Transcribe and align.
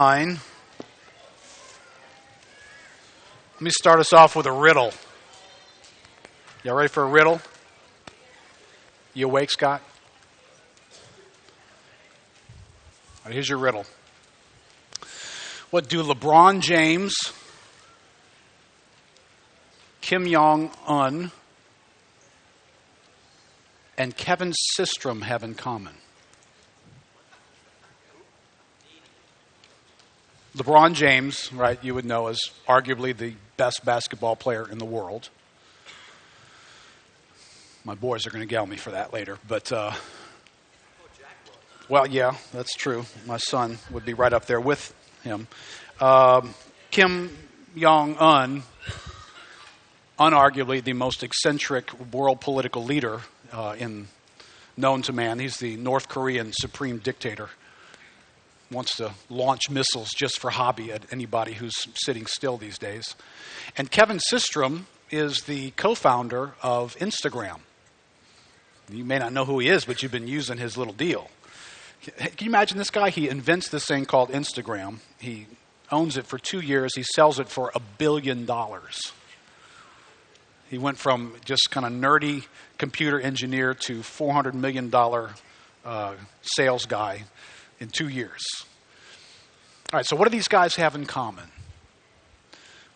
Let 0.00 0.38
me 3.60 3.70
start 3.70 3.98
us 3.98 4.12
off 4.12 4.36
with 4.36 4.46
a 4.46 4.52
riddle. 4.52 4.92
Y'all 6.62 6.76
ready 6.76 6.88
for 6.88 7.02
a 7.02 7.08
riddle? 7.08 7.40
You 9.12 9.26
awake, 9.26 9.50
Scott? 9.50 9.82
All 11.72 13.24
right, 13.24 13.34
here's 13.34 13.48
your 13.48 13.58
riddle. 13.58 13.86
What 15.70 15.88
do 15.88 16.04
LeBron 16.04 16.60
James, 16.60 17.16
Kim 20.00 20.30
Jong 20.30 20.70
un, 20.86 21.32
and 23.96 24.16
Kevin 24.16 24.52
Systrom 24.78 25.22
have 25.22 25.42
in 25.42 25.56
common? 25.56 25.94
LeBron 30.58 30.94
James, 30.94 31.52
right, 31.52 31.78
you 31.84 31.94
would 31.94 32.04
know 32.04 32.26
as 32.26 32.40
arguably 32.66 33.16
the 33.16 33.34
best 33.56 33.84
basketball 33.84 34.34
player 34.34 34.68
in 34.68 34.78
the 34.78 34.84
world. 34.84 35.28
My 37.84 37.94
boys 37.94 38.26
are 38.26 38.30
going 38.30 38.46
to 38.46 38.52
yell 38.52 38.66
me 38.66 38.76
for 38.76 38.90
that 38.90 39.12
later, 39.12 39.38
but 39.46 39.70
uh, 39.70 39.92
well, 41.88 42.08
yeah, 42.08 42.34
that's 42.52 42.74
true. 42.74 43.06
My 43.24 43.36
son 43.36 43.78
would 43.92 44.04
be 44.04 44.14
right 44.14 44.32
up 44.32 44.46
there 44.46 44.60
with 44.60 44.92
him. 45.22 45.46
Um, 46.00 46.52
Kim 46.90 47.30
Jong 47.76 48.16
Un, 48.16 48.64
unarguably 50.18 50.82
the 50.82 50.92
most 50.92 51.22
eccentric 51.22 52.12
world 52.12 52.40
political 52.40 52.82
leader 52.82 53.20
uh, 53.52 53.76
in 53.78 54.08
known 54.76 55.02
to 55.02 55.12
man. 55.12 55.38
He's 55.38 55.58
the 55.58 55.76
North 55.76 56.08
Korean 56.08 56.52
supreme 56.52 56.98
dictator 56.98 57.48
wants 58.70 58.96
to 58.96 59.12
launch 59.30 59.70
missiles 59.70 60.10
just 60.16 60.38
for 60.38 60.50
hobby 60.50 60.92
at 60.92 61.02
anybody 61.12 61.54
who's 61.54 61.74
sitting 61.94 62.26
still 62.26 62.56
these 62.56 62.78
days. 62.78 63.14
And 63.76 63.90
Kevin 63.90 64.18
Systrom 64.30 64.84
is 65.10 65.42
the 65.42 65.70
co 65.72 65.94
founder 65.94 66.52
of 66.62 66.96
Instagram. 66.96 67.60
You 68.90 69.04
may 69.04 69.18
not 69.18 69.32
know 69.32 69.44
who 69.44 69.58
he 69.58 69.68
is, 69.68 69.84
but 69.84 70.02
you've 70.02 70.12
been 70.12 70.28
using 70.28 70.58
his 70.58 70.76
little 70.76 70.94
deal. 70.94 71.30
Can 72.16 72.30
you 72.40 72.46
imagine 72.46 72.78
this 72.78 72.90
guy? 72.90 73.10
He 73.10 73.28
invents 73.28 73.68
this 73.68 73.84
thing 73.84 74.06
called 74.06 74.30
Instagram. 74.30 74.98
He 75.18 75.46
owns 75.90 76.16
it 76.16 76.26
for 76.26 76.38
two 76.38 76.60
years. 76.60 76.94
He 76.94 77.02
sells 77.02 77.38
it 77.38 77.48
for 77.48 77.70
a 77.74 77.80
billion 77.80 78.46
dollars. 78.46 79.12
He 80.70 80.78
went 80.78 80.98
from 80.98 81.34
just 81.44 81.70
kind 81.70 81.86
of 81.86 81.92
nerdy 81.92 82.44
computer 82.76 83.18
engineer 83.18 83.74
to 83.74 84.00
$400 84.00 84.54
million 84.54 84.94
uh, 85.84 86.14
sales 86.42 86.86
guy 86.86 87.24
in 87.80 87.88
two 87.88 88.08
years. 88.08 88.42
All 89.92 89.98
right, 89.98 90.06
so 90.06 90.16
what 90.16 90.24
do 90.24 90.30
these 90.30 90.48
guys 90.48 90.76
have 90.76 90.94
in 90.94 91.06
common? 91.06 91.44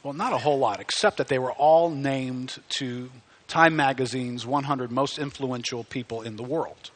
Well, 0.03 0.13
not 0.13 0.33
a 0.33 0.39
whole 0.39 0.59
lot, 0.59 0.81
except 0.81 1.17
that 1.19 1.29
they 1.29 1.39
were 1.39 1.53
all 1.53 1.89
named 1.89 2.61
to 2.79 3.11
Time 3.47 3.77
Magazine's 3.77 4.45
100 4.45 4.91
most 4.91 5.19
influential 5.19 5.85
people 5.85 6.23
in 6.23 6.37
the 6.37 6.43
world, 6.43 6.91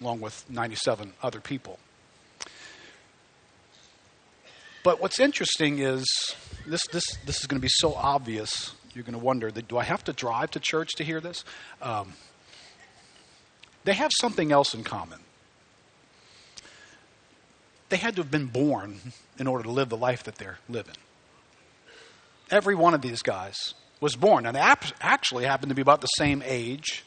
along 0.00 0.20
with 0.20 0.48
97 0.50 1.12
other 1.22 1.40
people. 1.40 1.78
But 4.82 5.00
what's 5.00 5.20
interesting 5.20 5.80
is 5.80 6.06
this, 6.66 6.86
this, 6.92 7.04
this 7.24 7.40
is 7.40 7.46
going 7.46 7.60
to 7.60 7.62
be 7.62 7.68
so 7.68 7.94
obvious, 7.94 8.74
you're 8.94 9.04
going 9.04 9.18
to 9.18 9.24
wonder 9.24 9.50
do 9.50 9.78
I 9.78 9.84
have 9.84 10.04
to 10.04 10.12
drive 10.12 10.52
to 10.52 10.60
church 10.60 10.94
to 10.96 11.04
hear 11.04 11.20
this? 11.20 11.44
Um, 11.82 12.14
they 13.84 13.94
have 13.94 14.10
something 14.20 14.50
else 14.50 14.74
in 14.74 14.82
common 14.82 15.20
they 17.88 17.96
had 17.96 18.16
to 18.16 18.22
have 18.22 18.30
been 18.30 18.46
born 18.46 19.00
in 19.38 19.46
order 19.46 19.64
to 19.64 19.70
live 19.70 19.88
the 19.88 19.96
life 19.96 20.24
that 20.24 20.36
they're 20.36 20.58
living. 20.68 20.96
Every 22.50 22.74
one 22.74 22.94
of 22.94 23.02
these 23.02 23.22
guys 23.22 23.74
was 24.00 24.16
born, 24.16 24.46
and 24.46 24.56
they 24.56 24.60
actually 25.00 25.44
happened 25.44 25.70
to 25.70 25.74
be 25.74 25.82
about 25.82 26.00
the 26.00 26.06
same 26.08 26.42
age. 26.44 27.04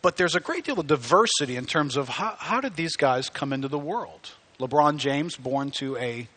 But 0.00 0.16
there's 0.16 0.34
a 0.34 0.40
great 0.40 0.64
deal 0.64 0.80
of 0.80 0.86
diversity 0.86 1.56
in 1.56 1.66
terms 1.66 1.96
of 1.96 2.08
how, 2.08 2.34
how 2.38 2.60
did 2.60 2.74
these 2.74 2.96
guys 2.96 3.28
come 3.28 3.52
into 3.52 3.68
the 3.68 3.78
world? 3.78 4.32
LeBron 4.58 4.98
James, 4.98 5.36
born 5.36 5.70
to 5.78 5.96
a 5.96 6.28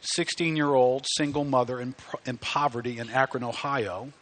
16 0.00 0.56
year 0.56 0.68
old 0.68 1.06
single 1.16 1.44
mother 1.44 1.80
in, 1.80 1.94
in 2.26 2.38
poverty 2.38 2.98
in 2.98 3.10
Akron, 3.10 3.44
Ohio. 3.44 4.12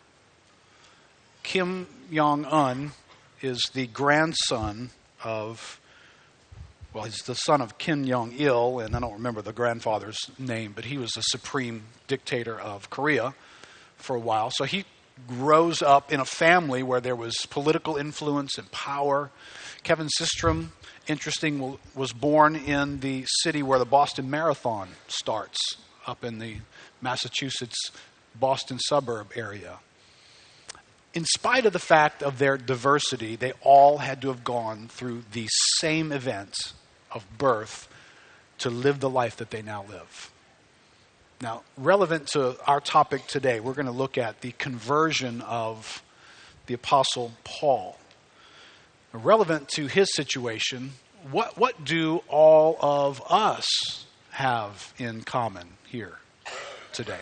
Kim 1.42 1.86
Jong 2.12 2.44
un 2.44 2.92
is 3.40 3.62
the 3.72 3.86
grandson 3.86 4.90
of 5.24 5.80
well, 6.92 7.04
he's 7.04 7.18
the 7.18 7.34
son 7.34 7.60
of 7.60 7.78
Kim 7.78 8.06
Jong 8.06 8.32
il, 8.38 8.80
and 8.80 8.96
I 8.96 9.00
don't 9.00 9.12
remember 9.12 9.42
the 9.42 9.52
grandfather's 9.52 10.18
name, 10.38 10.72
but 10.74 10.86
he 10.86 10.96
was 10.96 11.10
the 11.12 11.20
supreme 11.22 11.82
dictator 12.06 12.58
of 12.58 12.88
Korea 12.90 13.34
for 13.96 14.16
a 14.16 14.20
while. 14.20 14.50
So 14.50 14.64
he 14.64 14.84
grows 15.26 15.82
up 15.82 16.12
in 16.12 16.20
a 16.20 16.24
family 16.24 16.82
where 16.82 17.00
there 17.00 17.16
was 17.16 17.34
political 17.50 17.96
influence 17.96 18.56
and 18.56 18.70
power. 18.70 19.30
Kevin 19.82 20.08
Systrom, 20.18 20.68
interesting, 21.06 21.78
was 21.94 22.12
born 22.12 22.56
in 22.56 23.00
the 23.00 23.24
city 23.42 23.62
where 23.62 23.78
the 23.78 23.84
Boston 23.84 24.30
Marathon 24.30 24.88
starts, 25.08 25.58
up 26.06 26.24
in 26.24 26.38
the 26.38 26.56
Massachusetts 27.02 27.90
Boston 28.34 28.78
suburb 28.78 29.32
area. 29.34 29.78
In 31.14 31.24
spite 31.24 31.66
of 31.66 31.72
the 31.72 31.78
fact 31.78 32.22
of 32.22 32.38
their 32.38 32.56
diversity, 32.56 33.34
they 33.36 33.52
all 33.62 33.98
had 33.98 34.20
to 34.22 34.28
have 34.28 34.44
gone 34.44 34.88
through 34.88 35.24
the 35.32 35.48
same 35.78 36.12
events 36.12 36.74
of 37.10 37.24
birth 37.38 37.88
to 38.58 38.70
live 38.70 39.00
the 39.00 39.10
life 39.10 39.36
that 39.36 39.50
they 39.50 39.62
now 39.62 39.84
live. 39.88 40.30
Now, 41.40 41.62
relevant 41.76 42.26
to 42.28 42.56
our 42.66 42.80
topic 42.80 43.26
today, 43.26 43.60
we're 43.60 43.74
going 43.74 43.86
to 43.86 43.92
look 43.92 44.18
at 44.18 44.40
the 44.40 44.52
conversion 44.52 45.40
of 45.42 46.02
the 46.66 46.74
Apostle 46.74 47.32
Paul. 47.44 47.96
Relevant 49.12 49.68
to 49.70 49.86
his 49.86 50.12
situation, 50.14 50.92
what, 51.30 51.56
what 51.56 51.84
do 51.84 52.22
all 52.28 52.76
of 52.80 53.22
us 53.30 53.64
have 54.30 54.92
in 54.98 55.22
common 55.22 55.68
here 55.86 56.18
today? 56.92 57.20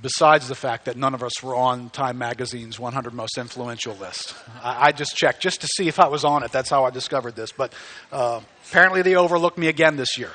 Besides 0.00 0.48
the 0.48 0.54
fact 0.54 0.86
that 0.86 0.96
none 0.96 1.14
of 1.14 1.22
us 1.22 1.42
were 1.42 1.54
on 1.54 1.90
Time 1.90 2.18
Magazine's 2.18 2.78
100 2.78 3.14
most 3.14 3.38
influential 3.38 3.94
list. 3.94 4.34
I, 4.62 4.88
I 4.88 4.92
just 4.92 5.16
checked 5.16 5.40
just 5.40 5.60
to 5.60 5.68
see 5.76 5.88
if 5.88 6.00
I 6.00 6.08
was 6.08 6.24
on 6.24 6.42
it. 6.42 6.52
That's 6.52 6.70
how 6.70 6.84
I 6.84 6.90
discovered 6.90 7.36
this. 7.36 7.52
But 7.52 7.72
uh, 8.12 8.40
apparently 8.68 9.02
they 9.02 9.14
overlooked 9.14 9.58
me 9.58 9.68
again 9.68 9.96
this 9.96 10.18
year. 10.18 10.32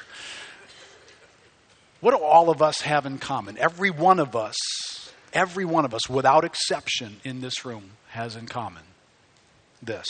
What 2.02 2.12
do 2.12 2.24
all 2.24 2.50
of 2.50 2.62
us 2.62 2.81
have 2.81 3.06
in 3.06 3.18
common? 3.18 3.58
Every 3.58 3.92
one 3.92 4.20
of 4.20 4.36
us, 4.36 4.56
every 5.34 5.66
one 5.66 5.84
of 5.84 5.94
us, 5.94 6.09
without 6.09 6.46
exception 6.46 7.18
in 7.26 7.41
this 7.41 7.66
room, 7.66 7.91
has 8.09 8.38
in 8.38 8.46
common 8.46 8.84
this. 9.81 10.08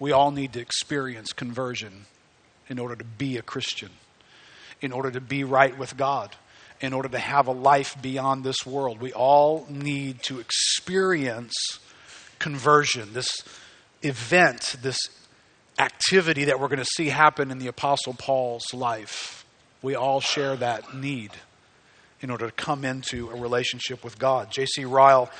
We 0.00 0.10
all 0.10 0.30
need 0.30 0.52
to 0.54 0.60
experience 0.60 1.32
conversion 1.32 2.06
in 2.68 2.78
order 2.78 2.96
to 2.96 3.04
be 3.04 3.36
a 3.36 3.42
Christian, 3.42 3.90
in 4.80 4.92
order 4.92 5.10
to 5.12 5.20
be 5.20 5.44
right 5.44 5.76
with 5.76 5.96
God 5.96 6.34
in 6.80 6.92
order 6.92 7.08
to 7.08 7.18
have 7.18 7.46
a 7.46 7.52
life 7.52 7.96
beyond 8.00 8.44
this 8.44 8.64
world. 8.64 9.00
We 9.00 9.12
all 9.12 9.66
need 9.68 10.22
to 10.24 10.38
experience 10.38 11.54
conversion, 12.38 13.12
this 13.12 13.42
event, 14.02 14.76
this 14.82 14.98
activity 15.78 16.44
that 16.44 16.60
we're 16.60 16.68
going 16.68 16.78
to 16.78 16.84
see 16.84 17.08
happen 17.08 17.50
in 17.50 17.58
the 17.58 17.68
Apostle 17.68 18.14
Paul's 18.14 18.72
life. 18.72 19.44
We 19.82 19.94
all 19.94 20.20
share 20.20 20.56
that 20.56 20.94
need 20.94 21.32
in 22.20 22.30
order 22.30 22.46
to 22.46 22.52
come 22.52 22.84
into 22.84 23.30
a 23.30 23.40
relationship 23.40 24.02
with 24.02 24.18
God. 24.18 24.50
J.C. 24.50 24.84
Ryle, 24.84 25.30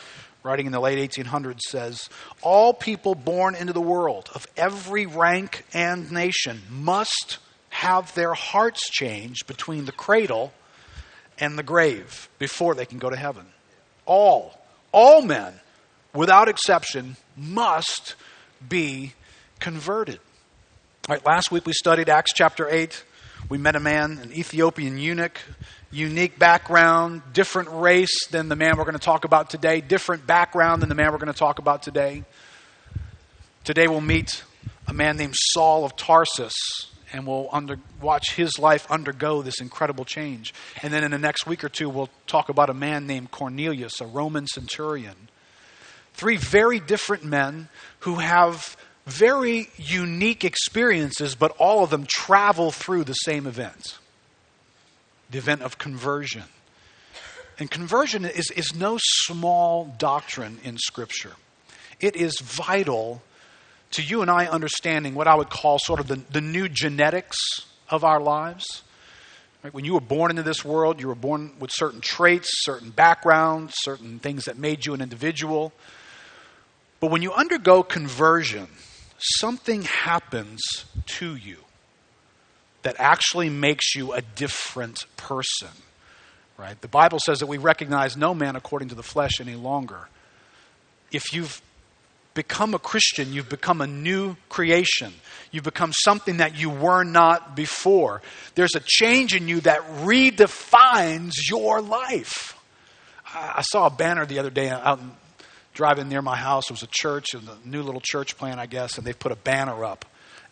writing 0.42 0.66
in 0.66 0.72
the 0.72 0.80
late 0.80 1.10
1800s, 1.10 1.60
says 1.60 2.08
All 2.42 2.72
people 2.72 3.14
born 3.14 3.54
into 3.54 3.72
the 3.72 3.80
world 3.80 4.30
of 4.34 4.46
every 4.56 5.06
rank 5.06 5.64
and 5.72 6.10
nation 6.12 6.62
must 6.70 7.38
have 7.70 8.14
their 8.14 8.34
hearts 8.34 8.88
changed 8.90 9.46
between 9.46 9.84
the 9.84 9.92
cradle 9.92 10.52
and 11.40 11.58
the 11.58 11.62
grave 11.62 12.28
before 12.38 12.74
they 12.74 12.86
can 12.86 12.98
go 12.98 13.10
to 13.10 13.16
heaven. 13.16 13.46
All, 14.06 14.58
all 14.92 15.22
men, 15.22 15.54
without 16.14 16.48
exception, 16.48 17.16
must 17.36 18.14
be 18.66 19.14
converted. 19.60 20.18
All 21.08 21.14
right, 21.14 21.24
last 21.24 21.50
week 21.50 21.66
we 21.66 21.72
studied 21.72 22.08
Acts 22.08 22.32
chapter 22.34 22.68
8. 22.68 23.04
We 23.48 23.58
met 23.58 23.76
a 23.76 23.80
man, 23.80 24.18
an 24.22 24.32
Ethiopian 24.32 24.98
eunuch, 24.98 25.40
unique 25.90 26.38
background, 26.38 27.22
different 27.32 27.68
race 27.72 28.26
than 28.30 28.48
the 28.48 28.56
man 28.56 28.76
we're 28.76 28.84
going 28.84 28.92
to 28.94 28.98
talk 28.98 29.24
about 29.24 29.48
today, 29.48 29.80
different 29.80 30.26
background 30.26 30.82
than 30.82 30.88
the 30.88 30.94
man 30.94 31.12
we're 31.12 31.18
going 31.18 31.32
to 31.32 31.38
talk 31.38 31.58
about 31.58 31.82
today. 31.82 32.24
Today 33.64 33.86
we'll 33.88 34.00
meet 34.00 34.42
a 34.86 34.92
man 34.92 35.16
named 35.16 35.34
Saul 35.36 35.84
of 35.84 35.96
Tarsus, 35.96 36.54
and 37.12 37.26
we'll 37.26 37.48
under, 37.52 37.78
watch 38.00 38.34
his 38.34 38.58
life 38.58 38.90
undergo 38.90 39.42
this 39.42 39.60
incredible 39.60 40.04
change. 40.04 40.52
And 40.82 40.92
then 40.92 41.04
in 41.04 41.10
the 41.10 41.18
next 41.18 41.46
week 41.46 41.64
or 41.64 41.68
two, 41.68 41.88
we'll 41.88 42.10
talk 42.26 42.48
about 42.48 42.70
a 42.70 42.74
man 42.74 43.06
named 43.06 43.30
Cornelius, 43.30 44.00
a 44.00 44.06
Roman 44.06 44.46
centurion. 44.46 45.28
Three 46.14 46.36
very 46.36 46.80
different 46.80 47.24
men 47.24 47.68
who 48.00 48.16
have 48.16 48.76
very 49.06 49.70
unique 49.76 50.44
experiences, 50.44 51.34
but 51.34 51.52
all 51.58 51.82
of 51.82 51.90
them 51.90 52.06
travel 52.06 52.70
through 52.70 53.04
the 53.04 53.14
same 53.14 53.46
event 53.46 53.98
the 55.30 55.36
event 55.36 55.60
of 55.60 55.76
conversion. 55.76 56.44
And 57.58 57.70
conversion 57.70 58.24
is, 58.24 58.50
is 58.52 58.74
no 58.74 58.98
small 58.98 59.94
doctrine 59.98 60.58
in 60.64 60.78
Scripture. 60.78 61.32
It 62.00 62.16
is 62.16 62.38
vital 62.40 63.22
to 63.92 64.02
you 64.02 64.22
and 64.22 64.30
I 64.30 64.46
understanding 64.46 65.14
what 65.14 65.26
I 65.26 65.34
would 65.34 65.50
call 65.50 65.78
sort 65.78 66.00
of 66.00 66.08
the, 66.08 66.16
the 66.30 66.40
new 66.40 66.68
genetics 66.68 67.36
of 67.88 68.04
our 68.04 68.20
lives. 68.20 68.82
Right? 69.62 69.72
When 69.72 69.84
you 69.84 69.94
were 69.94 70.00
born 70.00 70.30
into 70.30 70.42
this 70.42 70.64
world, 70.64 71.00
you 71.00 71.08
were 71.08 71.14
born 71.14 71.52
with 71.58 71.70
certain 71.72 72.00
traits, 72.00 72.48
certain 72.64 72.90
backgrounds, 72.90 73.74
certain 73.78 74.18
things 74.18 74.44
that 74.44 74.58
made 74.58 74.86
you 74.86 74.94
an 74.94 75.00
individual. 75.00 75.72
But 77.00 77.10
when 77.10 77.22
you 77.22 77.32
undergo 77.32 77.82
conversion, 77.82 78.68
something 79.18 79.82
happens 79.82 80.62
to 81.06 81.34
you 81.34 81.58
that 82.82 82.96
actually 82.98 83.48
makes 83.48 83.94
you 83.94 84.12
a 84.12 84.22
different 84.22 85.04
person. 85.16 85.68
Right? 86.56 86.80
The 86.80 86.88
Bible 86.88 87.18
says 87.24 87.38
that 87.40 87.46
we 87.46 87.58
recognize 87.58 88.16
no 88.16 88.34
man 88.34 88.56
according 88.56 88.88
to 88.88 88.94
the 88.94 89.02
flesh 89.02 89.40
any 89.40 89.54
longer. 89.54 90.08
If 91.12 91.32
you've 91.32 91.62
become 92.34 92.74
a 92.74 92.78
Christian, 92.78 93.32
you've 93.32 93.48
become 93.48 93.80
a 93.80 93.86
new 93.86 94.36
creation. 94.48 95.12
You've 95.50 95.64
become 95.64 95.92
something 95.92 96.38
that 96.38 96.56
you 96.58 96.70
were 96.70 97.04
not 97.04 97.56
before. 97.56 98.22
There's 98.54 98.74
a 98.74 98.80
change 98.84 99.34
in 99.34 99.48
you 99.48 99.60
that 99.62 99.80
redefines 100.02 101.32
your 101.48 101.80
life. 101.80 102.54
I 103.34 103.62
saw 103.62 103.86
a 103.86 103.90
banner 103.90 104.26
the 104.26 104.38
other 104.38 104.50
day 104.50 104.68
out 104.68 105.00
driving 105.74 106.08
near 106.08 106.22
my 106.22 106.36
house. 106.36 106.70
It 106.70 106.72
was 106.72 106.82
a 106.82 106.88
church, 106.90 107.34
a 107.34 107.40
new 107.64 107.82
little 107.82 108.00
church 108.02 108.36
plan, 108.36 108.58
I 108.58 108.66
guess, 108.66 108.98
and 108.98 109.06
they 109.06 109.12
put 109.12 109.32
a 109.32 109.36
banner 109.36 109.84
up. 109.84 110.04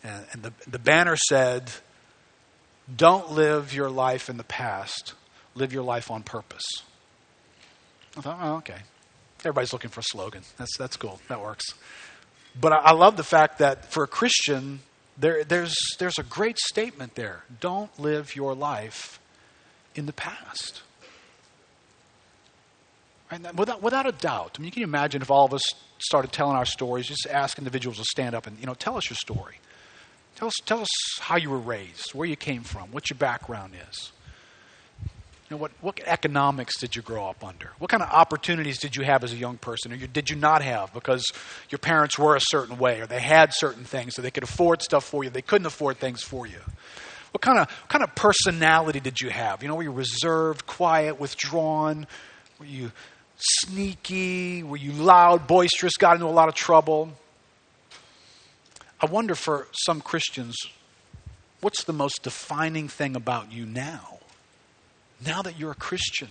And, 0.03 0.41
the, 0.41 0.53
the 0.67 0.79
banner 0.79 1.17
said, 1.17 1.71
Don't 2.93 3.31
live 3.31 3.73
your 3.73 3.89
life 3.89 4.29
in 4.29 4.37
the 4.37 4.43
past, 4.43 5.13
live 5.55 5.73
your 5.73 5.83
life 5.83 6.09
on 6.11 6.23
purpose. 6.23 6.65
I 8.15 8.21
thought, 8.21 8.39
oh, 8.41 8.55
okay. 8.57 8.77
Everybody's 9.39 9.73
looking 9.73 9.89
for 9.89 9.99
a 9.99 10.03
slogan. 10.03 10.41
That's, 10.57 10.77
that's 10.77 10.97
cool. 10.97 11.19
That 11.29 11.41
works. 11.41 11.65
But 12.59 12.73
I, 12.73 12.77
I 12.77 12.91
love 12.93 13.17
the 13.17 13.23
fact 13.23 13.59
that 13.59 13.91
for 13.91 14.03
a 14.03 14.07
Christian, 14.07 14.79
there, 15.17 15.43
there's, 15.43 15.75
there's 15.99 16.17
a 16.17 16.23
great 16.23 16.57
statement 16.57 17.15
there. 17.15 17.43
Don't 17.59 17.97
live 17.99 18.35
your 18.35 18.55
life 18.55 19.19
in 19.95 20.05
the 20.05 20.13
past. 20.13 20.81
Right? 23.31 23.55
Without, 23.55 23.81
without 23.81 24.07
a 24.07 24.11
doubt. 24.11 24.55
I 24.57 24.59
mean, 24.59 24.67
you 24.67 24.71
can 24.71 24.83
imagine 24.83 25.21
if 25.21 25.29
all 25.29 25.45
of 25.45 25.53
us 25.53 25.63
started 25.99 26.31
telling 26.31 26.55
our 26.55 26.65
stories, 26.65 27.07
just 27.07 27.27
ask 27.27 27.57
individuals 27.57 27.97
to 27.97 28.05
stand 28.05 28.35
up 28.35 28.47
and, 28.47 28.57
you 28.59 28.65
know, 28.65 28.73
tell 28.73 28.97
us 28.97 29.09
your 29.09 29.17
story. 29.17 29.59
Tell 30.35 30.47
us, 30.47 30.53
tell 30.65 30.81
us 30.81 30.89
how 31.19 31.37
you 31.37 31.49
were 31.49 31.57
raised, 31.57 32.13
where 32.13 32.27
you 32.27 32.35
came 32.35 32.61
from, 32.61 32.91
what 32.91 33.09
your 33.09 33.17
background 33.17 33.73
is. 33.89 34.11
You 35.49 35.55
know, 35.55 35.61
what, 35.61 35.71
what 35.79 36.01
economics 36.05 36.77
did 36.77 36.95
you 36.95 37.01
grow 37.01 37.29
up 37.29 37.41
under? 37.41 37.71
What 37.79 37.89
kind 37.89 38.03
of 38.03 38.09
opportunities 38.09 38.79
did 38.79 38.97
you 38.97 39.03
have 39.03 39.23
as 39.23 39.31
a 39.31 39.37
young 39.37 39.57
person, 39.57 39.93
or 39.93 39.95
you, 39.95 40.05
did 40.05 40.29
you 40.29 40.35
not 40.35 40.61
have 40.61 40.93
because 40.93 41.23
your 41.69 41.79
parents 41.79 42.19
were 42.19 42.35
a 42.35 42.41
certain 42.41 42.77
way, 42.77 42.99
or 42.99 43.07
they 43.07 43.21
had 43.21 43.53
certain 43.53 43.85
things, 43.85 44.15
so 44.15 44.21
they 44.21 44.31
could 44.31 44.43
afford 44.43 44.81
stuff 44.81 45.05
for 45.05 45.23
you, 45.23 45.29
they 45.29 45.41
couldn't 45.41 45.65
afford 45.65 45.99
things 45.99 46.21
for 46.21 46.45
you? 46.45 46.59
What 47.31 47.41
kind 47.41 47.59
of 47.59 47.69
what 47.69 47.89
kind 47.89 48.03
of 48.03 48.13
personality 48.13 48.99
did 48.99 49.21
you 49.21 49.29
have? 49.29 49.61
You 49.61 49.69
know, 49.69 49.75
were 49.75 49.83
you 49.83 49.91
reserved, 49.91 50.65
quiet, 50.65 51.17
withdrawn? 51.17 52.07
Were 52.59 52.65
you 52.65 52.91
sneaky? 53.37 54.63
Were 54.63 54.77
you 54.77 54.91
loud, 54.91 55.47
boisterous, 55.47 55.93
got 55.97 56.15
into 56.15 56.25
a 56.25 56.29
lot 56.29 56.49
of 56.49 56.55
trouble? 56.55 57.11
I 58.99 59.05
wonder 59.05 59.35
for 59.35 59.67
some 59.85 60.01
Christians, 60.01 60.57
what's 61.61 61.85
the 61.85 61.93
most 61.93 62.23
defining 62.23 62.89
thing 62.89 63.15
about 63.15 63.51
you 63.51 63.65
now? 63.65 64.16
Now 65.25 65.41
that 65.41 65.59
you're 65.59 65.71
a 65.71 65.75
Christian? 65.75 66.29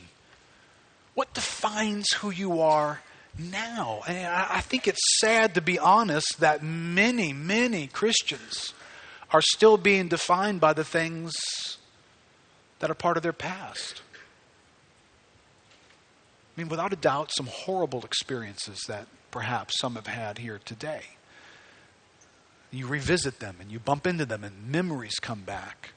What 1.15 1.33
defines 1.35 2.13
who 2.13 2.31
you 2.31 2.61
are 2.61 3.01
now? 3.39 4.03
And 4.07 4.27
I 4.27 4.61
think 4.61 4.87
it's 4.87 5.21
sad 5.21 5.55
to 5.55 5.61
be 5.61 5.79
honest 5.79 6.41
that 6.41 6.63
many, 6.63 7.33
many 7.33 7.87
Christians 7.87 8.75
are 9.31 9.43
still 9.43 9.77
being 9.77 10.09
defined 10.09 10.61
by 10.61 10.73
the 10.73 10.85
things 10.85 11.33
that 12.79 12.91
are 12.91 12.95
part 12.95 13.17
of 13.17 13.23
their 13.23 13.33
past. 13.33 14.03
I 16.57 16.61
mean, 16.61 16.69
without 16.69 16.93
a 16.93 16.97
doubt, 16.97 17.33
some 17.37 17.47
horrible 17.47 18.03
experiences 18.05 18.81
that 18.89 19.07
perhaps 19.31 19.79
some 19.79 19.95
have 19.97 20.07
had 20.07 20.39
here 20.39 20.61
today. 20.65 21.03
You 22.71 22.87
revisit 22.87 23.41
them 23.41 23.57
and 23.61 23.71
you 23.71 23.79
bump 23.79 24.07
into 24.07 24.27
them, 24.27 24.45
and 24.45 24.69
memories 24.69 25.19
come 25.21 25.43
back 25.43 25.93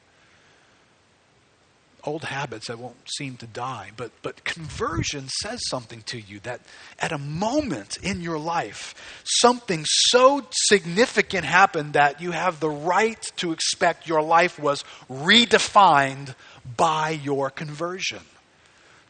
old 2.04 2.24
habits 2.24 2.68
that 2.68 2.80
won't 2.80 2.96
seem 3.10 3.38
to 3.38 3.48
die. 3.48 3.92
But, 3.96 4.12
but 4.22 4.44
conversion 4.44 5.28
says 5.42 5.60
something 5.70 6.02
to 6.04 6.20
you 6.20 6.40
that 6.42 6.62
at 7.00 7.12
a 7.12 7.18
moment 7.18 7.98
in 7.98 8.22
your 8.22 8.38
life, 8.38 9.22
something 9.24 9.86
so 9.86 10.46
significant 10.52 11.46
happened 11.46 11.94
that 11.94 12.22
you 12.22 12.32
have 12.32 12.60
the 12.60 12.70
right 12.70 13.22
to 13.38 13.52
expect 13.52 14.08
your 14.08 14.22
life 14.22 14.60
was 14.60 14.84
redefined 15.10 16.36
by 16.78 17.10
your 17.12 17.50
conversion. 17.50 18.22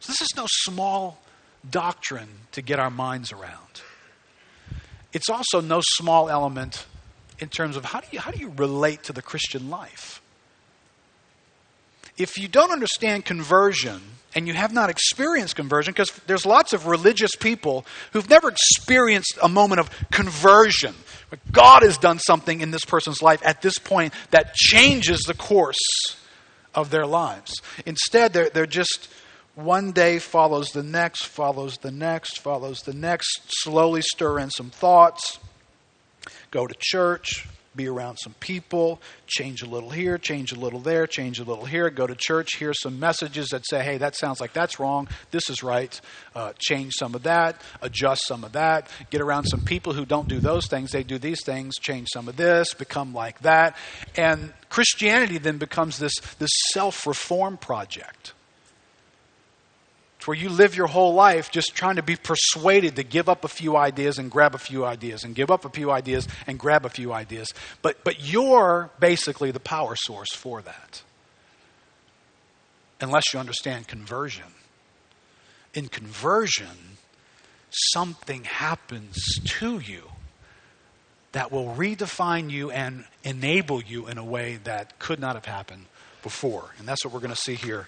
So, 0.00 0.12
this 0.12 0.22
is 0.22 0.28
no 0.36 0.46
small 0.48 1.20
doctrine 1.68 2.28
to 2.52 2.62
get 2.62 2.78
our 2.78 2.90
minds 2.90 3.32
around. 3.32 3.82
It's 5.12 5.28
also 5.28 5.60
no 5.60 5.82
small 5.84 6.28
element 6.28 6.86
in 7.38 7.48
terms 7.48 7.76
of 7.76 7.84
how 7.84 8.00
do 8.00 8.06
you, 8.12 8.20
how 8.20 8.30
do 8.30 8.38
you 8.38 8.52
relate 8.56 9.02
to 9.04 9.12
the 9.12 9.22
Christian 9.22 9.68
life? 9.68 10.22
If 12.16 12.38
you 12.38 12.48
don't 12.48 12.70
understand 12.70 13.24
conversion 13.24 14.00
and 14.34 14.46
you 14.46 14.54
have 14.54 14.72
not 14.72 14.90
experienced 14.90 15.56
conversion, 15.56 15.92
because 15.92 16.12
there's 16.26 16.46
lots 16.46 16.72
of 16.72 16.86
religious 16.86 17.34
people 17.34 17.84
who've 18.12 18.28
never 18.28 18.48
experienced 18.48 19.38
a 19.42 19.48
moment 19.48 19.80
of 19.80 19.90
conversion. 20.10 20.94
God 21.50 21.82
has 21.82 21.98
done 21.98 22.18
something 22.18 22.60
in 22.60 22.70
this 22.70 22.84
person's 22.84 23.22
life 23.22 23.40
at 23.44 23.62
this 23.62 23.78
point 23.78 24.14
that 24.30 24.54
changes 24.54 25.20
the 25.22 25.34
course 25.34 25.78
of 26.74 26.90
their 26.90 27.06
lives. 27.06 27.60
Instead, 27.86 28.32
they're, 28.32 28.50
they're 28.50 28.66
just 28.66 29.08
one 29.56 29.92
day 29.92 30.18
follows 30.18 30.70
the 30.70 30.82
next, 30.82 31.26
follows 31.26 31.78
the 31.78 31.90
next, 31.90 32.38
follows 32.38 32.82
the 32.82 32.94
next, 32.94 33.42
slowly 33.48 34.02
stir 34.02 34.38
in 34.38 34.50
some 34.50 34.70
thoughts, 34.70 35.38
go 36.50 36.66
to 36.66 36.74
church, 36.78 37.48
be 37.76 37.88
around 37.88 38.16
some 38.16 38.34
people, 38.40 39.00
change 39.26 39.62
a 39.62 39.66
little 39.66 39.90
here, 39.90 40.18
change 40.18 40.52
a 40.52 40.58
little 40.58 40.80
there, 40.80 41.06
change 41.06 41.38
a 41.38 41.44
little 41.44 41.64
here, 41.64 41.88
go 41.90 42.06
to 42.06 42.14
church, 42.16 42.56
hear 42.56 42.74
some 42.74 42.98
messages 42.98 43.48
that 43.48 43.66
say, 43.68 43.82
hey, 43.82 43.98
that 43.98 44.16
sounds 44.16 44.40
like 44.40 44.52
that's 44.52 44.80
wrong, 44.80 45.08
this 45.30 45.48
is 45.48 45.62
right, 45.62 46.00
uh, 46.34 46.52
change 46.58 46.92
some 46.98 47.14
of 47.14 47.22
that, 47.22 47.60
adjust 47.80 48.22
some 48.26 48.44
of 48.44 48.52
that, 48.52 48.88
get 49.10 49.20
around 49.20 49.44
some 49.44 49.60
people 49.60 49.92
who 49.92 50.04
don't 50.04 50.28
do 50.28 50.40
those 50.40 50.66
things, 50.66 50.90
they 50.90 51.04
do 51.04 51.18
these 51.18 51.44
things, 51.44 51.76
change 51.76 52.08
some 52.12 52.28
of 52.28 52.36
this, 52.36 52.74
become 52.74 53.14
like 53.14 53.40
that. 53.40 53.76
And 54.16 54.52
Christianity 54.68 55.38
then 55.38 55.58
becomes 55.58 55.98
this, 55.98 56.14
this 56.38 56.50
self 56.72 57.06
reform 57.06 57.56
project 57.56 58.32
where 60.26 60.36
you 60.36 60.48
live 60.48 60.76
your 60.76 60.86
whole 60.86 61.14
life 61.14 61.50
just 61.50 61.74
trying 61.74 61.96
to 61.96 62.02
be 62.02 62.16
persuaded 62.16 62.96
to 62.96 63.02
give 63.02 63.28
up 63.28 63.44
a 63.44 63.48
few 63.48 63.76
ideas 63.76 64.18
and 64.18 64.30
grab 64.30 64.54
a 64.54 64.58
few 64.58 64.84
ideas 64.84 65.24
and 65.24 65.34
give 65.34 65.50
up 65.50 65.64
a 65.64 65.70
few 65.70 65.90
ideas 65.90 66.28
and 66.46 66.58
grab 66.58 66.84
a 66.84 66.90
few 66.90 67.12
ideas. 67.12 67.52
But, 67.82 68.04
but 68.04 68.20
you're 68.20 68.90
basically 68.98 69.50
the 69.50 69.60
power 69.60 69.96
source 69.96 70.34
for 70.34 70.62
that. 70.62 71.02
Unless 73.00 73.32
you 73.32 73.40
understand 73.40 73.88
conversion. 73.88 74.44
In 75.72 75.88
conversion, 75.88 76.98
something 77.70 78.44
happens 78.44 79.16
to 79.44 79.78
you 79.78 80.02
that 81.32 81.52
will 81.52 81.74
redefine 81.74 82.50
you 82.50 82.70
and 82.70 83.04
enable 83.22 83.82
you 83.82 84.08
in 84.08 84.18
a 84.18 84.24
way 84.24 84.58
that 84.64 84.98
could 84.98 85.20
not 85.20 85.34
have 85.36 85.44
happened 85.44 85.86
before. 86.22 86.74
And 86.78 86.86
that's 86.86 87.04
what 87.04 87.14
we're 87.14 87.20
going 87.20 87.30
to 87.30 87.36
see 87.36 87.54
here 87.54 87.86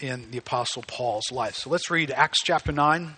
in 0.00 0.30
the 0.30 0.38
Apostle 0.38 0.82
Paul's 0.86 1.30
life. 1.30 1.54
So 1.56 1.70
let's 1.70 1.90
read 1.90 2.10
Acts 2.10 2.38
chapter 2.42 2.72
9, 2.72 3.14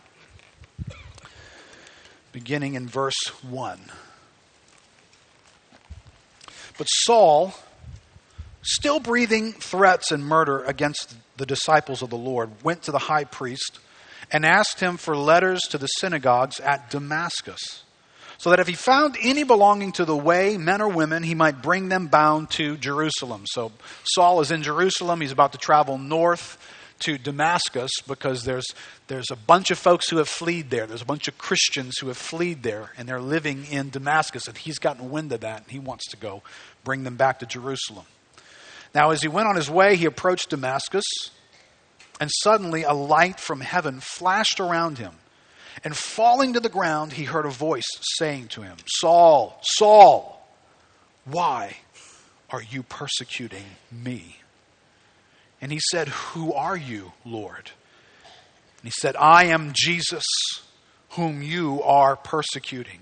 beginning 2.32 2.74
in 2.74 2.88
verse 2.88 3.26
1. 3.42 3.80
But 6.78 6.86
Saul, 6.86 7.54
still 8.62 9.00
breathing 9.00 9.52
threats 9.52 10.12
and 10.12 10.24
murder 10.24 10.62
against 10.64 11.16
the 11.36 11.46
disciples 11.46 12.02
of 12.02 12.10
the 12.10 12.16
Lord, 12.16 12.50
went 12.62 12.82
to 12.82 12.92
the 12.92 12.98
high 12.98 13.24
priest 13.24 13.78
and 14.30 14.44
asked 14.44 14.80
him 14.80 14.96
for 14.96 15.16
letters 15.16 15.62
to 15.70 15.78
the 15.78 15.86
synagogues 15.86 16.60
at 16.60 16.90
Damascus 16.90 17.84
so 18.38 18.50
that 18.50 18.60
if 18.60 18.66
he 18.66 18.74
found 18.74 19.16
any 19.22 19.44
belonging 19.44 19.92
to 19.92 20.04
the 20.04 20.16
way, 20.16 20.56
men 20.56 20.80
or 20.80 20.88
women, 20.88 21.22
he 21.22 21.34
might 21.34 21.62
bring 21.62 21.88
them 21.88 22.06
bound 22.08 22.50
to 22.50 22.76
Jerusalem. 22.76 23.44
So 23.46 23.72
Saul 24.04 24.40
is 24.40 24.50
in 24.50 24.62
Jerusalem. 24.62 25.20
He's 25.20 25.32
about 25.32 25.52
to 25.52 25.58
travel 25.58 25.98
north 25.98 26.58
to 27.00 27.18
Damascus 27.18 27.90
because 28.06 28.44
there's, 28.44 28.66
there's 29.08 29.30
a 29.30 29.36
bunch 29.36 29.70
of 29.70 29.78
folks 29.78 30.08
who 30.08 30.16
have 30.18 30.28
fled 30.28 30.70
there. 30.70 30.86
There's 30.86 31.02
a 31.02 31.06
bunch 31.06 31.28
of 31.28 31.38
Christians 31.38 31.98
who 31.98 32.08
have 32.08 32.16
fled 32.16 32.62
there, 32.62 32.92
and 32.96 33.08
they're 33.08 33.20
living 33.20 33.66
in 33.70 33.90
Damascus. 33.90 34.46
And 34.48 34.56
he's 34.56 34.78
gotten 34.78 35.10
wind 35.10 35.32
of 35.32 35.40
that, 35.40 35.62
and 35.62 35.70
he 35.70 35.78
wants 35.78 36.06
to 36.10 36.16
go 36.16 36.42
bring 36.84 37.04
them 37.04 37.16
back 37.16 37.40
to 37.40 37.46
Jerusalem. 37.46 38.06
Now, 38.94 39.10
as 39.10 39.20
he 39.20 39.28
went 39.28 39.48
on 39.48 39.56
his 39.56 39.70
way, 39.70 39.96
he 39.96 40.06
approached 40.06 40.50
Damascus, 40.50 41.04
and 42.18 42.30
suddenly 42.42 42.82
a 42.82 42.94
light 42.94 43.38
from 43.38 43.60
heaven 43.60 44.00
flashed 44.00 44.58
around 44.58 44.98
him. 44.98 45.12
And 45.84 45.96
falling 45.96 46.54
to 46.54 46.60
the 46.60 46.68
ground, 46.68 47.12
he 47.12 47.24
heard 47.24 47.46
a 47.46 47.50
voice 47.50 47.88
saying 48.18 48.48
to 48.48 48.62
him, 48.62 48.76
Saul, 48.86 49.60
Saul, 49.62 50.46
why 51.24 51.76
are 52.50 52.62
you 52.62 52.82
persecuting 52.82 53.64
me? 53.90 54.38
And 55.60 55.72
he 55.72 55.80
said, 55.90 56.08
Who 56.08 56.52
are 56.52 56.76
you, 56.76 57.12
Lord? 57.24 57.70
And 58.78 58.84
he 58.84 58.90
said, 58.90 59.16
I 59.16 59.46
am 59.46 59.72
Jesus, 59.74 60.24
whom 61.10 61.42
you 61.42 61.82
are 61.82 62.16
persecuting. 62.16 63.00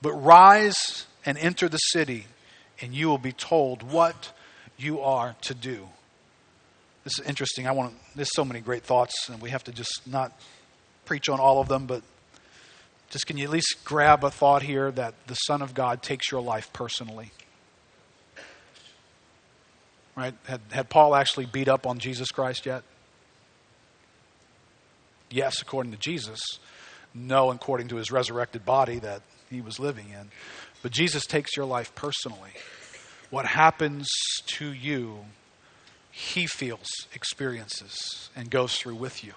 But 0.00 0.12
rise 0.12 1.06
and 1.26 1.36
enter 1.38 1.68
the 1.68 1.78
city, 1.78 2.26
and 2.80 2.94
you 2.94 3.08
will 3.08 3.18
be 3.18 3.32
told 3.32 3.82
what 3.82 4.32
you 4.76 5.00
are 5.00 5.34
to 5.42 5.54
do. 5.54 5.88
This 7.04 7.18
is 7.18 7.26
interesting. 7.26 7.66
I 7.66 7.72
want 7.72 7.90
to, 7.92 8.16
there's 8.16 8.34
so 8.34 8.44
many 8.44 8.60
great 8.60 8.84
thoughts, 8.84 9.28
and 9.28 9.40
we 9.40 9.50
have 9.50 9.64
to 9.64 9.72
just 9.72 10.02
not 10.06 10.38
preach 11.08 11.30
on 11.30 11.40
all 11.40 11.58
of 11.58 11.68
them, 11.68 11.86
but 11.86 12.02
just 13.08 13.26
can 13.26 13.38
you 13.38 13.44
at 13.44 13.50
least 13.50 13.78
grab 13.82 14.22
a 14.22 14.30
thought 14.30 14.62
here 14.62 14.90
that 14.92 15.14
the 15.26 15.34
Son 15.34 15.62
of 15.62 15.72
God 15.72 16.02
takes 16.02 16.30
your 16.30 16.42
life 16.42 16.70
personally? 16.74 17.32
Right? 20.14 20.34
Had, 20.44 20.60
had 20.70 20.90
Paul 20.90 21.14
actually 21.14 21.46
beat 21.46 21.66
up 21.66 21.86
on 21.86 21.98
Jesus 21.98 22.30
Christ 22.30 22.66
yet? 22.66 22.82
Yes, 25.30 25.62
according 25.62 25.92
to 25.92 25.98
Jesus. 25.98 26.40
No, 27.14 27.50
according 27.50 27.88
to 27.88 27.96
his 27.96 28.12
resurrected 28.12 28.66
body 28.66 28.98
that 28.98 29.22
he 29.48 29.62
was 29.62 29.80
living 29.80 30.10
in. 30.10 30.28
But 30.82 30.92
Jesus 30.92 31.24
takes 31.24 31.56
your 31.56 31.64
life 31.64 31.94
personally. 31.94 32.50
What 33.30 33.46
happens 33.46 34.06
to 34.46 34.70
you, 34.72 35.20
he 36.10 36.46
feels, 36.46 36.86
experiences, 37.14 38.28
and 38.36 38.50
goes 38.50 38.76
through 38.76 38.96
with 38.96 39.24
you. 39.24 39.32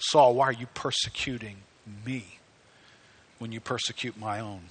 Saul, 0.00 0.34
why 0.34 0.46
are 0.46 0.52
you 0.52 0.66
persecuting 0.74 1.58
me 2.04 2.38
when 3.38 3.52
you 3.52 3.60
persecute 3.60 4.18
my 4.18 4.40
own? 4.40 4.62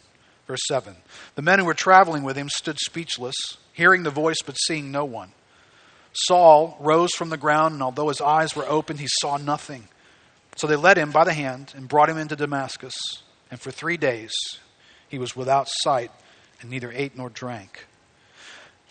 Verse 0.47 0.61
7 0.67 0.95
The 1.35 1.41
men 1.41 1.59
who 1.59 1.65
were 1.65 1.73
traveling 1.73 2.23
with 2.23 2.35
him 2.35 2.49
stood 2.49 2.79
speechless, 2.79 3.35
hearing 3.73 4.03
the 4.03 4.09
voice 4.09 4.41
but 4.45 4.55
seeing 4.55 4.91
no 4.91 5.05
one. 5.05 5.31
Saul 6.13 6.75
rose 6.79 7.11
from 7.15 7.29
the 7.29 7.37
ground, 7.37 7.73
and 7.73 7.83
although 7.83 8.09
his 8.09 8.19
eyes 8.19 8.55
were 8.55 8.67
open, 8.67 8.97
he 8.97 9.07
saw 9.21 9.37
nothing. 9.37 9.87
So 10.55 10.67
they 10.67 10.75
led 10.75 10.97
him 10.97 11.11
by 11.11 11.23
the 11.23 11.33
hand 11.33 11.73
and 11.75 11.87
brought 11.87 12.09
him 12.09 12.17
into 12.17 12.35
Damascus. 12.35 12.95
And 13.51 13.59
for 13.59 13.71
three 13.71 13.97
days 13.97 14.33
he 15.07 15.19
was 15.19 15.35
without 15.35 15.69
sight 15.69 16.11
and 16.61 16.69
neither 16.69 16.91
ate 16.91 17.15
nor 17.15 17.29
drank. 17.29 17.85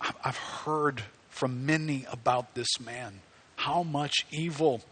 I've 0.00 0.36
heard 0.36 1.02
from 1.28 1.66
many 1.66 2.06
about 2.10 2.54
this 2.54 2.80
man, 2.80 3.20
how 3.56 3.82
much 3.82 4.26
evil 4.30 4.82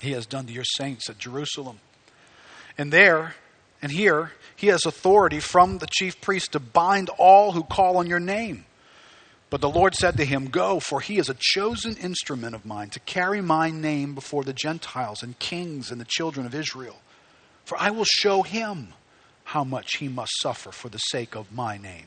he 0.00 0.12
has 0.12 0.26
done 0.26 0.46
to 0.46 0.52
your 0.52 0.64
saints 0.64 1.08
at 1.10 1.18
Jerusalem. 1.18 1.80
And 2.76 2.92
there, 2.92 3.34
and 3.82 3.90
here, 3.90 4.32
he 4.54 4.68
has 4.68 4.86
authority 4.86 5.40
from 5.40 5.78
the 5.78 5.88
chief 5.90 6.20
priest 6.20 6.52
to 6.52 6.60
bind 6.60 7.08
all 7.18 7.52
who 7.52 7.62
call 7.62 7.96
on 7.96 8.06
your 8.06 8.20
name. 8.20 8.64
But 9.50 9.60
the 9.60 9.70
Lord 9.70 9.94
said 9.94 10.16
to 10.18 10.24
him, 10.24 10.46
Go, 10.46 10.78
for 10.78 11.00
he 11.00 11.18
is 11.18 11.28
a 11.28 11.36
chosen 11.38 11.96
instrument 11.96 12.54
of 12.54 12.66
mine 12.66 12.90
to 12.90 13.00
carry 13.00 13.40
my 13.40 13.70
name 13.70 14.14
before 14.14 14.44
the 14.44 14.52
Gentiles 14.52 15.22
and 15.22 15.38
kings 15.38 15.90
and 15.90 16.00
the 16.00 16.06
children 16.06 16.44
of 16.44 16.54
Israel. 16.54 17.00
For 17.64 17.78
I 17.80 17.90
will 17.90 18.04
show 18.04 18.42
him 18.42 18.94
how 19.44 19.64
much 19.64 19.96
he 19.96 20.08
must 20.08 20.32
suffer 20.40 20.70
for 20.70 20.88
the 20.88 20.98
sake 20.98 21.34
of 21.34 21.50
my 21.50 21.78
name. 21.78 22.06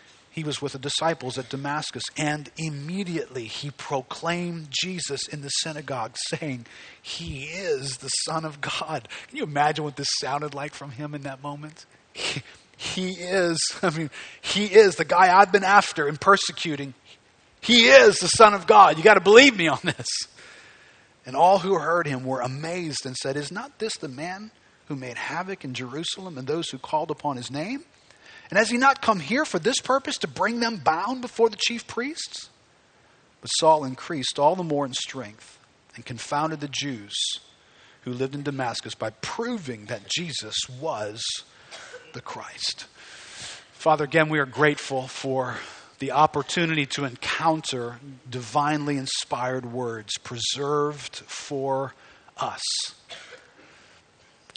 he 0.31 0.43
was 0.45 0.61
with 0.61 0.71
the 0.71 0.79
disciples 0.79 1.37
at 1.37 1.49
Damascus, 1.49 2.03
and 2.17 2.49
immediately 2.57 3.45
he 3.45 3.69
proclaimed 3.71 4.69
Jesus 4.71 5.27
in 5.27 5.41
the 5.41 5.49
synagogue, 5.49 6.15
saying, 6.29 6.65
He 7.01 7.43
is 7.43 7.97
the 7.97 8.07
Son 8.25 8.45
of 8.45 8.61
God. 8.61 9.09
Can 9.27 9.37
you 9.37 9.43
imagine 9.43 9.83
what 9.83 9.97
this 9.97 10.07
sounded 10.21 10.53
like 10.53 10.73
from 10.73 10.91
him 10.91 11.13
in 11.13 11.23
that 11.23 11.43
moment? 11.43 11.85
He 12.81 13.11
is, 13.11 13.59
I 13.83 13.91
mean, 13.91 14.09
He 14.41 14.65
is 14.65 14.95
the 14.95 15.05
guy 15.05 15.37
I've 15.37 15.51
been 15.51 15.63
after 15.63 16.07
and 16.07 16.19
persecuting. 16.19 16.95
He 17.61 17.89
is 17.89 18.17
the 18.17 18.27
Son 18.27 18.55
of 18.55 18.65
God. 18.65 18.97
You 18.97 19.03
got 19.03 19.13
to 19.13 19.19
believe 19.19 19.55
me 19.55 19.67
on 19.67 19.77
this. 19.83 20.07
And 21.23 21.35
all 21.35 21.59
who 21.59 21.77
heard 21.77 22.07
him 22.07 22.25
were 22.25 22.41
amazed 22.41 23.05
and 23.05 23.15
said, 23.15 23.37
Is 23.37 23.51
not 23.51 23.77
this 23.77 23.95
the 23.97 24.07
man 24.07 24.49
who 24.87 24.95
made 24.95 25.15
havoc 25.15 25.63
in 25.63 25.75
Jerusalem 25.75 26.39
and 26.39 26.47
those 26.47 26.69
who 26.69 26.79
called 26.79 27.11
upon 27.11 27.37
his 27.37 27.51
name? 27.51 27.83
And 28.51 28.57
has 28.59 28.69
he 28.69 28.77
not 28.77 29.01
come 29.01 29.21
here 29.21 29.45
for 29.45 29.59
this 29.59 29.79
purpose, 29.79 30.17
to 30.19 30.27
bring 30.27 30.59
them 30.59 30.77
bound 30.77 31.21
before 31.21 31.49
the 31.49 31.57
chief 31.57 31.87
priests? 31.87 32.49
But 33.39 33.47
Saul 33.47 33.85
increased 33.85 34.37
all 34.37 34.55
the 34.55 34.63
more 34.63 34.85
in 34.85 34.93
strength 34.93 35.57
and 35.95 36.05
confounded 36.05 36.59
the 36.59 36.67
Jews 36.67 37.15
who 38.01 38.11
lived 38.11 38.35
in 38.35 38.43
Damascus 38.43 38.93
by 38.93 39.11
proving 39.21 39.85
that 39.85 40.09
Jesus 40.09 40.55
was 40.79 41.23
the 42.13 42.21
Christ. 42.21 42.87
Father, 43.71 44.03
again, 44.03 44.29
we 44.29 44.39
are 44.39 44.45
grateful 44.45 45.07
for 45.07 45.55
the 45.99 46.11
opportunity 46.11 46.85
to 46.87 47.05
encounter 47.05 47.99
divinely 48.29 48.97
inspired 48.97 49.71
words 49.71 50.17
preserved 50.17 51.15
for 51.15 51.93
us. 52.37 52.61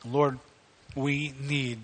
Lord, 0.04 0.40
we 0.96 1.32
need 1.40 1.80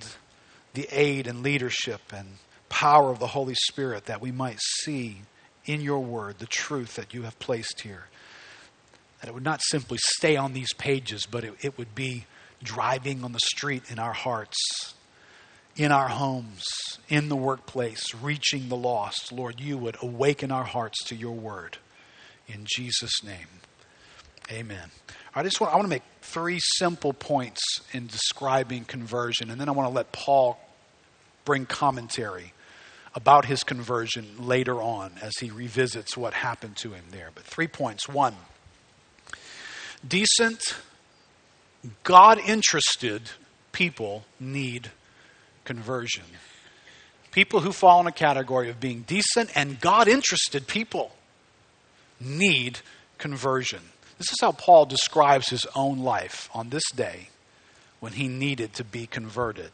the 0.74 0.88
aid 0.90 1.26
and 1.26 1.42
leadership 1.42 2.00
and 2.14 2.28
power 2.68 3.10
of 3.10 3.18
the 3.18 3.28
Holy 3.28 3.54
Spirit 3.54 4.06
that 4.06 4.20
we 4.20 4.30
might 4.30 4.60
see 4.60 5.22
in 5.66 5.80
your 5.80 6.00
word 6.00 6.38
the 6.38 6.46
truth 6.46 6.96
that 6.96 7.12
you 7.14 7.22
have 7.22 7.38
placed 7.38 7.80
here. 7.82 8.04
That 9.20 9.28
it 9.28 9.34
would 9.34 9.44
not 9.44 9.60
simply 9.62 9.98
stay 10.00 10.36
on 10.36 10.52
these 10.52 10.72
pages, 10.74 11.26
but 11.26 11.44
it, 11.44 11.54
it 11.60 11.78
would 11.78 11.94
be 11.94 12.26
driving 12.62 13.24
on 13.24 13.32
the 13.32 13.40
street 13.40 13.82
in 13.90 13.98
our 13.98 14.12
hearts 14.12 14.94
in 15.76 15.92
our 15.92 16.08
homes, 16.08 16.64
in 17.08 17.28
the 17.28 17.36
workplace, 17.36 18.14
reaching 18.14 18.68
the 18.68 18.76
lost. 18.76 19.32
Lord, 19.32 19.60
you 19.60 19.78
would 19.78 19.96
awaken 20.02 20.50
our 20.50 20.64
hearts 20.64 21.02
to 21.06 21.14
your 21.14 21.32
word. 21.32 21.78
In 22.46 22.66
Jesus' 22.66 23.22
name, 23.24 23.46
amen. 24.50 24.90
I 25.34 25.42
just 25.42 25.60
want, 25.60 25.72
I 25.72 25.76
want 25.76 25.86
to 25.86 25.90
make 25.90 26.02
three 26.22 26.58
simple 26.60 27.12
points 27.12 27.62
in 27.92 28.06
describing 28.08 28.84
conversion, 28.84 29.50
and 29.50 29.60
then 29.60 29.68
I 29.68 29.72
want 29.72 29.88
to 29.88 29.94
let 29.94 30.12
Paul 30.12 30.58
bring 31.44 31.66
commentary 31.66 32.52
about 33.14 33.44
his 33.44 33.62
conversion 33.62 34.26
later 34.38 34.80
on 34.80 35.12
as 35.22 35.32
he 35.40 35.50
revisits 35.50 36.16
what 36.16 36.32
happened 36.34 36.76
to 36.76 36.92
him 36.92 37.04
there. 37.10 37.30
But 37.34 37.44
three 37.44 37.66
points. 37.66 38.08
One, 38.08 38.34
decent, 40.06 40.76
God 42.02 42.38
interested 42.38 43.30
people 43.72 44.24
need 44.38 44.90
conversion. 45.64 46.24
People 47.30 47.60
who 47.60 47.72
fall 47.72 48.00
in 48.00 48.06
a 48.06 48.12
category 48.12 48.70
of 48.70 48.80
being 48.80 49.02
decent 49.02 49.50
and 49.54 49.80
God 49.80 50.08
interested 50.08 50.66
people 50.66 51.12
need 52.20 52.80
conversion. 53.18 53.80
This 54.20 54.32
is 54.32 54.38
how 54.42 54.52
Paul 54.52 54.84
describes 54.84 55.48
his 55.48 55.64
own 55.74 56.00
life 56.00 56.50
on 56.52 56.68
this 56.68 56.82
day 56.94 57.30
when 58.00 58.12
he 58.12 58.28
needed 58.28 58.74
to 58.74 58.84
be 58.84 59.06
converted. 59.06 59.70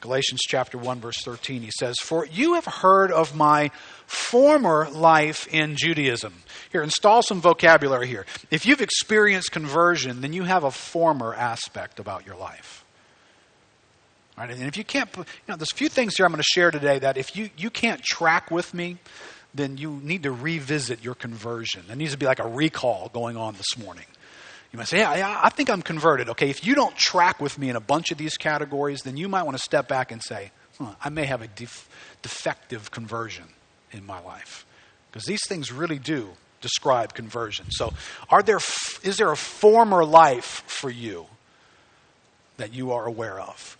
Galatians 0.00 0.40
chapter 0.48 0.78
1 0.78 1.00
verse 1.00 1.20
13 1.22 1.60
he 1.60 1.70
says, 1.78 1.94
"For 2.02 2.24
you 2.24 2.54
have 2.54 2.64
heard 2.64 3.12
of 3.12 3.36
my 3.36 3.70
former 4.06 4.88
life 4.88 5.46
in 5.48 5.76
Judaism." 5.76 6.44
Here, 6.72 6.82
install 6.82 7.22
some 7.22 7.42
vocabulary 7.42 8.06
here. 8.06 8.24
If 8.50 8.64
you've 8.64 8.80
experienced 8.80 9.52
conversion, 9.52 10.22
then 10.22 10.32
you 10.32 10.44
have 10.44 10.64
a 10.64 10.70
former 10.70 11.34
aspect 11.34 12.00
about 12.00 12.24
your 12.24 12.36
life. 12.36 12.86
Right? 14.38 14.50
And 14.50 14.62
if 14.62 14.78
you 14.78 14.84
can't, 14.84 15.10
you 15.14 15.24
know, 15.46 15.56
there's 15.56 15.72
a 15.72 15.76
few 15.76 15.90
things 15.90 16.16
here 16.16 16.24
I'm 16.24 16.32
going 16.32 16.38
to 16.38 16.44
share 16.54 16.70
today 16.70 16.98
that 17.00 17.18
if 17.18 17.36
you, 17.36 17.50
you 17.58 17.68
can't 17.68 18.02
track 18.02 18.50
with 18.50 18.72
me, 18.72 18.96
then 19.54 19.76
you 19.76 20.00
need 20.02 20.22
to 20.24 20.32
revisit 20.32 21.02
your 21.02 21.14
conversion. 21.14 21.84
There 21.86 21.96
needs 21.96 22.12
to 22.12 22.18
be 22.18 22.26
like 22.26 22.38
a 22.38 22.48
recall 22.48 23.10
going 23.12 23.36
on 23.36 23.54
this 23.54 23.78
morning. 23.78 24.04
You 24.72 24.78
might 24.78 24.88
say, 24.88 24.98
yeah, 24.98 25.16
yeah, 25.16 25.40
I 25.42 25.48
think 25.48 25.70
I'm 25.70 25.80
converted. 25.80 26.28
Okay, 26.30 26.50
if 26.50 26.66
you 26.66 26.74
don't 26.74 26.94
track 26.96 27.40
with 27.40 27.58
me 27.58 27.70
in 27.70 27.76
a 27.76 27.80
bunch 27.80 28.10
of 28.10 28.18
these 28.18 28.36
categories, 28.36 29.02
then 29.02 29.16
you 29.16 29.28
might 29.28 29.44
want 29.44 29.56
to 29.56 29.62
step 29.62 29.88
back 29.88 30.12
and 30.12 30.22
say, 30.22 30.50
huh, 30.78 30.94
I 31.02 31.08
may 31.08 31.24
have 31.24 31.40
a 31.40 31.48
def- 31.48 31.88
defective 32.20 32.90
conversion 32.90 33.44
in 33.92 34.04
my 34.04 34.20
life. 34.20 34.66
Because 35.10 35.24
these 35.24 35.40
things 35.48 35.72
really 35.72 35.98
do 35.98 36.30
describe 36.60 37.14
conversion. 37.14 37.70
So, 37.70 37.94
are 38.28 38.42
there, 38.42 38.58
is 39.02 39.16
there 39.16 39.32
a 39.32 39.36
former 39.36 40.04
life 40.04 40.62
for 40.66 40.90
you 40.90 41.26
that 42.58 42.74
you 42.74 42.92
are 42.92 43.06
aware 43.06 43.40
of? 43.40 43.78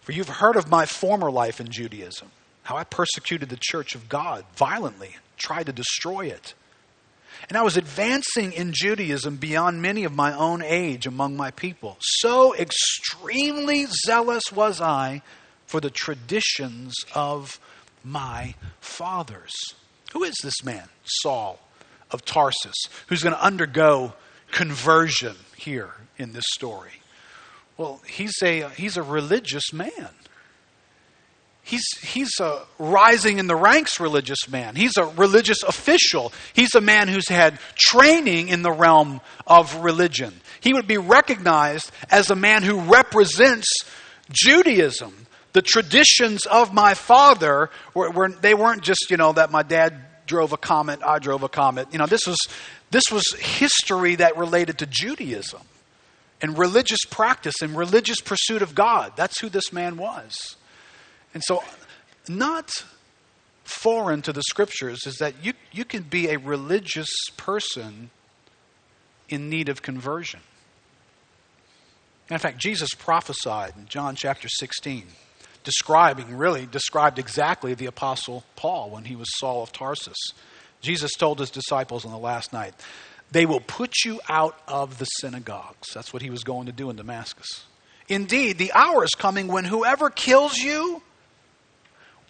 For 0.00 0.12
you've 0.12 0.28
heard 0.28 0.56
of 0.56 0.70
my 0.70 0.86
former 0.86 1.30
life 1.30 1.60
in 1.60 1.68
Judaism, 1.68 2.30
how 2.70 2.76
I 2.76 2.84
persecuted 2.84 3.48
the 3.48 3.58
church 3.60 3.96
of 3.96 4.08
God 4.08 4.44
violently, 4.54 5.16
tried 5.36 5.66
to 5.66 5.72
destroy 5.72 6.26
it. 6.26 6.54
And 7.48 7.58
I 7.58 7.62
was 7.62 7.76
advancing 7.76 8.52
in 8.52 8.72
Judaism 8.72 9.38
beyond 9.38 9.82
many 9.82 10.04
of 10.04 10.14
my 10.14 10.32
own 10.32 10.62
age 10.62 11.04
among 11.04 11.36
my 11.36 11.50
people. 11.50 11.96
So 12.00 12.54
extremely 12.54 13.86
zealous 14.06 14.52
was 14.52 14.80
I 14.80 15.22
for 15.66 15.80
the 15.80 15.90
traditions 15.90 16.94
of 17.12 17.58
my 18.04 18.54
fathers. 18.78 19.52
Who 20.12 20.22
is 20.22 20.36
this 20.40 20.62
man, 20.62 20.88
Saul 21.02 21.58
of 22.12 22.24
Tarsus, 22.24 22.76
who's 23.08 23.24
going 23.24 23.34
to 23.34 23.44
undergo 23.44 24.12
conversion 24.52 25.34
here 25.56 25.94
in 26.18 26.34
this 26.34 26.46
story? 26.52 27.02
Well, 27.76 28.00
he's 28.06 28.40
a, 28.44 28.68
he's 28.68 28.96
a 28.96 29.02
religious 29.02 29.72
man. 29.72 30.10
He's, 31.70 31.86
he's 32.02 32.40
a 32.40 32.66
rising 32.80 33.38
in 33.38 33.46
the 33.46 33.54
ranks 33.54 34.00
religious 34.00 34.48
man. 34.48 34.74
He's 34.74 34.96
a 34.96 35.04
religious 35.04 35.62
official. 35.62 36.32
He's 36.52 36.74
a 36.74 36.80
man 36.80 37.06
who's 37.06 37.28
had 37.28 37.60
training 37.76 38.48
in 38.48 38.62
the 38.62 38.72
realm 38.72 39.20
of 39.46 39.76
religion. 39.76 40.34
He 40.58 40.74
would 40.74 40.88
be 40.88 40.98
recognized 40.98 41.92
as 42.10 42.28
a 42.28 42.34
man 42.34 42.64
who 42.64 42.80
represents 42.80 43.68
Judaism. 44.32 45.14
The 45.52 45.62
traditions 45.62 46.44
of 46.44 46.74
my 46.74 46.94
father 46.94 47.70
were, 47.94 48.10
were 48.10 48.30
they 48.30 48.54
weren't 48.54 48.82
just, 48.82 49.06
you 49.08 49.16
know, 49.16 49.32
that 49.34 49.52
my 49.52 49.62
dad 49.62 49.94
drove 50.26 50.52
a 50.52 50.56
comet, 50.56 50.98
I 51.04 51.20
drove 51.20 51.44
a 51.44 51.48
comet. 51.48 51.86
You 51.92 52.00
know, 52.00 52.06
this 52.06 52.26
was, 52.26 52.38
this 52.90 53.04
was 53.12 53.32
history 53.34 54.16
that 54.16 54.36
related 54.36 54.78
to 54.78 54.86
Judaism 54.86 55.62
and 56.42 56.58
religious 56.58 57.04
practice 57.08 57.62
and 57.62 57.76
religious 57.76 58.20
pursuit 58.20 58.60
of 58.60 58.74
God. 58.74 59.12
That's 59.14 59.40
who 59.40 59.48
this 59.48 59.72
man 59.72 59.96
was. 59.98 60.56
And 61.34 61.42
so, 61.44 61.62
not 62.28 62.70
foreign 63.64 64.22
to 64.22 64.32
the 64.32 64.42
scriptures 64.42 65.06
is 65.06 65.16
that 65.16 65.34
you, 65.42 65.52
you 65.72 65.84
can 65.84 66.02
be 66.02 66.28
a 66.28 66.38
religious 66.38 67.10
person 67.36 68.10
in 69.28 69.48
need 69.48 69.68
of 69.68 69.80
conversion. 69.80 70.40
And 72.28 72.34
in 72.34 72.40
fact, 72.40 72.58
Jesus 72.58 72.90
prophesied 72.94 73.74
in 73.76 73.86
John 73.86 74.16
chapter 74.16 74.48
16, 74.48 75.06
describing, 75.64 76.36
really 76.36 76.66
described 76.66 77.18
exactly 77.18 77.74
the 77.74 77.86
Apostle 77.86 78.44
Paul 78.56 78.90
when 78.90 79.04
he 79.04 79.16
was 79.16 79.28
Saul 79.38 79.62
of 79.62 79.72
Tarsus. 79.72 80.18
Jesus 80.80 81.12
told 81.12 81.38
his 81.38 81.50
disciples 81.50 82.04
on 82.04 82.12
the 82.12 82.18
last 82.18 82.52
night, 82.52 82.74
They 83.30 83.46
will 83.46 83.60
put 83.60 84.04
you 84.04 84.20
out 84.28 84.58
of 84.66 84.98
the 84.98 85.04
synagogues. 85.04 85.88
That's 85.94 86.12
what 86.12 86.22
he 86.22 86.30
was 86.30 86.44
going 86.44 86.66
to 86.66 86.72
do 86.72 86.90
in 86.90 86.96
Damascus. 86.96 87.64
Indeed, 88.08 88.58
the 88.58 88.72
hour 88.72 89.04
is 89.04 89.10
coming 89.10 89.46
when 89.48 89.64
whoever 89.64 90.10
kills 90.10 90.56
you 90.56 91.02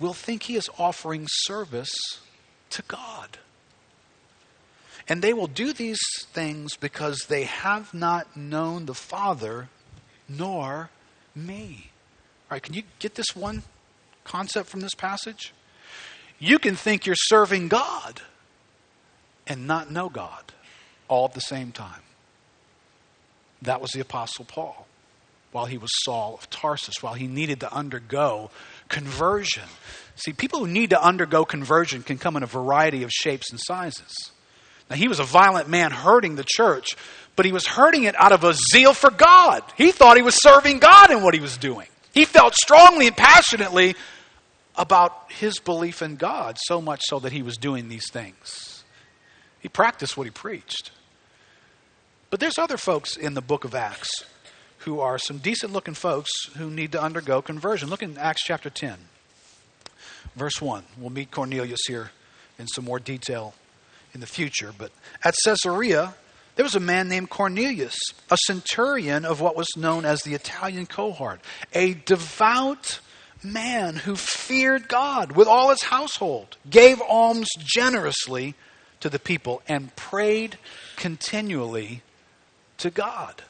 will 0.00 0.14
think 0.14 0.44
he 0.44 0.56
is 0.56 0.68
offering 0.78 1.26
service 1.28 1.92
to 2.70 2.82
God. 2.82 3.38
And 5.06 5.22
they 5.22 5.32
will 5.32 5.46
do 5.46 5.72
these 5.72 6.00
things 6.32 6.76
because 6.76 7.26
they 7.28 7.44
have 7.44 7.92
not 7.92 8.36
known 8.36 8.86
the 8.86 8.94
Father 8.94 9.68
nor 10.28 10.90
me. 11.34 11.90
All 12.50 12.56
right, 12.56 12.62
can 12.62 12.74
you 12.74 12.82
get 12.98 13.14
this 13.14 13.36
one 13.36 13.62
concept 14.24 14.68
from 14.68 14.80
this 14.80 14.94
passage? 14.94 15.52
You 16.38 16.58
can 16.58 16.74
think 16.74 17.06
you're 17.06 17.16
serving 17.16 17.68
God 17.68 18.22
and 19.46 19.66
not 19.66 19.90
know 19.90 20.08
God 20.08 20.52
all 21.08 21.26
at 21.26 21.34
the 21.34 21.40
same 21.40 21.72
time. 21.72 22.02
That 23.62 23.80
was 23.80 23.90
the 23.90 24.00
Apostle 24.00 24.46
Paul 24.46 24.86
while 25.52 25.66
he 25.66 25.76
was 25.76 25.90
Saul 26.04 26.34
of 26.34 26.48
Tarsus, 26.48 27.02
while 27.02 27.14
he 27.14 27.26
needed 27.26 27.60
to 27.60 27.72
undergo 27.72 28.50
conversion. 28.90 29.64
See, 30.16 30.35
people 30.35 30.59
who 30.61 30.66
need 30.66 30.90
to 30.90 31.03
undergo 31.03 31.46
conversion 31.46 32.03
can 32.03 32.18
come 32.18 32.37
in 32.37 32.42
a 32.42 32.46
variety 32.46 33.05
of 33.05 33.11
shapes 33.11 33.50
and 33.50 33.59
sizes. 33.59 34.12
Now, 34.90 34.96
he 34.96 35.09
was 35.09 35.20
a 35.20 35.24
violent 35.24 35.68
man 35.68 35.92
hurting 35.92 36.37
the 36.37 36.44
church, 36.44 36.96
but 37.37 37.46
he 37.46 37.53
was 37.53 37.66
hurting 37.66 38.05
it 38.05 38.14
out 38.18 38.33
of 38.33 38.44
a 38.44 38.53
zeal 38.72 38.92
for 38.92 39.11
God. 39.11 39.62
He 39.79 39.92
thought 39.92 40.16
he 40.16 40.22
was 40.22 40.42
serving 40.42 40.81
God 40.81 41.11
in 41.11 41.22
what 41.22 41.33
he 41.33 41.40
was 41.40 41.57
doing. 41.57 41.87
He 42.12 42.26
felt 42.26 42.55
strongly 42.55 43.07
and 43.07 43.16
passionately 43.16 43.94
about 44.76 45.31
his 45.31 45.59
belief 45.59 46.03
in 46.03 46.16
God, 46.16 46.59
so 46.61 46.83
much 46.83 47.03
so 47.05 47.20
that 47.20 47.33
he 47.33 47.42
was 47.42 47.57
doing 47.57 47.88
these 47.88 48.11
things. 48.11 48.85
He 49.61 49.68
practiced 49.68 50.16
what 50.16 50.26
he 50.26 50.31
preached. 50.31 50.90
But 52.31 52.40
there's 52.40 52.59
other 52.59 52.76
folks 52.76 53.16
in 53.16 53.35
the 53.35 53.40
book 53.40 53.64
of 53.64 53.74
Acts 53.74 54.24
who 54.80 55.00
are 55.00 55.18
some 55.18 55.38
decent 55.38 55.72
looking 55.72 55.94
folks 55.94 56.30
who 56.56 56.70
need 56.70 56.92
to 56.92 57.02
undergo 57.02 57.42
conversion. 57.42 57.88
Look 57.88 58.02
in 58.02 58.16
Acts 58.16 58.42
chapter 58.42 58.70
10, 58.70 58.96
verse 60.36 60.60
1. 60.60 60.84
We'll 60.98 61.10
meet 61.10 61.30
Cornelius 61.30 61.80
here 61.86 62.10
in 62.58 62.66
some 62.66 62.84
more 62.84 62.98
detail 62.98 63.54
in 64.14 64.20
the 64.20 64.26
future. 64.26 64.72
But 64.76 64.90
at 65.22 65.34
Caesarea, 65.44 66.14
there 66.56 66.64
was 66.64 66.74
a 66.74 66.80
man 66.80 67.08
named 67.08 67.30
Cornelius, 67.30 67.96
a 68.30 68.36
centurion 68.46 69.24
of 69.24 69.40
what 69.40 69.56
was 69.56 69.68
known 69.76 70.04
as 70.04 70.22
the 70.22 70.34
Italian 70.34 70.86
cohort, 70.86 71.40
a 71.72 71.94
devout 71.94 73.00
man 73.42 73.96
who 73.96 74.16
feared 74.16 74.88
God 74.88 75.32
with 75.32 75.48
all 75.48 75.70
his 75.70 75.82
household, 75.82 76.56
gave 76.68 77.00
alms 77.00 77.48
generously 77.58 78.54
to 79.00 79.08
the 79.08 79.18
people, 79.18 79.62
and 79.66 79.94
prayed 79.96 80.58
continually 80.96 82.02
to 82.78 82.90
God. 82.90 83.42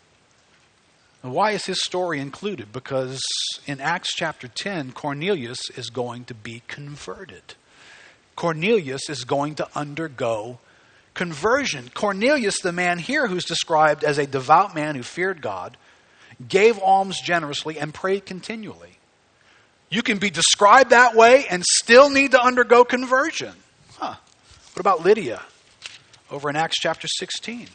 And 1.22 1.32
why 1.32 1.50
is 1.52 1.66
his 1.66 1.82
story 1.82 2.18
included? 2.18 2.72
Because 2.72 3.20
in 3.66 3.80
Acts 3.80 4.14
chapter 4.14 4.48
10, 4.48 4.92
Cornelius 4.92 5.70
is 5.70 5.90
going 5.90 6.24
to 6.24 6.34
be 6.34 6.62
converted. 6.66 7.54
Cornelius 8.36 9.10
is 9.10 9.24
going 9.24 9.54
to 9.56 9.68
undergo 9.74 10.58
conversion. 11.12 11.90
Cornelius, 11.92 12.60
the 12.60 12.72
man 12.72 12.98
here 12.98 13.26
who's 13.26 13.44
described 13.44 14.02
as 14.02 14.16
a 14.16 14.26
devout 14.26 14.74
man 14.74 14.94
who 14.94 15.02
feared 15.02 15.42
God, 15.42 15.76
gave 16.48 16.78
alms 16.78 17.20
generously 17.20 17.78
and 17.78 17.92
prayed 17.92 18.24
continually. 18.24 18.96
You 19.90 20.02
can 20.02 20.18
be 20.18 20.30
described 20.30 20.90
that 20.90 21.14
way 21.14 21.46
and 21.50 21.62
still 21.64 22.08
need 22.08 22.30
to 22.30 22.42
undergo 22.42 22.84
conversion. 22.84 23.52
Huh. 23.98 24.14
What 24.72 24.80
about 24.80 25.04
Lydia 25.04 25.42
over 26.30 26.48
in 26.48 26.56
Acts 26.56 26.78
chapter 26.80 27.08
16? 27.08 27.66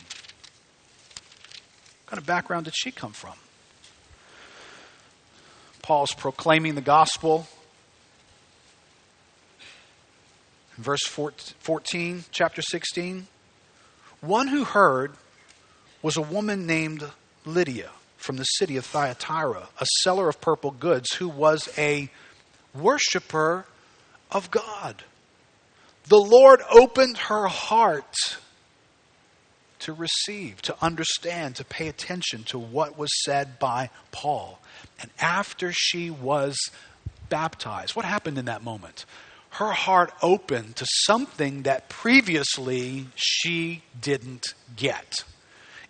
Kind 2.07 2.19
of 2.19 2.25
background 2.25 2.65
did 2.65 2.75
she 2.75 2.91
come 2.91 3.13
from? 3.13 3.33
Paul's 5.81 6.13
proclaiming 6.13 6.75
the 6.75 6.81
gospel. 6.81 7.47
verse 10.77 11.03
14, 11.05 12.25
chapter 12.31 12.61
16. 12.61 13.27
One 14.21 14.47
who 14.47 14.63
heard 14.63 15.13
was 16.01 16.17
a 16.17 16.21
woman 16.21 16.65
named 16.65 17.09
Lydia 17.45 17.91
from 18.17 18.37
the 18.37 18.43
city 18.43 18.77
of 18.77 18.85
Thyatira, 18.85 19.69
a 19.79 19.85
seller 20.01 20.29
of 20.29 20.41
purple 20.41 20.71
goods, 20.71 21.13
who 21.13 21.27
was 21.27 21.69
a 21.77 22.09
worshiper 22.73 23.65
of 24.31 24.51
God. 24.51 25.03
The 26.07 26.19
Lord 26.19 26.61
opened 26.71 27.17
her 27.17 27.47
heart 27.47 28.37
to 29.79 29.93
receive, 29.93 30.61
to 30.63 30.75
understand, 30.81 31.55
to 31.57 31.65
pay 31.65 31.88
attention 31.88 32.43
to 32.45 32.57
what 32.59 32.97
was 32.97 33.09
said 33.23 33.59
by 33.59 33.89
Paul. 34.11 34.59
And 35.01 35.11
after 35.19 35.71
she 35.73 36.09
was 36.09 36.57
baptized, 37.29 37.95
what 37.95 38.05
happened 38.05 38.38
in 38.38 38.45
that 38.45 38.63
moment? 38.63 39.05
Her 39.51 39.71
heart 39.71 40.11
opened 40.21 40.75
to 40.77 40.85
something 41.05 41.63
that 41.63 41.88
previously 41.89 43.07
she 43.15 43.83
didn't 43.99 44.53
get. 44.75 45.23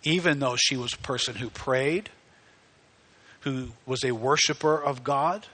even 0.06 0.38
though 0.38 0.56
she 0.56 0.76
was 0.76 0.94
a 0.94 0.98
person 0.98 1.34
who 1.34 1.50
prayed, 1.50 2.08
who 3.40 3.70
was 3.84 4.04
a 4.04 4.12
worshiper 4.12 4.80
of 4.80 5.02
God. 5.02 5.46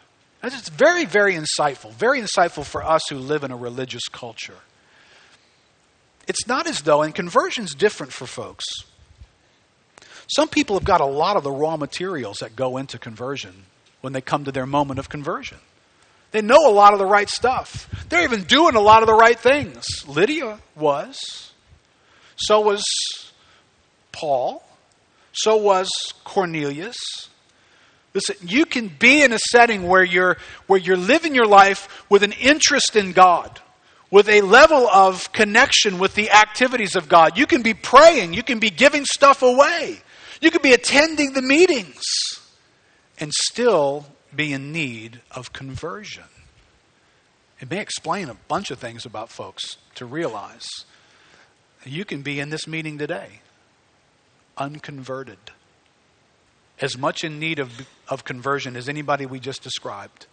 That's 0.42 0.68
very, 0.68 1.06
very 1.06 1.34
insightful. 1.34 1.92
Very 1.92 2.20
insightful 2.20 2.64
for 2.64 2.82
us 2.82 3.02
who 3.08 3.16
live 3.16 3.44
in 3.44 3.50
a 3.50 3.56
religious 3.56 4.06
culture. 4.10 4.58
It's 6.32 6.46
not 6.46 6.66
as 6.66 6.80
though, 6.80 7.02
and 7.02 7.14
conversion's 7.14 7.74
different 7.74 8.10
for 8.10 8.26
folks. 8.26 8.64
Some 10.34 10.48
people 10.48 10.78
have 10.78 10.84
got 10.84 11.02
a 11.02 11.06
lot 11.06 11.36
of 11.36 11.44
the 11.44 11.50
raw 11.50 11.76
materials 11.76 12.38
that 12.38 12.56
go 12.56 12.78
into 12.78 12.98
conversion 12.98 13.64
when 14.00 14.14
they 14.14 14.22
come 14.22 14.46
to 14.46 14.50
their 14.50 14.64
moment 14.64 14.98
of 14.98 15.10
conversion. 15.10 15.58
They 16.30 16.40
know 16.40 16.66
a 16.66 16.72
lot 16.72 16.94
of 16.94 16.98
the 16.98 17.04
right 17.04 17.28
stuff. 17.28 17.86
They're 18.08 18.24
even 18.24 18.44
doing 18.44 18.76
a 18.76 18.80
lot 18.80 19.02
of 19.02 19.08
the 19.08 19.14
right 19.14 19.38
things. 19.38 19.84
Lydia 20.08 20.58
was. 20.74 21.18
So 22.36 22.62
was 22.62 22.82
Paul. 24.10 24.64
So 25.32 25.56
was 25.56 25.90
Cornelius. 26.24 26.96
Listen, 28.14 28.36
you 28.40 28.64
can 28.64 28.88
be 28.88 29.22
in 29.22 29.34
a 29.34 29.38
setting 29.38 29.86
where 29.86 30.02
you're, 30.02 30.38
where 30.66 30.80
you're 30.80 30.96
living 30.96 31.34
your 31.34 31.44
life 31.44 32.06
with 32.08 32.22
an 32.22 32.32
interest 32.32 32.96
in 32.96 33.12
God, 33.12 33.60
with 34.12 34.28
a 34.28 34.42
level 34.42 34.86
of 34.88 35.32
connection 35.32 35.98
with 35.98 36.14
the 36.14 36.30
activities 36.30 36.94
of 36.94 37.08
God. 37.08 37.36
You 37.36 37.46
can 37.46 37.62
be 37.62 37.72
praying, 37.72 38.34
you 38.34 38.42
can 38.42 38.60
be 38.60 38.68
giving 38.68 39.06
stuff 39.06 39.42
away, 39.42 40.02
you 40.40 40.50
can 40.52 40.62
be 40.62 40.74
attending 40.74 41.32
the 41.32 41.42
meetings, 41.42 42.04
and 43.18 43.32
still 43.32 44.06
be 44.36 44.52
in 44.52 44.70
need 44.70 45.22
of 45.30 45.52
conversion. 45.54 46.24
It 47.58 47.70
may 47.70 47.80
explain 47.80 48.28
a 48.28 48.34
bunch 48.34 48.70
of 48.70 48.78
things 48.78 49.06
about 49.06 49.30
folks 49.30 49.78
to 49.94 50.04
realize. 50.04 50.68
You 51.84 52.04
can 52.04 52.20
be 52.22 52.38
in 52.38 52.50
this 52.50 52.66
meeting 52.68 52.98
today 52.98 53.40
unconverted 54.58 55.38
as 56.80 56.98
much 56.98 57.24
in 57.24 57.38
need 57.38 57.58
of, 57.58 57.88
of 58.08 58.24
conversion 58.24 58.76
as 58.76 58.88
anybody 58.88 59.24
we 59.24 59.40
just 59.40 59.62
described 59.62 60.26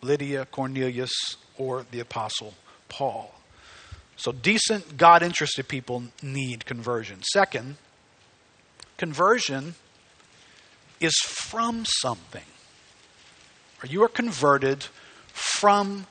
Lydia, 0.00 0.46
Cornelius, 0.46 1.12
or 1.56 1.84
the 1.90 1.98
Apostle 1.98 2.54
Paul. 2.88 3.34
So, 4.16 4.32
decent, 4.32 4.96
God 4.96 5.22
interested 5.22 5.68
people 5.68 6.04
need 6.22 6.66
conversion. 6.66 7.22
Second, 7.32 7.76
conversion 8.96 9.74
is 11.00 11.14
from 11.24 11.84
something. 11.86 12.42
Or 13.82 13.86
you 13.86 14.02
are 14.02 14.08
converted 14.08 14.84
from 15.32 16.06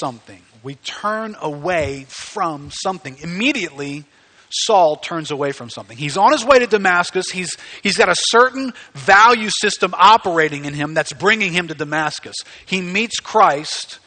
something. 0.00 0.42
We 0.62 0.74
turn 0.74 1.36
away 1.40 2.06
from 2.08 2.70
something. 2.72 3.16
Immediately, 3.20 4.04
Saul 4.50 4.96
turns 4.96 5.30
away 5.30 5.52
from 5.52 5.70
something. 5.70 5.96
He's 5.96 6.16
on 6.16 6.32
his 6.32 6.44
way 6.44 6.58
to 6.58 6.66
Damascus. 6.66 7.30
He's, 7.30 7.56
he's 7.82 7.96
got 7.96 8.08
a 8.08 8.16
certain 8.16 8.74
value 8.92 9.48
system 9.50 9.94
operating 9.96 10.64
in 10.64 10.74
him 10.74 10.94
that's 10.94 11.12
bringing 11.12 11.52
him 11.52 11.68
to 11.68 11.74
Damascus. 11.74 12.36
He 12.66 12.80
meets 12.80 13.18
Christ, 13.18 13.98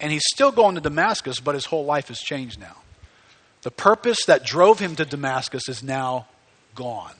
and 0.00 0.12
he's 0.12 0.24
still 0.32 0.52
going 0.52 0.74
to 0.74 0.80
Damascus, 0.80 1.40
but 1.40 1.54
his 1.54 1.66
whole 1.66 1.84
life 1.84 2.08
has 2.08 2.18
changed 2.18 2.60
now. 2.60 2.76
The 3.62 3.70
purpose 3.70 4.24
that 4.26 4.44
drove 4.44 4.78
him 4.78 4.96
to 4.96 5.04
Damascus 5.04 5.68
is 5.68 5.82
now 5.82 6.26
gone. 6.74 7.14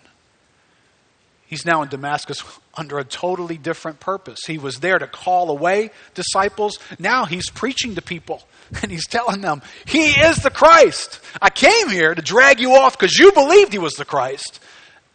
He's 1.46 1.64
now 1.64 1.82
in 1.82 1.88
Damascus 1.88 2.42
under 2.74 2.98
a 2.98 3.04
totally 3.04 3.56
different 3.56 4.00
purpose. 4.00 4.40
He 4.46 4.58
was 4.58 4.80
there 4.80 4.98
to 4.98 5.06
call 5.06 5.50
away 5.50 5.90
disciples. 6.14 6.78
Now 6.98 7.24
he's 7.24 7.50
preaching 7.50 7.94
to 7.94 8.02
people 8.02 8.42
and 8.82 8.90
he's 8.90 9.06
telling 9.06 9.40
them, 9.40 9.62
He 9.84 10.10
is 10.10 10.36
the 10.38 10.50
Christ. 10.50 11.20
I 11.40 11.50
came 11.50 11.88
here 11.88 12.14
to 12.14 12.22
drag 12.22 12.60
you 12.60 12.72
off 12.72 12.98
because 12.98 13.18
you 13.18 13.32
believed 13.32 13.72
He 13.72 13.78
was 13.78 13.94
the 13.94 14.04
Christ. 14.04 14.60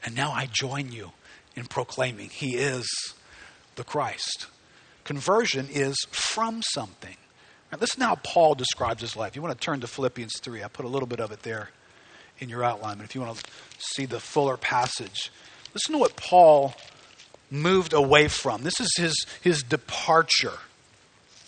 And 0.03 0.15
now 0.15 0.31
I 0.31 0.47
join 0.47 0.91
you 0.91 1.11
in 1.55 1.65
proclaiming 1.65 2.29
He 2.29 2.55
is 2.55 2.87
the 3.75 3.83
Christ. 3.83 4.47
Conversion 5.03 5.67
is 5.69 5.95
from 6.11 6.61
something. 6.61 7.17
Now, 7.71 7.77
listen 7.79 8.01
how 8.01 8.15
Paul 8.15 8.55
describes 8.55 9.01
his 9.01 9.15
life. 9.15 9.35
You 9.35 9.41
want 9.41 9.59
to 9.59 9.65
turn 9.65 9.79
to 9.81 9.87
Philippians 9.87 10.39
3. 10.39 10.63
I 10.63 10.67
put 10.67 10.85
a 10.85 10.89
little 10.89 11.07
bit 11.07 11.19
of 11.19 11.31
it 11.31 11.43
there 11.43 11.69
in 12.39 12.49
your 12.49 12.63
outline. 12.63 12.97
But 12.97 13.05
if 13.05 13.15
you 13.15 13.21
want 13.21 13.37
to 13.37 13.43
see 13.77 14.05
the 14.05 14.19
fuller 14.19 14.57
passage, 14.57 15.31
listen 15.73 15.93
to 15.93 15.97
what 15.99 16.15
Paul 16.15 16.73
moved 17.49 17.93
away 17.93 18.27
from. 18.27 18.63
This 18.63 18.79
is 18.79 18.93
his, 18.97 19.25
his 19.41 19.63
departure. 19.63 20.59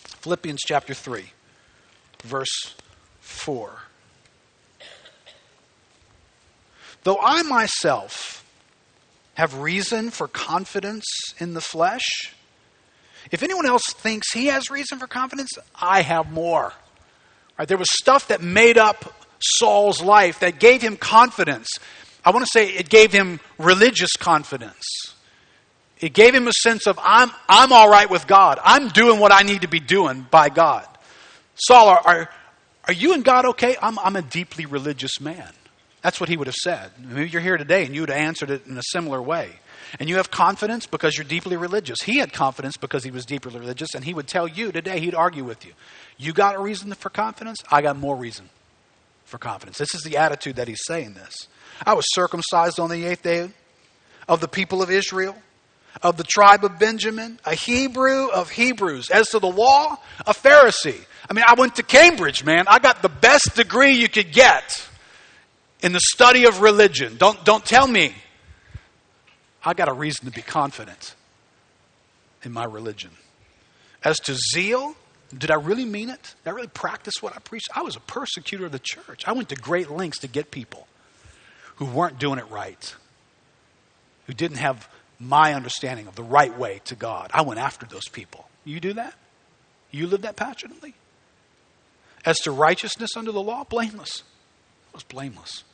Philippians 0.04 0.60
chapter 0.66 0.94
3 0.94 1.30
verse 2.24 2.74
4. 3.20 3.70
Though 7.04 7.18
I 7.22 7.42
myself 7.42 8.44
have 9.34 9.58
reason 9.58 10.10
for 10.10 10.26
confidence 10.26 11.04
in 11.38 11.54
the 11.54 11.60
flesh, 11.60 12.34
if 13.30 13.42
anyone 13.42 13.66
else 13.66 13.84
thinks 13.92 14.32
he 14.32 14.46
has 14.46 14.70
reason 14.70 14.98
for 14.98 15.06
confidence, 15.06 15.50
I 15.74 16.02
have 16.02 16.30
more. 16.30 16.72
Right, 17.58 17.68
there 17.68 17.78
was 17.78 17.88
stuff 17.90 18.28
that 18.28 18.42
made 18.42 18.78
up 18.78 19.14
Saul's 19.40 20.02
life 20.02 20.40
that 20.40 20.58
gave 20.58 20.82
him 20.82 20.96
confidence. 20.96 21.68
I 22.24 22.30
want 22.30 22.44
to 22.44 22.50
say 22.52 22.70
it 22.70 22.88
gave 22.88 23.12
him 23.12 23.40
religious 23.58 24.12
confidence. 24.16 24.84
It 26.00 26.12
gave 26.12 26.34
him 26.34 26.48
a 26.48 26.52
sense 26.52 26.86
of, 26.86 26.98
I'm, 27.02 27.30
I'm 27.48 27.72
all 27.72 27.88
right 27.88 28.10
with 28.10 28.26
God. 28.26 28.58
I'm 28.62 28.88
doing 28.88 29.20
what 29.20 29.32
I 29.32 29.42
need 29.42 29.62
to 29.62 29.68
be 29.68 29.80
doing 29.80 30.26
by 30.30 30.48
God. 30.48 30.86
Saul, 31.54 31.88
are, 31.88 32.02
are, 32.04 32.30
are 32.88 32.92
you 32.92 33.14
and 33.14 33.24
God 33.24 33.46
okay? 33.46 33.76
I'm, 33.80 33.98
I'm 33.98 34.16
a 34.16 34.22
deeply 34.22 34.66
religious 34.66 35.20
man. 35.20 35.48
That's 36.02 36.20
what 36.20 36.28
he 36.28 36.36
would 36.36 36.48
have 36.48 36.56
said. 36.56 36.90
Maybe 36.98 37.30
you're 37.30 37.40
here 37.40 37.56
today 37.56 37.86
and 37.86 37.94
you 37.94 38.02
would 38.02 38.10
have 38.10 38.18
answered 38.18 38.50
it 38.50 38.66
in 38.66 38.76
a 38.76 38.82
similar 38.90 39.22
way. 39.22 39.52
And 40.00 40.08
you 40.08 40.16
have 40.16 40.30
confidence 40.30 40.86
because 40.86 41.16
you're 41.16 41.24
deeply 41.24 41.56
religious. 41.56 42.00
He 42.02 42.18
had 42.18 42.32
confidence 42.32 42.76
because 42.76 43.04
he 43.04 43.10
was 43.10 43.24
deeply 43.24 43.58
religious, 43.58 43.94
and 43.94 44.04
he 44.04 44.14
would 44.14 44.26
tell 44.26 44.48
you 44.48 44.72
today, 44.72 45.00
he'd 45.00 45.14
argue 45.14 45.44
with 45.44 45.64
you. 45.64 45.72
You 46.16 46.32
got 46.32 46.56
a 46.56 46.58
reason 46.58 46.92
for 46.94 47.10
confidence? 47.10 47.58
I 47.70 47.82
got 47.82 47.96
more 47.96 48.16
reason 48.16 48.48
for 49.24 49.38
confidence. 49.38 49.78
This 49.78 49.94
is 49.94 50.02
the 50.02 50.16
attitude 50.16 50.56
that 50.56 50.68
he's 50.68 50.82
saying 50.86 51.14
this. 51.14 51.48
I 51.84 51.94
was 51.94 52.04
circumcised 52.12 52.78
on 52.80 52.90
the 52.90 53.04
eighth 53.04 53.22
day 53.22 53.50
of 54.28 54.40
the 54.40 54.48
people 54.48 54.82
of 54.82 54.90
Israel 54.90 55.36
of 56.02 56.16
the 56.16 56.24
tribe 56.24 56.64
of 56.64 56.78
Benjamin, 56.78 57.38
a 57.44 57.54
Hebrew 57.54 58.28
of 58.28 58.50
Hebrews. 58.50 59.10
As 59.10 59.28
to 59.30 59.38
the 59.38 59.50
law, 59.50 59.96
a 60.26 60.34
Pharisee. 60.34 61.00
I 61.28 61.32
mean, 61.32 61.44
I 61.46 61.54
went 61.54 61.76
to 61.76 61.82
Cambridge, 61.82 62.44
man. 62.44 62.64
I 62.68 62.78
got 62.78 63.02
the 63.02 63.08
best 63.08 63.54
degree 63.54 63.92
you 63.92 64.08
could 64.08 64.32
get 64.32 64.88
in 65.82 65.92
the 65.92 66.00
study 66.00 66.46
of 66.46 66.60
religion. 66.60 67.16
Don't, 67.16 67.42
don't 67.44 67.64
tell 67.64 67.86
me. 67.86 68.14
I 69.64 69.74
got 69.74 69.88
a 69.88 69.92
reason 69.92 70.26
to 70.26 70.30
be 70.30 70.42
confident 70.42 71.14
in 72.42 72.52
my 72.52 72.64
religion. 72.64 73.10
As 74.02 74.16
to 74.20 74.34
zeal, 74.34 74.94
did 75.36 75.50
I 75.50 75.54
really 75.54 75.86
mean 75.86 76.10
it? 76.10 76.34
Did 76.44 76.50
I 76.50 76.52
really 76.52 76.68
practice 76.68 77.14
what 77.20 77.34
I 77.34 77.38
preached? 77.38 77.68
I 77.74 77.82
was 77.82 77.96
a 77.96 78.00
persecutor 78.00 78.66
of 78.66 78.72
the 78.72 78.80
church. 78.80 79.26
I 79.26 79.32
went 79.32 79.48
to 79.48 79.56
great 79.56 79.90
lengths 79.90 80.20
to 80.20 80.28
get 80.28 80.50
people 80.50 80.86
who 81.76 81.86
weren't 81.86 82.18
doing 82.18 82.38
it 82.38 82.48
right, 82.50 82.94
who 84.26 84.34
didn't 84.34 84.58
have 84.58 84.88
my 85.18 85.54
understanding 85.54 86.06
of 86.06 86.14
the 86.14 86.22
right 86.22 86.56
way 86.56 86.80
to 86.84 86.94
God. 86.94 87.30
I 87.32 87.42
went 87.42 87.58
after 87.58 87.86
those 87.86 88.08
people. 88.08 88.48
You 88.64 88.80
do 88.80 88.92
that? 88.94 89.14
You 89.90 90.06
live 90.06 90.22
that 90.22 90.36
passionately? 90.36 90.94
As 92.24 92.38
to 92.40 92.52
righteousness 92.52 93.10
under 93.16 93.32
the 93.32 93.42
law, 93.42 93.64
blameless. 93.64 94.22
I 94.92 94.96
was 94.96 95.04
blameless. 95.04 95.64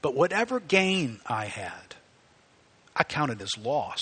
But 0.00 0.14
whatever 0.14 0.58
gain 0.58 1.20
I 1.26 1.46
had, 1.46 1.96
I 2.94 3.04
count 3.04 3.30
it 3.30 3.40
as 3.40 3.56
loss 3.58 4.00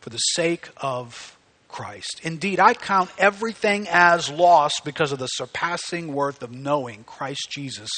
for 0.00 0.10
the 0.10 0.18
sake 0.18 0.68
of 0.78 1.36
Christ. 1.68 2.20
Indeed, 2.22 2.60
I 2.60 2.74
count 2.74 3.10
everything 3.18 3.86
as 3.90 4.30
loss 4.30 4.80
because 4.80 5.12
of 5.12 5.18
the 5.18 5.26
surpassing 5.26 6.14
worth 6.14 6.42
of 6.42 6.50
knowing 6.50 7.04
Christ 7.04 7.48
Jesus, 7.50 7.90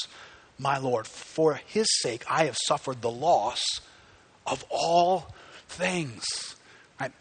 my 0.59 0.77
Lord. 0.77 1.07
For 1.07 1.55
his 1.65 1.87
sake, 2.01 2.23
I 2.29 2.45
have 2.45 2.57
suffered 2.67 3.01
the 3.01 3.09
loss 3.09 3.61
of 4.45 4.65
all 4.69 5.33
things. 5.67 6.25
Right? 6.99 7.11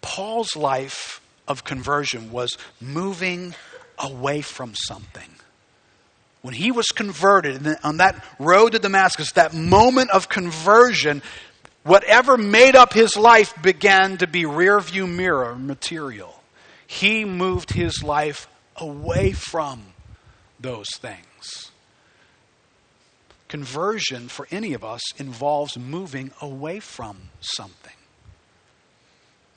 Paul's 0.00 0.56
life 0.56 1.20
of 1.46 1.64
conversion 1.64 2.30
was 2.30 2.56
moving 2.80 3.54
away 3.98 4.40
from 4.40 4.74
something. 4.74 5.30
When 6.42 6.54
he 6.54 6.72
was 6.72 6.86
converted 6.86 7.76
on 7.84 7.98
that 7.98 8.24
road 8.38 8.72
to 8.72 8.78
Damascus, 8.78 9.32
that 9.32 9.52
moment 9.52 10.10
of 10.10 10.28
conversion, 10.28 11.22
whatever 11.82 12.36
made 12.36 12.76
up 12.76 12.92
his 12.92 13.16
life 13.16 13.54
began 13.62 14.18
to 14.18 14.26
be 14.26 14.42
rearview 14.44 15.08
mirror 15.08 15.54
material. 15.54 16.42
He 16.86 17.24
moved 17.24 17.72
his 17.72 18.02
life 18.02 18.48
away 18.76 19.32
from 19.32 19.82
those 20.58 20.88
things. 20.96 21.70
Conversion 23.48 24.28
for 24.28 24.46
any 24.50 24.74
of 24.74 24.84
us 24.84 25.00
involves 25.18 25.76
moving 25.76 26.30
away 26.40 26.80
from 26.80 27.30
something. 27.40 27.92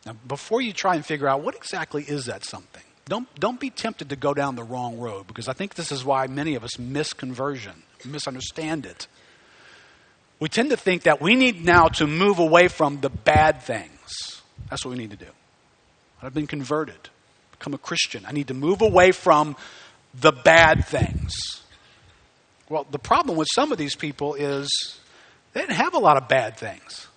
Now, 0.05 0.15
before 0.27 0.61
you 0.61 0.73
try 0.73 0.95
and 0.95 1.05
figure 1.05 1.27
out 1.27 1.41
what 1.41 1.55
exactly 1.55 2.03
is 2.03 2.25
that 2.25 2.43
something, 2.43 2.83
don't, 3.05 3.27
don't 3.39 3.59
be 3.59 3.69
tempted 3.69 4.09
to 4.09 4.15
go 4.15 4.33
down 4.33 4.55
the 4.55 4.63
wrong 4.63 4.97
road 4.97 5.27
because 5.27 5.47
I 5.47 5.53
think 5.53 5.75
this 5.75 5.91
is 5.91 6.03
why 6.03 6.27
many 6.27 6.55
of 6.55 6.63
us 6.63 6.79
miss 6.79 7.13
conversion, 7.13 7.83
misunderstand 8.05 8.85
it. 8.85 9.07
We 10.43 10.49
tend 10.49 10.71
to 10.71 10.75
think 10.75 11.03
that 11.03 11.21
we 11.21 11.35
need 11.35 11.63
now 11.63 11.87
to 11.87 12.05
move 12.05 12.37
away 12.37 12.67
from 12.67 12.99
the 12.99 13.09
bad 13.09 13.61
things. 13.61 14.41
That's 14.69 14.83
what 14.83 14.91
we 14.91 14.97
need 14.97 15.11
to 15.11 15.15
do. 15.15 15.31
I've 16.21 16.33
been 16.33 16.47
converted, 16.47 17.09
become 17.51 17.73
a 17.73 17.77
Christian. 17.77 18.25
I 18.27 18.33
need 18.33 18.49
to 18.49 18.53
move 18.53 18.81
away 18.81 19.13
from 19.13 19.55
the 20.13 20.33
bad 20.33 20.85
things. 20.85 21.31
Well, 22.67 22.85
the 22.91 22.99
problem 22.99 23.37
with 23.37 23.47
some 23.55 23.71
of 23.71 23.77
these 23.77 23.95
people 23.95 24.33
is 24.33 24.67
they 25.53 25.61
didn't 25.61 25.77
have 25.77 25.93
a 25.93 25.99
lot 25.99 26.17
of 26.17 26.27
bad 26.27 26.57
things. 26.57 27.07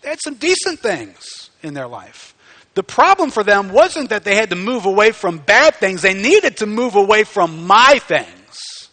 They 0.00 0.08
had 0.08 0.20
some 0.24 0.36
decent 0.36 0.80
things 0.80 1.50
in 1.62 1.74
their 1.74 1.88
life. 1.88 2.34
The 2.72 2.82
problem 2.82 3.30
for 3.30 3.44
them 3.44 3.68
wasn't 3.68 4.08
that 4.08 4.24
they 4.24 4.34
had 4.34 4.48
to 4.48 4.56
move 4.56 4.86
away 4.86 5.12
from 5.12 5.36
bad 5.36 5.74
things, 5.74 6.00
they 6.00 6.14
needed 6.14 6.56
to 6.56 6.66
move 6.66 6.94
away 6.94 7.24
from 7.24 7.66
my 7.66 7.98
things 7.98 8.88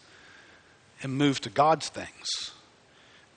and 1.02 1.14
move 1.14 1.40
to 1.40 1.48
God's 1.48 1.88
things, 1.88 2.52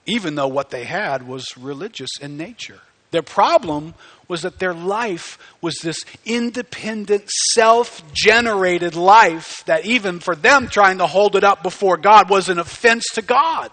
even 0.06 0.34
though 0.34 0.48
what 0.48 0.70
they 0.70 0.84
had 0.84 1.26
was 1.26 1.46
religious 1.56 2.10
in 2.20 2.36
nature. 2.36 2.80
Their 3.12 3.22
problem 3.22 3.94
was 4.26 4.42
that 4.42 4.58
their 4.58 4.72
life 4.72 5.38
was 5.60 5.76
this 5.82 6.04
independent, 6.24 7.28
self 7.30 8.02
generated 8.14 8.96
life 8.96 9.62
that, 9.66 9.84
even 9.84 10.18
for 10.18 10.34
them, 10.34 10.68
trying 10.68 10.98
to 10.98 11.06
hold 11.06 11.36
it 11.36 11.44
up 11.44 11.62
before 11.62 11.98
God 11.98 12.30
was 12.30 12.48
an 12.48 12.58
offense 12.58 13.04
to 13.14 13.22
God. 13.22 13.70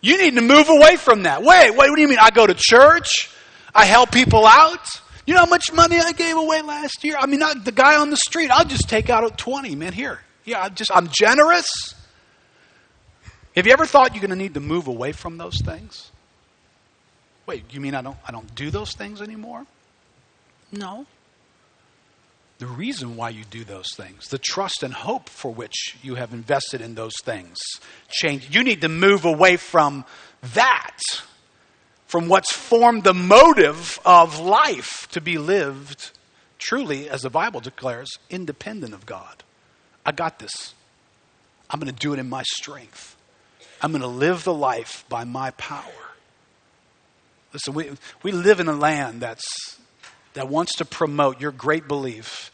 You 0.00 0.18
need 0.18 0.34
to 0.36 0.40
move 0.40 0.68
away 0.70 0.96
from 0.96 1.24
that. 1.24 1.42
Wait, 1.42 1.70
wait, 1.70 1.90
what 1.90 1.94
do 1.94 2.00
you 2.00 2.08
mean? 2.08 2.18
I 2.18 2.30
go 2.30 2.46
to 2.46 2.54
church, 2.56 3.30
I 3.74 3.84
help 3.84 4.10
people 4.10 4.46
out. 4.46 4.86
You 5.26 5.34
know 5.34 5.40
how 5.40 5.46
much 5.46 5.72
money 5.72 5.98
I 5.98 6.12
gave 6.12 6.36
away 6.36 6.62
last 6.62 7.04
year? 7.04 7.16
I 7.18 7.26
mean, 7.26 7.40
not 7.40 7.64
the 7.64 7.72
guy 7.72 7.96
on 7.96 8.10
the 8.10 8.16
street, 8.16 8.50
I'll 8.50 8.64
just 8.64 8.88
take 8.88 9.10
out 9.10 9.36
20, 9.36 9.74
man, 9.74 9.92
here. 9.92 10.20
Yeah, 10.44 10.62
I'm 10.62 10.74
just, 10.74 10.90
I'm 10.94 11.08
generous. 11.08 11.94
Have 13.54 13.66
you 13.66 13.72
ever 13.72 13.86
thought 13.86 14.14
you're 14.14 14.20
going 14.20 14.30
to 14.30 14.36
need 14.36 14.54
to 14.54 14.60
move 14.60 14.88
away 14.88 15.12
from 15.12 15.38
those 15.38 15.60
things? 15.60 16.10
Wait, 17.46 17.64
you 17.72 17.80
mean 17.80 17.94
I 17.94 18.02
don't, 18.02 18.16
I 18.26 18.32
don't 18.32 18.52
do 18.54 18.70
those 18.70 18.92
things 18.92 19.20
anymore? 19.20 19.66
No. 20.72 21.06
The 22.58 22.66
reason 22.66 23.16
why 23.16 23.30
you 23.30 23.44
do 23.44 23.64
those 23.64 23.92
things, 23.94 24.28
the 24.28 24.38
trust 24.38 24.82
and 24.82 24.94
hope 24.94 25.28
for 25.28 25.52
which 25.52 25.96
you 26.02 26.14
have 26.14 26.32
invested 26.32 26.80
in 26.80 26.94
those 26.94 27.14
things, 27.22 27.58
change. 28.08 28.54
You 28.54 28.64
need 28.64 28.80
to 28.80 28.88
move 28.88 29.24
away 29.24 29.56
from 29.56 30.04
that 30.54 30.98
from 32.06 32.28
what's 32.28 32.52
formed 32.52 33.02
the 33.02 33.14
motive 33.14 33.98
of 34.04 34.38
life 34.38 35.08
to 35.10 35.20
be 35.20 35.36
lived 35.36 36.12
truly, 36.58 37.10
as 37.10 37.22
the 37.22 37.30
Bible 37.30 37.60
declares, 37.60 38.08
independent 38.30 38.94
of 38.94 39.04
God. 39.04 39.42
I 40.06 40.12
got 40.12 40.38
this. 40.38 40.74
I'm 41.68 41.80
going 41.80 41.92
to 41.92 41.98
do 41.98 42.12
it 42.12 42.18
in 42.18 42.28
my 42.28 42.44
strength. 42.44 43.13
I'm 43.84 43.90
going 43.90 44.00
to 44.00 44.08
live 44.08 44.44
the 44.44 44.54
life 44.54 45.04
by 45.10 45.24
my 45.24 45.50
power. 45.50 45.82
Listen, 47.52 47.74
we, 47.74 47.90
we 48.22 48.32
live 48.32 48.58
in 48.58 48.66
a 48.66 48.72
land 48.72 49.20
that's, 49.20 49.78
that 50.32 50.48
wants 50.48 50.76
to 50.76 50.86
promote 50.86 51.38
your 51.38 51.52
great 51.52 51.86
belief 51.86 52.50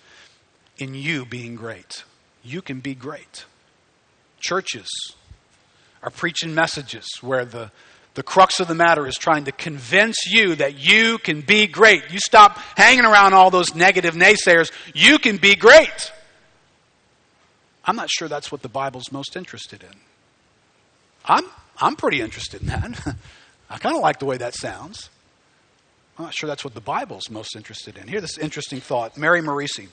in 0.76 0.92
you 0.92 1.24
being 1.24 1.54
great. 1.54 2.02
You 2.42 2.60
can 2.60 2.80
be 2.80 2.96
great. 2.96 3.44
Churches 4.40 4.88
are 6.02 6.10
preaching 6.10 6.52
messages 6.52 7.06
where 7.20 7.44
the 7.44 7.70
the 8.14 8.24
crux 8.24 8.58
of 8.58 8.66
the 8.66 8.74
matter 8.74 9.06
is 9.06 9.14
trying 9.14 9.44
to 9.44 9.52
convince 9.52 10.16
you 10.26 10.56
that 10.56 10.76
you 10.76 11.18
can 11.18 11.42
be 11.42 11.68
great. 11.68 12.10
You 12.10 12.18
stop 12.18 12.58
hanging 12.76 13.04
around 13.04 13.34
all 13.34 13.52
those 13.52 13.72
negative 13.76 14.16
naysayers. 14.16 14.72
You 14.94 15.20
can 15.20 15.36
be 15.36 15.54
great. 15.54 16.10
I'm 17.84 17.94
not 17.94 18.10
sure 18.10 18.26
that's 18.26 18.50
what 18.50 18.62
the 18.62 18.68
Bible's 18.68 19.12
most 19.12 19.36
interested 19.36 19.84
in. 19.84 20.09
I'm, 21.24 21.44
I'm 21.78 21.96
pretty 21.96 22.20
interested 22.20 22.62
in 22.62 22.68
that. 22.68 23.16
I 23.70 23.78
kind 23.78 23.94
of 23.94 24.02
like 24.02 24.18
the 24.18 24.26
way 24.26 24.36
that 24.36 24.54
sounds. 24.54 25.10
I'm 26.18 26.24
not 26.24 26.34
sure 26.34 26.48
that's 26.48 26.64
what 26.64 26.74
the 26.74 26.80
Bible's 26.80 27.30
most 27.30 27.56
interested 27.56 27.96
in. 27.96 28.08
Here's 28.08 28.22
this 28.22 28.38
interesting 28.38 28.80
thought. 28.80 29.16
Mary 29.16 29.40
Morrissey 29.40 29.88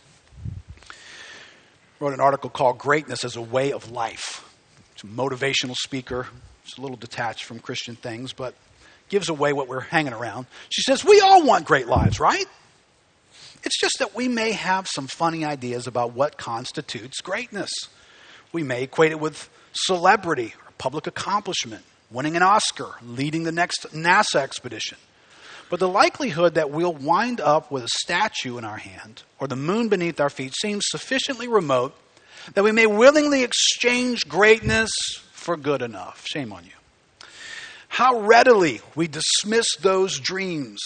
wrote 1.99 2.13
an 2.13 2.19
article 2.19 2.49
called 2.49 2.77
Greatness 2.77 3.23
as 3.23 3.35
a 3.35 3.41
Way 3.41 3.71
of 3.71 3.91
Life. 3.91 4.43
It's 4.93 5.03
a 5.03 5.07
motivational 5.07 5.75
speaker, 5.75 6.27
it's 6.65 6.77
a 6.77 6.81
little 6.81 6.97
detached 6.97 7.43
from 7.43 7.59
Christian 7.59 7.95
things, 7.95 8.33
but 8.33 8.55
gives 9.09 9.29
away 9.29 9.53
what 9.53 9.67
we're 9.67 9.79
hanging 9.79 10.13
around. 10.13 10.47
She 10.69 10.81
says, 10.81 11.05
We 11.05 11.21
all 11.21 11.45
want 11.45 11.65
great 11.65 11.87
lives, 11.87 12.19
right? 12.19 12.45
It's 13.63 13.79
just 13.79 13.99
that 13.99 14.15
we 14.15 14.27
may 14.27 14.51
have 14.51 14.87
some 14.87 15.07
funny 15.07 15.45
ideas 15.45 15.87
about 15.87 16.13
what 16.13 16.37
constitutes 16.37 17.21
greatness. 17.21 17.69
We 18.51 18.63
may 18.63 18.83
equate 18.83 19.11
it 19.11 19.19
with 19.19 19.49
celebrity 19.73 20.53
public 20.77 21.07
accomplishment, 21.07 21.83
winning 22.11 22.35
an 22.35 22.43
Oscar, 22.43 22.95
leading 23.03 23.43
the 23.43 23.51
next 23.51 23.87
NASA 23.93 24.37
expedition. 24.37 24.97
But 25.69 25.79
the 25.79 25.87
likelihood 25.87 26.55
that 26.55 26.71
we'll 26.71 26.93
wind 26.93 27.41
up 27.41 27.71
with 27.71 27.83
a 27.83 27.89
statue 27.89 28.57
in 28.57 28.63
our 28.63 28.77
hand 28.77 29.23
or 29.39 29.47
the 29.47 29.55
moon 29.55 29.89
beneath 29.89 30.19
our 30.19 30.29
feet 30.29 30.53
seems 30.55 30.85
sufficiently 30.87 31.47
remote 31.47 31.93
that 32.53 32.63
we 32.63 32.71
may 32.71 32.87
willingly 32.87 33.43
exchange 33.43 34.27
greatness 34.27 34.91
for 35.33 35.57
good 35.57 35.81
enough. 35.81 36.25
Shame 36.25 36.53
on 36.53 36.63
you. 36.63 36.71
How 37.89 38.19
readily 38.21 38.81
we 38.95 39.07
dismiss 39.07 39.75
those 39.77 40.19
dreams 40.19 40.81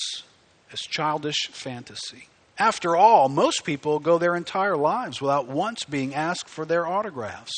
as 0.71 0.79
childish 0.79 1.49
fantasy. 1.51 2.27
After 2.57 2.95
all, 2.95 3.27
most 3.27 3.63
people 3.63 3.99
go 3.99 4.17
their 4.17 4.35
entire 4.35 4.77
lives 4.77 5.21
without 5.21 5.47
once 5.47 5.83
being 5.83 6.13
asked 6.13 6.47
for 6.47 6.65
their 6.65 6.87
autographs. 6.87 7.51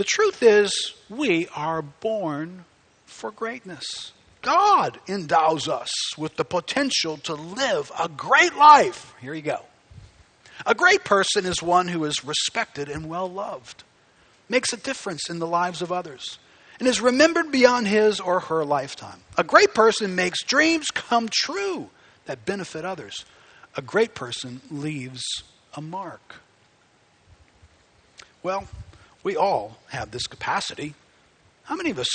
The 0.00 0.04
truth 0.04 0.42
is, 0.42 0.94
we 1.10 1.46
are 1.54 1.82
born 1.82 2.64
for 3.04 3.30
greatness. 3.30 4.12
God 4.40 4.98
endows 5.06 5.68
us 5.68 5.90
with 6.16 6.36
the 6.36 6.44
potential 6.46 7.18
to 7.18 7.34
live 7.34 7.92
a 8.00 8.08
great 8.08 8.56
life. 8.56 9.12
Here 9.20 9.34
you 9.34 9.42
go. 9.42 9.60
A 10.64 10.74
great 10.74 11.04
person 11.04 11.44
is 11.44 11.62
one 11.62 11.86
who 11.86 12.06
is 12.06 12.24
respected 12.24 12.88
and 12.88 13.10
well 13.10 13.30
loved 13.30 13.84
makes 14.48 14.72
a 14.72 14.78
difference 14.78 15.28
in 15.28 15.38
the 15.38 15.46
lives 15.46 15.82
of 15.82 15.92
others 15.92 16.38
and 16.78 16.88
is 16.88 17.02
remembered 17.02 17.52
beyond 17.52 17.86
his 17.86 18.20
or 18.20 18.40
her 18.40 18.64
lifetime. 18.64 19.20
A 19.36 19.44
great 19.44 19.74
person 19.74 20.14
makes 20.14 20.42
dreams 20.42 20.86
come 20.94 21.28
true 21.30 21.90
that 22.24 22.46
benefit 22.46 22.86
others. 22.86 23.26
A 23.76 23.82
great 23.82 24.14
person 24.14 24.62
leaves 24.70 25.22
a 25.74 25.82
mark. 25.82 26.36
Well, 28.42 28.66
we 29.22 29.36
all 29.36 29.78
have 29.88 30.10
this 30.10 30.26
capacity. 30.26 30.94
How 31.64 31.76
many 31.76 31.90
of 31.90 31.98
us 31.98 32.08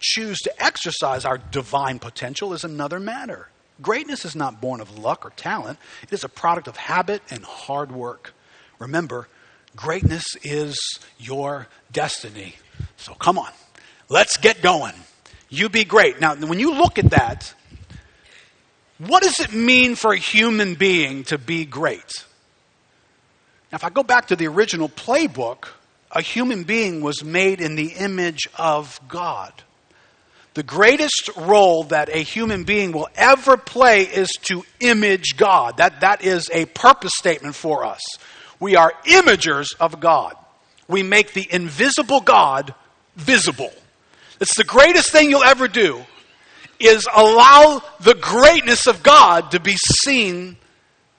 choose 0.00 0.38
to 0.40 0.62
exercise 0.62 1.24
our 1.24 1.38
divine 1.38 1.98
potential 1.98 2.52
is 2.52 2.64
another 2.64 2.98
matter. 2.98 3.48
Greatness 3.80 4.24
is 4.24 4.34
not 4.34 4.60
born 4.60 4.80
of 4.80 4.98
luck 4.98 5.24
or 5.24 5.30
talent, 5.30 5.78
it 6.02 6.12
is 6.12 6.24
a 6.24 6.28
product 6.28 6.68
of 6.68 6.76
habit 6.76 7.22
and 7.30 7.44
hard 7.44 7.92
work. 7.92 8.34
Remember, 8.78 9.28
Greatness 9.74 10.36
is 10.42 10.78
your 11.18 11.66
destiny. 11.92 12.56
So 12.96 13.14
come 13.14 13.38
on, 13.38 13.50
let's 14.08 14.36
get 14.36 14.60
going. 14.60 14.94
You 15.48 15.68
be 15.68 15.84
great. 15.84 16.20
Now, 16.20 16.34
when 16.34 16.58
you 16.58 16.74
look 16.74 16.98
at 16.98 17.10
that, 17.10 17.54
what 18.98 19.22
does 19.22 19.40
it 19.40 19.52
mean 19.52 19.94
for 19.94 20.12
a 20.12 20.18
human 20.18 20.74
being 20.74 21.24
to 21.24 21.38
be 21.38 21.64
great? 21.64 22.24
Now, 23.70 23.76
if 23.76 23.84
I 23.84 23.90
go 23.90 24.02
back 24.02 24.28
to 24.28 24.36
the 24.36 24.46
original 24.46 24.88
playbook, 24.88 25.68
a 26.12 26.20
human 26.20 26.64
being 26.64 27.00
was 27.00 27.24
made 27.24 27.60
in 27.60 27.74
the 27.74 27.94
image 27.94 28.48
of 28.56 29.00
God. 29.08 29.52
The 30.54 30.62
greatest 30.62 31.30
role 31.36 31.84
that 31.84 32.10
a 32.10 32.18
human 32.18 32.64
being 32.64 32.92
will 32.92 33.08
ever 33.14 33.56
play 33.56 34.02
is 34.02 34.28
to 34.42 34.64
image 34.80 35.38
God. 35.38 35.78
That, 35.78 36.02
that 36.02 36.22
is 36.22 36.50
a 36.52 36.66
purpose 36.66 37.12
statement 37.16 37.54
for 37.54 37.86
us. 37.86 38.02
We 38.60 38.76
are 38.76 38.92
imagers 39.06 39.68
of 39.80 39.98
God. 39.98 40.34
We 40.88 41.02
make 41.02 41.32
the 41.32 41.48
invisible 41.50 42.20
God 42.20 42.74
visible. 43.16 43.72
It's 44.40 44.56
the 44.56 44.64
greatest 44.64 45.10
thing 45.10 45.30
you'll 45.30 45.42
ever 45.42 45.68
do 45.68 46.04
is 46.78 47.08
allow 47.14 47.82
the 48.00 48.14
greatness 48.14 48.86
of 48.86 49.02
God 49.02 49.52
to 49.52 49.60
be 49.60 49.76
seen 50.04 50.56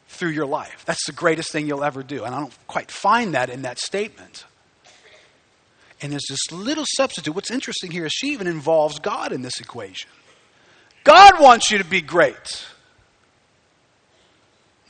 through 0.09 0.31
your 0.31 0.45
life. 0.45 0.83
That's 0.85 1.05
the 1.07 1.13
greatest 1.13 1.51
thing 1.51 1.67
you'll 1.67 1.83
ever 1.83 2.03
do. 2.03 2.23
And 2.23 2.35
I 2.35 2.39
don't 2.39 2.67
quite 2.67 2.91
find 2.91 3.33
that 3.33 3.49
in 3.49 3.63
that 3.63 3.79
statement. 3.79 4.45
And 6.03 6.11
there's 6.11 6.27
this 6.29 6.51
little 6.51 6.83
substitute. 6.85 7.33
What's 7.33 7.49
interesting 7.49 7.89
here 7.89 8.05
is 8.05 8.11
she 8.11 8.27
even 8.27 8.45
involves 8.45 8.99
God 8.99 9.31
in 9.31 9.41
this 9.41 9.61
equation. 9.61 10.09
God 11.05 11.39
wants 11.39 11.71
you 11.71 11.77
to 11.77 11.85
be 11.85 12.01
great. 12.01 12.65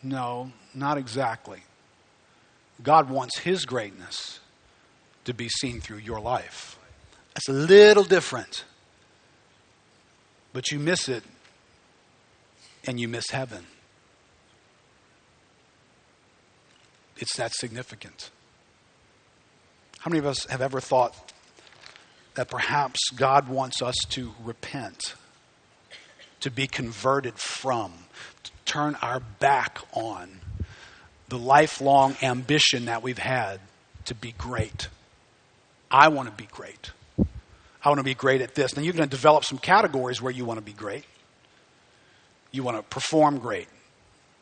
No, 0.01 0.51
not 0.73 0.97
exactly. 0.97 1.61
God 2.81 3.11
wants 3.11 3.37
His 3.37 3.63
greatness 3.63 4.39
to 5.25 5.35
be 5.35 5.49
seen 5.49 5.81
through 5.81 5.99
your 5.99 6.19
life. 6.19 6.79
That's 7.35 7.47
a 7.47 7.53
little 7.53 8.03
different. 8.03 8.65
But 10.51 10.71
you 10.71 10.79
miss 10.79 11.07
it 11.07 11.23
and 12.85 12.99
you 12.99 13.07
miss 13.07 13.29
heaven. 13.29 13.67
It's 17.17 17.37
that 17.37 17.53
significant. 17.53 18.31
How 20.03 20.09
many 20.09 20.19
of 20.19 20.25
us 20.25 20.45
have 20.47 20.61
ever 20.61 20.81
thought 20.81 21.31
that 22.35 22.49
perhaps 22.49 22.99
God 23.15 23.47
wants 23.47 23.81
us 23.81 23.95
to 24.09 24.33
repent, 24.43 25.15
to 26.41 26.51
be 26.51 26.67
converted 26.67 27.35
from, 27.35 27.93
to 28.43 28.51
turn 28.65 28.95
our 29.01 29.21
back 29.21 29.79
on 29.93 30.41
the 31.29 31.39
lifelong 31.39 32.17
ambition 32.21 32.83
that 32.85 33.01
we've 33.01 33.17
had 33.17 33.61
to 34.03 34.13
be 34.13 34.33
great. 34.37 34.89
I 35.89 36.09
want 36.09 36.27
to 36.27 36.35
be 36.35 36.49
great. 36.51 36.91
I 37.17 37.87
want 37.87 37.99
to 37.99 38.03
be 38.03 38.13
great 38.13 38.41
at 38.41 38.55
this. 38.55 38.75
Now, 38.75 38.81
you're 38.81 38.91
going 38.91 39.07
to 39.07 39.15
develop 39.15 39.45
some 39.45 39.57
categories 39.57 40.21
where 40.21 40.33
you 40.33 40.43
want 40.43 40.57
to 40.57 40.65
be 40.65 40.73
great. 40.73 41.05
You 42.51 42.61
want 42.61 42.75
to 42.75 42.83
perform 42.83 43.39
great, 43.39 43.69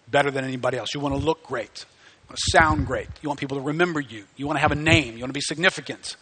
better 0.10 0.32
than 0.32 0.44
anybody 0.44 0.80
else. 0.80 0.96
You 0.96 1.02
want 1.02 1.14
to 1.14 1.22
look 1.22 1.44
great. 1.44 1.86
Want 2.32 2.40
to 2.40 2.58
sound 2.58 2.88
great. 2.88 3.10
You 3.22 3.28
want 3.28 3.42
people 3.42 3.58
to 3.58 3.64
remember 3.64 4.00
you. 4.00 4.24
You 4.38 4.48
want 4.48 4.56
to 4.56 4.62
have 4.62 4.72
a 4.72 4.76
name. 4.76 5.16
You 5.16 5.20
want 5.20 5.32
to 5.32 5.34
be 5.34 5.42
significant. 5.42 6.16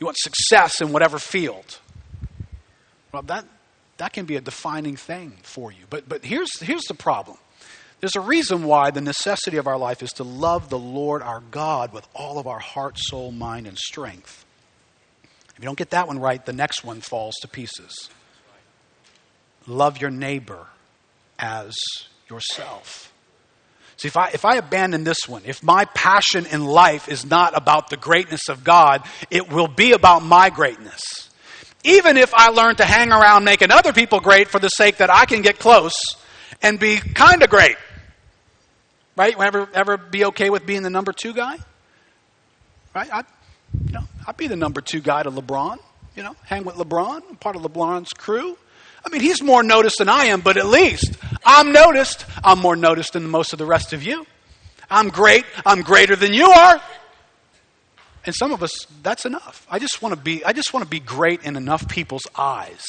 You 0.00 0.06
want 0.06 0.16
success 0.18 0.80
in 0.80 0.92
whatever 0.92 1.20
field. 1.20 1.78
Well, 3.12 3.22
that, 3.22 3.44
that 3.98 4.12
can 4.12 4.24
be 4.24 4.34
a 4.34 4.40
defining 4.40 4.96
thing 4.96 5.38
for 5.44 5.70
you. 5.70 5.84
But, 5.88 6.08
but 6.08 6.24
here's, 6.24 6.58
here's 6.58 6.82
the 6.86 6.94
problem 6.94 7.36
there's 8.00 8.16
a 8.16 8.20
reason 8.20 8.64
why 8.64 8.90
the 8.90 9.00
necessity 9.00 9.58
of 9.58 9.68
our 9.68 9.78
life 9.78 10.02
is 10.02 10.10
to 10.14 10.24
love 10.24 10.70
the 10.70 10.78
Lord 10.78 11.22
our 11.22 11.44
God 11.52 11.92
with 11.92 12.08
all 12.12 12.40
of 12.40 12.48
our 12.48 12.58
heart, 12.58 12.98
soul, 12.98 13.30
mind, 13.30 13.68
and 13.68 13.78
strength. 13.78 14.44
If 15.50 15.60
you 15.60 15.66
don't 15.66 15.78
get 15.78 15.90
that 15.90 16.08
one 16.08 16.18
right, 16.18 16.44
the 16.44 16.52
next 16.52 16.82
one 16.82 17.00
falls 17.00 17.36
to 17.42 17.48
pieces. 17.48 18.10
Love 19.68 20.00
your 20.00 20.10
neighbor 20.10 20.66
as 21.38 21.76
yourself. 22.28 23.13
See, 24.04 24.08
if 24.08 24.18
I, 24.18 24.28
if 24.34 24.44
I 24.44 24.56
abandon 24.56 25.02
this 25.02 25.26
one, 25.26 25.40
if 25.46 25.62
my 25.62 25.86
passion 25.86 26.44
in 26.44 26.62
life 26.62 27.08
is 27.08 27.24
not 27.24 27.56
about 27.56 27.88
the 27.88 27.96
greatness 27.96 28.50
of 28.50 28.62
God, 28.62 29.02
it 29.30 29.50
will 29.50 29.66
be 29.66 29.92
about 29.92 30.22
my 30.22 30.50
greatness. 30.50 31.00
Even 31.84 32.18
if 32.18 32.34
I 32.34 32.48
learn 32.48 32.76
to 32.76 32.84
hang 32.84 33.12
around 33.12 33.44
making 33.44 33.70
other 33.70 33.94
people 33.94 34.20
great 34.20 34.48
for 34.48 34.58
the 34.58 34.68
sake 34.68 34.98
that 34.98 35.08
I 35.08 35.24
can 35.24 35.40
get 35.40 35.58
close 35.58 35.94
and 36.60 36.78
be 36.78 36.98
kind 36.98 37.42
of 37.42 37.48
great. 37.48 37.76
Right? 39.16 39.40
Ever, 39.40 39.70
ever 39.72 39.96
be 39.96 40.26
okay 40.26 40.50
with 40.50 40.66
being 40.66 40.82
the 40.82 40.90
number 40.90 41.14
two 41.14 41.32
guy? 41.32 41.56
Right? 42.94 43.08
I, 43.10 43.24
you 43.86 43.92
know, 43.92 44.04
I'd 44.26 44.36
be 44.36 44.48
the 44.48 44.56
number 44.56 44.82
two 44.82 45.00
guy 45.00 45.22
to 45.22 45.30
LeBron. 45.30 45.78
You 46.14 46.24
know, 46.24 46.36
hang 46.44 46.64
with 46.64 46.74
LeBron, 46.74 47.40
part 47.40 47.56
of 47.56 47.62
LeBron's 47.62 48.10
crew. 48.10 48.58
I 49.02 49.08
mean, 49.08 49.22
he's 49.22 49.42
more 49.42 49.62
noticed 49.62 49.96
than 49.98 50.10
I 50.10 50.26
am, 50.26 50.42
but 50.42 50.58
at 50.58 50.66
least 50.66 51.16
I'm 51.44 51.72
noticed. 51.72 52.24
I'm 52.42 52.58
more 52.58 52.76
noticed 52.76 53.12
than 53.12 53.28
most 53.28 53.52
of 53.52 53.58
the 53.58 53.66
rest 53.66 53.92
of 53.92 54.02
you. 54.02 54.26
I'm 54.90 55.08
great. 55.08 55.44
I'm 55.64 55.82
greater 55.82 56.16
than 56.16 56.32
you 56.32 56.46
are. 56.46 56.80
And 58.26 58.34
some 58.34 58.52
of 58.52 58.62
us, 58.62 58.86
that's 59.02 59.26
enough. 59.26 59.66
I 59.70 59.78
just 59.78 60.00
want 60.00 60.14
to 60.14 60.20
be, 60.20 60.44
I 60.44 60.52
just 60.52 60.72
want 60.72 60.84
to 60.84 60.88
be 60.88 61.00
great 61.00 61.42
in 61.42 61.56
enough 61.56 61.88
people's 61.88 62.26
eyes. 62.36 62.84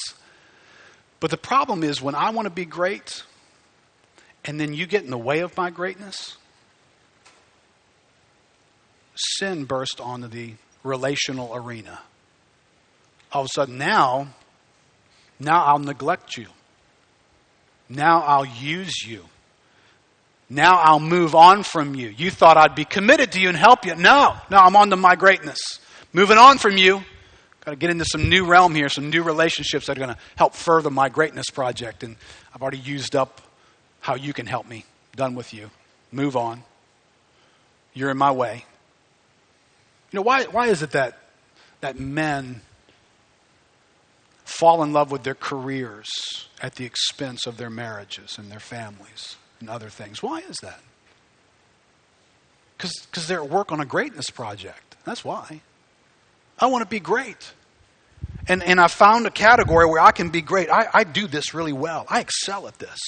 But 1.19 1.31
the 1.31 1.37
problem 1.37 1.83
is 1.83 2.01
when 2.01 2.15
I 2.15 2.29
want 2.29 2.45
to 2.45 2.51
be 2.51 2.65
great, 2.65 3.23
and 4.45 4.59
then 4.59 4.73
you 4.73 4.85
get 4.85 5.03
in 5.03 5.09
the 5.09 5.17
way 5.17 5.39
of 5.39 5.57
my 5.57 5.69
greatness, 5.69 6.37
sin 9.15 9.65
burst 9.65 9.99
onto 9.99 10.27
the 10.27 10.53
relational 10.83 11.55
arena. 11.55 11.99
All 13.31 13.41
of 13.41 13.45
a 13.47 13.49
sudden, 13.49 13.77
now, 13.77 14.27
now 15.39 15.65
I'll 15.65 15.79
neglect 15.79 16.37
you. 16.37 16.47
Now 17.89 18.21
I'll 18.21 18.45
use 18.45 19.05
you. 19.05 19.25
Now 20.49 20.77
I'll 20.77 20.99
move 20.99 21.35
on 21.35 21.63
from 21.63 21.95
you. 21.95 22.09
You 22.09 22.29
thought 22.29 22.57
I'd 22.57 22.75
be 22.75 22.85
committed 22.85 23.31
to 23.33 23.39
you 23.39 23.49
and 23.49 23.57
help 23.57 23.85
you. 23.85 23.95
No, 23.95 24.35
no, 24.51 24.57
I'm 24.57 24.75
on 24.75 24.89
to 24.91 24.95
my 24.95 25.15
greatness. 25.15 25.79
Moving 26.13 26.37
on 26.37 26.57
from 26.57 26.77
you. 26.77 27.03
Got 27.65 27.71
to 27.71 27.77
get 27.77 27.89
into 27.89 28.05
some 28.05 28.29
new 28.29 28.45
realm 28.45 28.75
here, 28.75 28.89
some 28.89 29.09
new 29.09 29.23
relationships 29.23 29.87
that 29.87 29.97
are 29.97 29.99
going 29.99 30.13
to 30.13 30.21
help 30.35 30.53
further 30.53 30.91
my 30.91 31.09
greatness 31.09 31.49
project. 31.49 32.03
And 32.03 32.15
I've 32.53 32.61
already 32.61 32.77
used 32.77 33.15
up 33.15 33.41
how 34.01 34.13
you 34.13 34.33
can 34.33 34.45
help 34.45 34.67
me. 34.67 34.85
Done 35.15 35.33
with 35.33 35.51
you. 35.51 35.71
Move 36.11 36.37
on. 36.37 36.63
You're 37.95 38.11
in 38.11 38.17
my 38.17 38.31
way. 38.31 38.65
You 40.11 40.17
know, 40.17 40.21
why, 40.21 40.43
why 40.43 40.67
is 40.67 40.83
it 40.83 40.91
that, 40.91 41.17
that 41.81 41.99
men 41.99 42.61
fall 44.57 44.83
in 44.83 44.93
love 44.93 45.11
with 45.11 45.23
their 45.23 45.35
careers 45.35 46.09
at 46.61 46.75
the 46.75 46.85
expense 46.85 47.45
of 47.45 47.57
their 47.57 47.69
marriages 47.69 48.37
and 48.37 48.51
their 48.51 48.59
families 48.59 49.35
and 49.59 49.69
other 49.69 49.89
things? 49.89 50.23
Why 50.23 50.39
is 50.39 50.57
that? 50.61 50.79
Because 52.77 53.27
they're 53.27 53.43
at 53.43 53.49
work 53.49 53.71
on 53.71 53.79
a 53.79 53.85
greatness 53.85 54.29
project. 54.29 54.95
That's 55.05 55.23
why. 55.23 55.61
I 56.59 56.67
want 56.67 56.83
to 56.83 56.89
be 56.89 56.99
great. 56.99 57.53
And, 58.47 58.61
and 58.63 58.79
I 58.79 58.87
found 58.87 59.25
a 59.25 59.31
category 59.31 59.85
where 59.87 60.01
I 60.01 60.11
can 60.11 60.29
be 60.29 60.41
great. 60.41 60.69
I, 60.69 60.87
I 60.93 61.03
do 61.03 61.27
this 61.27 61.53
really 61.53 61.73
well. 61.73 62.05
I 62.09 62.19
excel 62.19 62.67
at 62.67 62.77
this. 62.79 62.99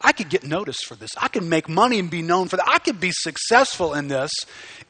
I 0.00 0.12
could 0.12 0.28
get 0.28 0.44
noticed 0.44 0.86
for 0.86 0.94
this. 0.94 1.10
I 1.16 1.28
can 1.28 1.48
make 1.48 1.68
money 1.68 1.98
and 1.98 2.10
be 2.10 2.22
known 2.22 2.48
for 2.48 2.56
that. 2.56 2.68
I 2.68 2.78
could 2.78 3.00
be 3.00 3.10
successful 3.12 3.94
in 3.94 4.08
this, 4.08 4.30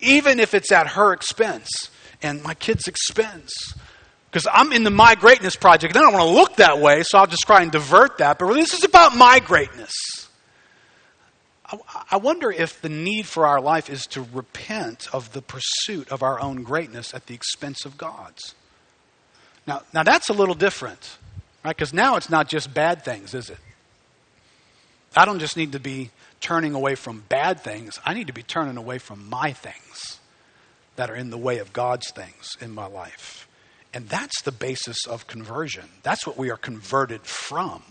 even 0.00 0.40
if 0.40 0.52
it's 0.52 0.70
at 0.70 0.88
her 0.88 1.12
expense 1.12 1.68
and 2.22 2.42
my 2.42 2.54
kid's 2.54 2.86
expense. 2.86 3.52
Because 4.34 4.48
I'm 4.52 4.72
in 4.72 4.82
the 4.82 4.90
My 4.90 5.14
Greatness 5.14 5.54
Project. 5.54 5.94
And 5.94 6.04
I 6.04 6.10
don't 6.10 6.12
want 6.12 6.28
to 6.28 6.34
look 6.34 6.56
that 6.56 6.80
way, 6.80 7.04
so 7.04 7.18
I'll 7.18 7.28
just 7.28 7.44
try 7.44 7.62
and 7.62 7.70
divert 7.70 8.18
that. 8.18 8.40
But 8.40 8.46
really, 8.46 8.62
this 8.62 8.74
is 8.74 8.82
about 8.82 9.16
my 9.16 9.38
greatness. 9.38 9.92
I, 11.64 11.78
I 12.10 12.16
wonder 12.16 12.50
if 12.50 12.82
the 12.82 12.88
need 12.88 13.26
for 13.26 13.46
our 13.46 13.60
life 13.60 13.88
is 13.88 14.08
to 14.08 14.26
repent 14.32 15.06
of 15.14 15.34
the 15.34 15.40
pursuit 15.40 16.10
of 16.10 16.24
our 16.24 16.40
own 16.40 16.64
greatness 16.64 17.14
at 17.14 17.26
the 17.26 17.34
expense 17.34 17.84
of 17.84 17.96
God's. 17.96 18.56
Now, 19.68 19.82
now 19.92 20.02
that's 20.02 20.28
a 20.30 20.32
little 20.32 20.56
different, 20.56 21.16
right? 21.64 21.76
Because 21.76 21.94
now 21.94 22.16
it's 22.16 22.28
not 22.28 22.48
just 22.48 22.74
bad 22.74 23.04
things, 23.04 23.34
is 23.34 23.50
it? 23.50 23.58
I 25.16 25.26
don't 25.26 25.38
just 25.38 25.56
need 25.56 25.70
to 25.72 25.78
be 25.78 26.10
turning 26.40 26.74
away 26.74 26.96
from 26.96 27.22
bad 27.28 27.60
things, 27.60 28.00
I 28.04 28.14
need 28.14 28.26
to 28.26 28.32
be 28.32 28.42
turning 28.42 28.78
away 28.78 28.98
from 28.98 29.30
my 29.30 29.52
things 29.52 30.18
that 30.96 31.08
are 31.08 31.14
in 31.14 31.30
the 31.30 31.38
way 31.38 31.58
of 31.58 31.72
God's 31.72 32.10
things 32.10 32.56
in 32.60 32.72
my 32.72 32.86
life. 32.86 33.43
And 33.94 34.08
that's 34.08 34.42
the 34.42 34.52
basis 34.52 35.06
of 35.06 35.28
conversion. 35.28 35.84
That's 36.02 36.26
what 36.26 36.36
we 36.36 36.50
are 36.50 36.56
converted 36.56 37.22
from. 37.22 37.82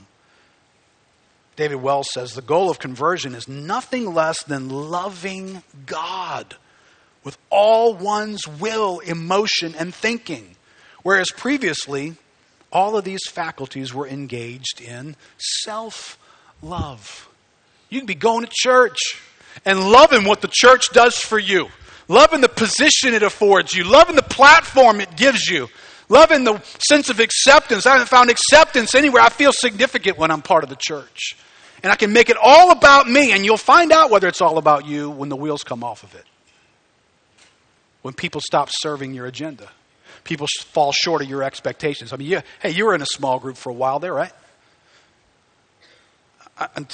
David 1.55 1.77
Wells 1.77 2.11
says 2.11 2.33
the 2.33 2.41
goal 2.41 2.69
of 2.69 2.77
conversion 2.77 3.33
is 3.33 3.47
nothing 3.47 4.13
less 4.13 4.43
than 4.43 4.69
loving 4.69 5.63
God 5.85 6.55
with 7.23 7.37
all 7.49 7.93
one's 7.93 8.45
will, 8.47 8.99
emotion, 8.99 9.75
and 9.77 9.95
thinking. 9.95 10.55
Whereas 11.03 11.29
previously, 11.31 12.15
all 12.71 12.97
of 12.97 13.05
these 13.05 13.25
faculties 13.29 13.93
were 13.93 14.07
engaged 14.07 14.81
in 14.81 15.15
self 15.37 16.17
love. 16.61 17.29
You 17.89 17.99
can 17.99 18.07
be 18.07 18.15
going 18.15 18.45
to 18.45 18.51
church 18.51 19.21
and 19.63 19.91
loving 19.91 20.25
what 20.25 20.41
the 20.41 20.49
church 20.51 20.89
does 20.91 21.15
for 21.17 21.37
you, 21.37 21.69
loving 22.07 22.41
the 22.41 22.49
position 22.49 23.13
it 23.13 23.23
affords 23.23 23.73
you, 23.73 23.83
loving 23.83 24.15
the 24.15 24.23
platform 24.23 24.99
it 24.99 25.15
gives 25.15 25.47
you, 25.47 25.69
loving 26.09 26.43
the 26.43 26.61
sense 26.87 27.09
of 27.09 27.19
acceptance. 27.19 27.85
I 27.85 27.93
haven't 27.93 28.09
found 28.09 28.29
acceptance 28.29 28.95
anywhere. 28.95 29.21
I 29.21 29.29
feel 29.29 29.51
significant 29.51 30.17
when 30.17 30.31
I'm 30.31 30.41
part 30.41 30.63
of 30.63 30.69
the 30.69 30.77
church. 30.77 31.35
And 31.81 31.91
I 31.91 31.95
can 31.95 32.13
make 32.13 32.29
it 32.29 32.37
all 32.41 32.71
about 32.71 33.09
me, 33.09 33.33
and 33.33 33.43
you'll 33.43 33.57
find 33.57 33.91
out 33.91 34.09
whether 34.09 34.27
it's 34.27 34.41
all 34.41 34.57
about 34.57 34.85
you 34.85 35.09
when 35.09 35.29
the 35.29 35.35
wheels 35.35 35.63
come 35.63 35.83
off 35.83 36.03
of 36.03 36.15
it. 36.15 36.23
When 38.01 38.13
people 38.13 38.41
stop 38.41 38.69
serving 38.71 39.13
your 39.13 39.25
agenda 39.25 39.69
people 40.23 40.47
fall 40.65 40.91
short 40.91 41.21
of 41.21 41.29
your 41.29 41.43
expectations. 41.43 42.13
I 42.13 42.17
mean, 42.17 42.29
yeah, 42.29 42.41
hey, 42.61 42.71
you 42.71 42.85
were 42.85 42.95
in 42.95 43.01
a 43.01 43.05
small 43.05 43.39
group 43.39 43.57
for 43.57 43.69
a 43.69 43.73
while 43.73 43.99
there, 43.99 44.13
right? 44.13 44.31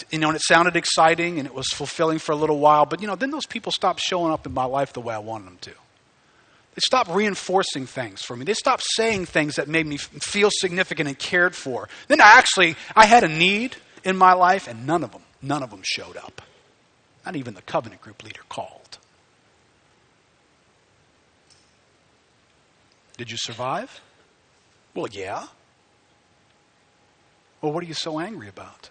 you 0.09 0.19
know, 0.19 0.29
and 0.29 0.37
it 0.37 0.41
sounded 0.41 0.75
exciting 0.77 1.37
and 1.37 1.45
it 1.45 1.53
was 1.53 1.67
fulfilling 1.67 2.17
for 2.17 2.31
a 2.31 2.35
little 2.35 2.59
while, 2.59 2.85
but 2.85 3.01
you 3.01 3.07
know, 3.07 3.15
then 3.15 3.29
those 3.29 3.45
people 3.45 3.71
stopped 3.71 3.99
showing 3.99 4.31
up 4.31 4.45
in 4.45 4.53
my 4.53 4.63
life 4.63 4.93
the 4.93 5.01
way 5.01 5.13
I 5.13 5.19
wanted 5.19 5.47
them 5.47 5.57
to. 5.61 5.71
They 6.79 6.95
stopped 6.95 7.09
reinforcing 7.09 7.87
things 7.87 8.21
for 8.21 8.37
me. 8.37 8.45
They 8.45 8.53
stopped 8.53 8.85
saying 8.95 9.25
things 9.25 9.57
that 9.57 9.67
made 9.67 9.85
me 9.85 9.97
feel 9.97 10.49
significant 10.49 11.09
and 11.09 11.19
cared 11.19 11.53
for. 11.53 11.89
Then 12.07 12.21
I 12.21 12.35
actually 12.35 12.77
I 12.95 13.05
had 13.05 13.25
a 13.25 13.27
need 13.27 13.75
in 14.05 14.15
my 14.15 14.31
life 14.31 14.65
and 14.65 14.87
none 14.87 15.03
of 15.03 15.11
them, 15.11 15.23
none 15.41 15.61
of 15.61 15.71
them 15.71 15.81
showed 15.83 16.15
up. 16.15 16.41
Not 17.25 17.35
even 17.35 17.53
the 17.53 17.61
covenant 17.63 17.99
group 17.99 18.23
leader 18.23 18.39
called. 18.47 18.97
Did 23.17 23.29
you 23.29 23.35
survive? 23.37 23.99
Well, 24.93 25.09
yeah. 25.11 25.47
Well, 27.61 27.73
what 27.73 27.83
are 27.83 27.87
you 27.87 27.93
so 27.93 28.21
angry 28.21 28.47
about? 28.47 28.89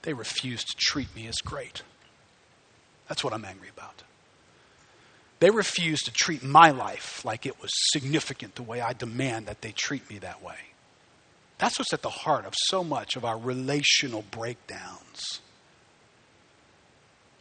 They 0.00 0.14
refused 0.14 0.68
to 0.68 0.76
treat 0.78 1.14
me 1.14 1.26
as 1.26 1.36
great. 1.44 1.82
That's 3.12 3.22
what 3.22 3.34
I'm 3.34 3.44
angry 3.44 3.68
about. 3.68 4.04
They 5.38 5.50
refused 5.50 6.06
to 6.06 6.12
treat 6.12 6.42
my 6.42 6.70
life 6.70 7.22
like 7.26 7.44
it 7.44 7.60
was 7.60 7.70
significant 7.92 8.54
the 8.54 8.62
way 8.62 8.80
I 8.80 8.94
demand 8.94 9.44
that 9.44 9.60
they 9.60 9.72
treat 9.72 10.08
me 10.08 10.16
that 10.20 10.42
way. 10.42 10.56
That's 11.58 11.78
what's 11.78 11.92
at 11.92 12.00
the 12.00 12.08
heart 12.08 12.46
of 12.46 12.54
so 12.56 12.82
much 12.82 13.14
of 13.14 13.26
our 13.26 13.36
relational 13.36 14.24
breakdowns. 14.30 15.42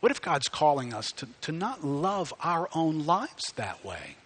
What 0.01 0.11
if 0.11 0.21
God's 0.21 0.49
calling 0.49 0.93
us 0.93 1.07
to, 1.13 1.29
to 1.39 1.53
not 1.53 1.85
love 1.85 2.33
our 2.41 2.67
own 2.75 3.05
lives 3.05 3.53
that 3.55 3.85
way, 3.85 4.17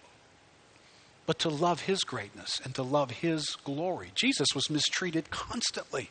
but 1.26 1.38
to 1.38 1.48
love 1.48 1.82
His 1.82 2.00
greatness 2.00 2.60
and 2.64 2.74
to 2.74 2.82
love 2.82 3.12
His 3.12 3.56
glory? 3.62 4.10
Jesus 4.16 4.48
was 4.52 4.68
mistreated 4.68 5.30
constantly, 5.30 6.10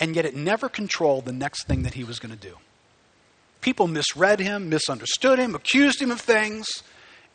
and 0.00 0.16
yet 0.16 0.24
it 0.24 0.34
never 0.34 0.68
controlled 0.68 1.26
the 1.26 1.32
next 1.32 1.68
thing 1.68 1.84
that 1.84 1.94
He 1.94 2.02
was 2.02 2.18
going 2.18 2.36
to 2.36 2.48
do. 2.48 2.56
People 3.60 3.88
misread 3.88 4.40
Him, 4.40 4.68
misunderstood 4.68 5.38
Him, 5.38 5.54
accused 5.54 6.00
Him 6.00 6.10
of 6.10 6.20
things, 6.20 6.66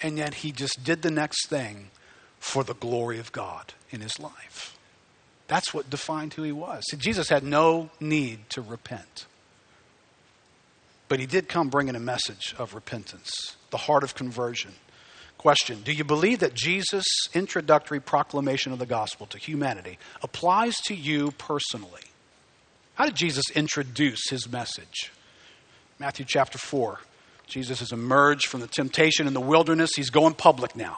and 0.01 0.17
yet 0.17 0.35
He 0.35 0.51
just 0.51 0.83
did 0.83 1.01
the 1.01 1.11
next 1.11 1.47
thing 1.47 1.91
for 2.39 2.63
the 2.63 2.73
glory 2.73 3.19
of 3.19 3.31
God 3.31 3.73
in 3.89 4.01
His 4.01 4.19
life. 4.19 4.77
That's 5.47 5.73
what 5.73 5.89
defined 5.89 6.33
who 6.33 6.43
He 6.43 6.51
was. 6.51 6.83
See, 6.89 6.97
Jesus 6.97 7.29
had 7.29 7.43
no 7.43 7.89
need 7.99 8.49
to 8.51 8.61
repent. 8.61 9.25
But 11.11 11.19
he 11.19 11.25
did 11.25 11.49
come 11.49 11.67
bringing 11.67 11.97
a 11.97 11.99
message 11.99 12.55
of 12.57 12.73
repentance, 12.73 13.57
the 13.69 13.75
heart 13.75 14.05
of 14.05 14.15
conversion. 14.15 14.71
Question 15.37 15.81
Do 15.83 15.91
you 15.91 16.05
believe 16.05 16.39
that 16.39 16.53
Jesus' 16.53 17.27
introductory 17.33 17.99
proclamation 17.99 18.71
of 18.71 18.79
the 18.79 18.85
gospel 18.85 19.25
to 19.25 19.37
humanity 19.37 19.99
applies 20.23 20.77
to 20.85 20.95
you 20.95 21.31
personally? 21.31 22.03
How 22.93 23.03
did 23.03 23.15
Jesus 23.15 23.43
introduce 23.53 24.29
his 24.29 24.49
message? 24.49 25.11
Matthew 26.01 26.25
chapter 26.27 26.57
4. 26.57 26.99
Jesus 27.45 27.79
has 27.79 27.91
emerged 27.91 28.47
from 28.47 28.59
the 28.59 28.65
temptation 28.65 29.27
in 29.27 29.35
the 29.35 29.39
wilderness. 29.39 29.91
He's 29.95 30.09
going 30.09 30.33
public 30.33 30.75
now. 30.75 30.97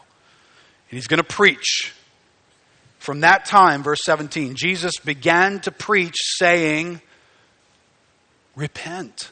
And 0.89 0.97
he's 0.97 1.07
going 1.07 1.17
to 1.17 1.25
preach. 1.25 1.93
From 2.99 3.19
that 3.19 3.43
time, 3.43 3.83
verse 3.83 3.99
17, 4.05 4.55
Jesus 4.55 4.93
began 5.03 5.59
to 5.59 5.71
preach, 5.71 6.15
saying, 6.37 7.01
Repent 8.55 9.31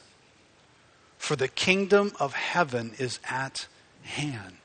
for 1.18 1.38
the 1.38 1.48
kingdom 1.48 2.12
of 2.20 2.34
heaven 2.34 2.92
is 3.00 3.22
at 3.30 3.68
hand. 4.04 4.58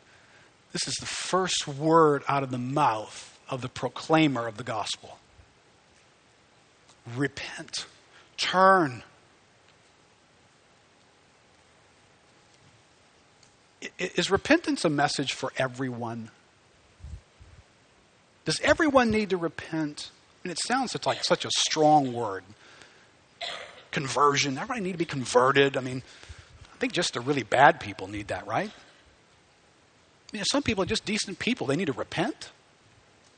This 0.72 0.88
is 0.88 0.94
the 0.94 1.06
first 1.06 1.68
word 1.68 2.24
out 2.26 2.42
of 2.42 2.50
the 2.50 2.58
mouth 2.58 3.38
of 3.48 3.62
the 3.62 3.68
proclaimer 3.68 4.48
of 4.48 4.56
the 4.56 4.64
gospel. 4.64 5.18
Repent, 7.14 7.86
turn. 8.36 9.04
Is 13.98 14.30
repentance 14.30 14.84
a 14.84 14.90
message 14.90 15.32
for 15.32 15.52
everyone? 15.56 16.30
Does 18.44 18.60
everyone 18.60 19.10
need 19.10 19.30
to 19.30 19.36
repent? 19.36 20.10
I 20.44 20.48
mean, 20.48 20.52
it 20.52 20.58
sounds 20.64 20.94
it's 20.94 21.06
like 21.06 21.22
such 21.24 21.44
a 21.44 21.50
strong 21.50 22.12
word. 22.12 22.44
Conversion. 23.90 24.56
Everybody 24.56 24.80
need 24.80 24.92
to 24.92 24.98
be 24.98 25.04
converted. 25.04 25.76
I 25.76 25.80
mean, 25.80 26.02
I 26.74 26.78
think 26.78 26.92
just 26.92 27.14
the 27.14 27.20
really 27.20 27.42
bad 27.42 27.80
people 27.80 28.08
need 28.08 28.28
that, 28.28 28.46
right? 28.46 28.70
You 30.32 30.38
know, 30.38 30.44
some 30.50 30.62
people 30.62 30.84
are 30.84 30.86
just 30.86 31.04
decent 31.04 31.38
people. 31.38 31.66
They 31.66 31.76
need 31.76 31.86
to 31.86 31.92
repent. 31.92 32.50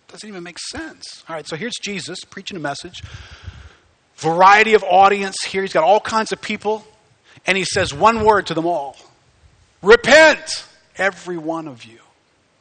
Doesn't 0.09 0.29
even 0.29 0.43
make 0.43 0.59
sense. 0.59 1.25
All 1.29 1.37
right, 1.37 1.47
so 1.47 1.57
here's 1.57 1.75
Jesus 1.81 2.19
preaching 2.25 2.57
a 2.57 2.61
message. 2.61 3.03
Variety 4.17 4.75
of 4.75 4.83
audience 4.85 5.37
here. 5.45 5.63
He's 5.63 5.73
got 5.73 5.85
all 5.85 6.01
kinds 6.01 6.33
of 6.33 6.41
people. 6.41 6.87
And 7.47 7.57
he 7.57 7.65
says 7.65 7.95
one 7.95 8.25
word 8.25 8.47
to 8.47 8.55
them 8.55 8.67
all 8.67 8.97
Repent! 9.83 10.65
Every 10.97 11.39
one 11.39 11.69
of 11.69 11.85
you 11.85 12.01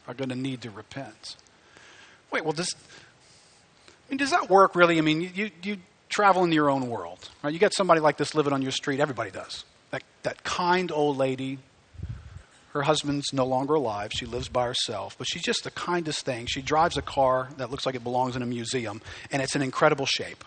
are 0.08 0.14
going 0.14 0.30
to 0.30 0.36
need 0.36 0.62
to 0.62 0.70
repent. 0.70 1.36
Wait, 2.32 2.44
well, 2.44 2.54
does, 2.54 2.76
I 3.88 3.92
mean, 4.10 4.18
does 4.18 4.32
that 4.32 4.50
work 4.50 4.76
really? 4.76 4.98
I 4.98 5.02
mean, 5.02 5.32
you, 5.34 5.52
you, 5.64 5.78
travel 6.10 6.44
in 6.44 6.52
your 6.52 6.70
own 6.70 6.90
world, 6.90 7.30
right? 7.44 7.54
You 7.54 7.60
got 7.60 7.74
somebody 7.74 8.00
like 8.00 8.18
this 8.18 8.34
living 8.34 8.54
on 8.54 8.62
your 8.62 8.72
street. 8.72 9.00
Everybody 9.00 9.30
does 9.30 9.66
that, 9.92 10.04
that 10.24 10.44
kind 10.44 10.92
old 10.92 11.18
lady. 11.18 11.60
Her 12.74 12.84
husband's 12.84 13.34
no 13.34 13.46
longer 13.46 13.74
alive. 13.74 14.12
She 14.14 14.26
lives 14.26 14.50
by 14.50 14.66
herself, 14.66 15.18
but 15.18 15.28
she's 15.28 15.42
just 15.42 15.64
the 15.64 15.72
kindest 15.72 16.26
thing. 16.26 16.46
She 16.46 16.62
drives 16.62 16.96
a 16.96 17.02
car 17.02 17.50
that 17.58 17.72
looks 17.72 17.86
like 17.86 17.96
it 17.96 18.04
belongs 18.04 18.36
in 18.36 18.42
a 18.42 18.46
museum, 18.46 19.02
and 19.32 19.42
it's 19.42 19.56
in 19.56 19.62
incredible 19.62 20.06
shape. 20.06 20.44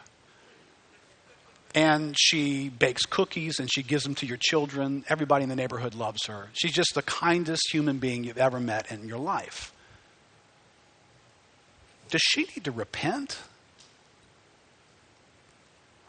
And 1.74 2.16
she 2.18 2.68
bakes 2.68 3.06
cookies 3.06 3.60
and 3.60 3.70
she 3.72 3.82
gives 3.82 4.02
them 4.02 4.14
to 4.16 4.26
your 4.26 4.38
children. 4.38 5.04
Everybody 5.08 5.44
in 5.44 5.48
the 5.48 5.56
neighborhood 5.56 5.94
loves 5.94 6.26
her. 6.26 6.48
She's 6.52 6.72
just 6.72 6.94
the 6.94 7.02
kindest 7.02 7.70
human 7.72 7.98
being 7.98 8.24
you've 8.24 8.38
ever 8.38 8.58
met 8.58 8.90
in 8.90 9.06
your 9.06 9.18
life. 9.18 9.72
Does 12.10 12.22
she 12.22 12.40
need 12.40 12.64
to 12.64 12.72
repent? 12.72 13.38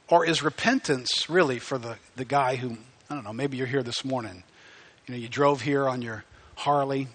Or 0.10 0.26
is 0.26 0.42
repentance 0.42 1.30
really 1.30 1.60
for 1.60 1.78
the, 1.78 1.98
the 2.16 2.26
guy 2.26 2.56
who 2.56 2.78
I 3.12 3.16
don't 3.16 3.26
know, 3.26 3.34
maybe 3.34 3.58
you're 3.58 3.68
here 3.68 3.84
this 3.84 4.06
morning. 4.06 4.42
You 5.06 5.14
know, 5.14 5.20
you 5.20 5.28
drove 5.28 5.60
here 5.60 5.90
on 5.90 6.02
your 6.02 6.24
Harley, 6.56 7.10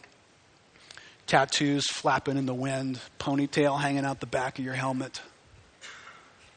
tattoos 1.27 1.87
flapping 1.91 2.37
in 2.37 2.45
the 2.45 2.53
wind, 2.53 3.01
ponytail 3.19 3.81
hanging 3.81 4.05
out 4.05 4.21
the 4.21 4.27
back 4.27 4.59
of 4.59 4.65
your 4.67 4.75
helmet, 4.75 5.23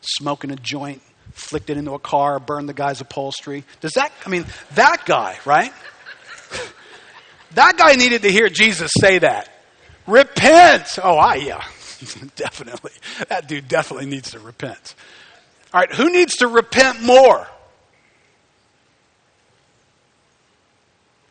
smoking 0.02 0.52
a 0.52 0.58
joint, 0.58 1.02
flicked 1.32 1.70
it 1.70 1.78
into 1.78 1.94
a 1.94 2.00
car, 2.00 2.40
burned 2.40 2.70
the 2.70 2.74
guy's 2.74 3.02
upholstery. 3.02 3.64
Does 3.82 3.94
that, 3.94 4.12
I 4.26 4.30
mean, 4.30 4.46
that 4.76 5.04
guy, 5.06 5.38
right? 5.46 5.74
that 7.52 7.78
guy 7.78 7.94
needed 7.94 8.24
to 8.24 8.32
hear 8.32 8.50
Jesus 8.50 8.92
say 9.00 9.20
that. 9.20 9.50
Repent! 10.08 10.98
Oh, 11.04 11.18
I, 11.18 11.36
yeah, 11.36 11.64
definitely. 12.36 12.92
That 13.30 13.48
dude 13.48 13.68
definitely 13.68 14.08
needs 14.08 14.32
to 14.32 14.40
repent. 14.40 14.96
All 15.74 15.80
right, 15.80 15.94
who 15.94 16.12
needs 16.12 16.38
to 16.38 16.48
repent 16.48 17.02
more? 17.02 17.48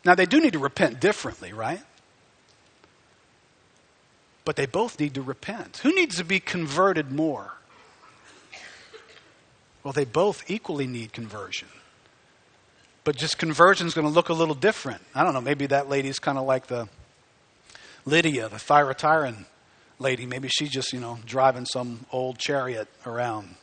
Now, 0.05 0.15
they 0.15 0.25
do 0.25 0.39
need 0.39 0.53
to 0.53 0.59
repent 0.59 0.99
differently, 0.99 1.51
right? 1.51 1.81
But 4.45 4.55
they 4.55 4.65
both 4.65 4.99
need 4.99 5.13
to 5.15 5.21
repent. 5.21 5.77
Who 5.83 5.93
needs 5.93 6.17
to 6.17 6.23
be 6.23 6.39
converted 6.39 7.11
more? 7.11 7.58
Well, 9.83 9.93
they 9.93 10.05
both 10.05 10.49
equally 10.49 10.87
need 10.87 11.13
conversion. 11.13 11.69
But 13.03 13.15
just 13.15 13.37
conversion 13.37 13.87
is 13.87 13.93
going 13.93 14.07
to 14.07 14.13
look 14.13 14.29
a 14.29 14.33
little 14.33 14.55
different. 14.55 15.01
I 15.15 15.23
don't 15.23 15.33
know, 15.33 15.41
maybe 15.41 15.65
that 15.67 15.89
lady's 15.89 16.19
kind 16.19 16.37
of 16.37 16.45
like 16.45 16.67
the 16.67 16.89
Lydia, 18.05 18.49
the 18.49 18.59
Thyatira 18.59 19.33
lady. 19.99 20.25
Maybe 20.25 20.47
she's 20.49 20.69
just, 20.69 20.93
you 20.93 20.99
know, 20.99 21.19
driving 21.25 21.65
some 21.65 22.05
old 22.11 22.37
chariot 22.37 22.87
around, 23.05 23.55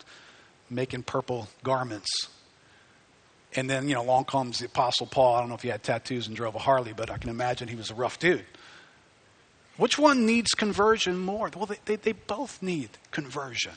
making 0.70 1.02
purple 1.02 1.48
garments. 1.62 2.10
And 3.54 3.68
then, 3.70 3.88
you 3.88 3.94
know, 3.94 4.02
along 4.02 4.24
comes 4.24 4.58
the 4.58 4.66
Apostle 4.66 5.06
Paul. 5.06 5.36
I 5.36 5.40
don't 5.40 5.48
know 5.48 5.54
if 5.54 5.62
he 5.62 5.68
had 5.68 5.82
tattoos 5.82 6.26
and 6.26 6.36
drove 6.36 6.54
a 6.54 6.58
Harley, 6.58 6.92
but 6.92 7.10
I 7.10 7.18
can 7.18 7.30
imagine 7.30 7.68
he 7.68 7.76
was 7.76 7.90
a 7.90 7.94
rough 7.94 8.18
dude. 8.18 8.44
Which 9.76 9.98
one 9.98 10.24
needs 10.26 10.52
conversion 10.52 11.18
more? 11.18 11.50
Well, 11.54 11.66
they, 11.66 11.78
they, 11.84 11.96
they 11.96 12.12
both 12.12 12.62
need 12.62 12.90
conversion. 13.10 13.74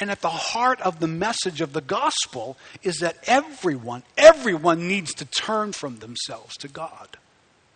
And 0.00 0.10
at 0.10 0.20
the 0.20 0.28
heart 0.28 0.80
of 0.80 1.00
the 1.00 1.06
message 1.06 1.60
of 1.60 1.72
the 1.72 1.80
gospel 1.80 2.56
is 2.82 2.98
that 2.98 3.16
everyone, 3.26 4.02
everyone 4.16 4.88
needs 4.88 5.14
to 5.14 5.24
turn 5.24 5.72
from 5.72 5.98
themselves 5.98 6.56
to 6.58 6.68
God. 6.68 7.16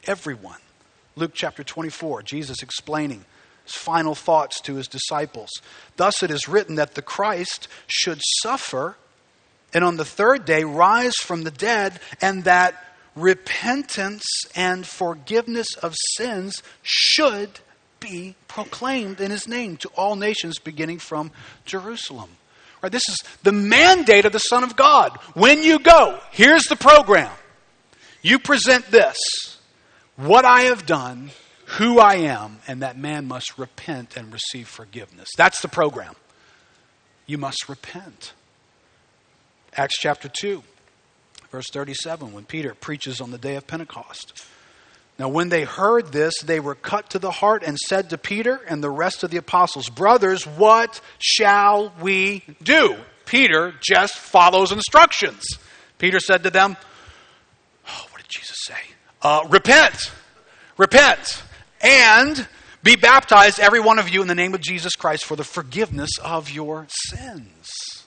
Everyone. 0.07 0.59
Luke 1.17 1.33
chapter 1.35 1.63
24, 1.63 2.23
Jesus 2.23 2.63
explaining 2.63 3.25
his 3.65 3.75
final 3.75 4.15
thoughts 4.15 4.61
to 4.63 4.75
his 4.75 4.89
disciples. 4.89 5.51
Thus 5.97 6.23
it 6.23 6.31
is 6.31 6.49
written 6.49 6.77
that 6.77 6.95
the 6.95 7.03
Christ 7.03 7.69
should 7.87 8.21
suffer 8.43 8.97
and 9.75 9.85
on 9.85 9.97
the 9.97 10.05
third 10.05 10.45
day 10.45 10.65
rise 10.65 11.17
from 11.17 11.43
the 11.43 11.51
dead, 11.51 12.01
and 12.21 12.45
that 12.45 12.85
repentance 13.15 14.25
and 14.55 14.87
forgiveness 14.87 15.67
of 15.83 15.95
sins 16.17 16.63
should 16.83 17.61
be 18.01 18.35
proclaimed 18.47 19.21
in 19.21 19.31
his 19.31 19.49
name 19.49 19.77
to 19.79 19.89
all 19.97 20.17
nations 20.17 20.59
beginning 20.59 20.99
from 20.99 21.31
Jerusalem. 21.65 22.31
Right, 22.83 22.93
this 22.93 23.09
is 23.09 23.17
the 23.43 23.53
mandate 23.53 24.25
of 24.25 24.33
the 24.33 24.39
Son 24.39 24.63
of 24.63 24.77
God. 24.77 25.17
When 25.35 25.63
you 25.63 25.79
go, 25.81 26.21
here's 26.31 26.65
the 26.65 26.77
program. 26.77 27.33
You 28.23 28.39
present 28.39 28.91
this 28.91 29.17
what 30.17 30.45
I 30.45 30.63
have 30.63 30.87
done, 30.87 31.31
who 31.67 31.99
I 31.99 32.17
am, 32.17 32.59
and 32.67 32.83
that 32.83 32.99
man 32.99 33.27
must 33.27 33.59
repent 33.59 34.17
and 34.17 34.33
receive 34.33 34.69
forgiveness. 34.69 35.29
That's 35.37 35.61
the 35.61 35.69
program. 35.69 36.15
You 37.27 37.39
must 37.39 37.69
repent. 37.69 38.33
Acts 39.77 39.99
chapter 39.99 40.29
2, 40.29 40.63
verse 41.51 41.67
37, 41.73 42.33
when 42.33 42.45
Peter 42.45 42.75
preaches 42.75 43.21
on 43.21 43.31
the 43.31 43.39
day 43.39 43.57
of 43.57 43.67
Pentecost. 43.67 44.45
Now, 45.19 45.29
when 45.29 45.49
they 45.49 45.65
heard 45.65 46.13
this, 46.13 46.41
they 46.41 46.61
were 46.61 46.77
cut 46.77 47.11
to 47.11 47.19
the 47.19 47.31
heart 47.31 47.65
and 47.65 47.77
said 47.77 48.11
to 48.11 48.19
Peter 48.19 48.61
and 48.69 48.83
the 48.83 48.91
rest 48.91 49.25
of 49.25 49.31
the 49.31 49.37
apostles, 49.37 49.89
Brothers, 49.89 50.47
what 50.47 51.01
shall 51.19 51.93
we 52.01 52.45
do? 52.63 52.97
Peter 53.27 53.75
just 53.81 54.17
follows 54.17 54.71
instructions. 54.71 55.43
Peter 55.99 56.21
said 56.21 56.45
to 56.45 56.51
them, 56.51 56.77
oh, 57.89 58.07
What 58.11 58.23
did 58.23 58.29
Jesus 58.29 58.57
say? 58.63 58.75
Uh, 59.21 59.45
repent, 59.51 60.13
repent, 60.77 61.43
and 61.81 62.47
be 62.85 62.95
baptized, 62.95 63.59
every 63.59 63.81
one 63.81 63.99
of 63.99 64.09
you, 64.09 64.23
in 64.23 64.29
the 64.29 64.37
name 64.37 64.55
of 64.55 64.61
Jesus 64.61 64.95
Christ 64.95 65.25
for 65.25 65.35
the 65.35 65.43
forgiveness 65.43 66.11
of 66.23 66.49
your 66.49 66.87
sins 66.89 67.99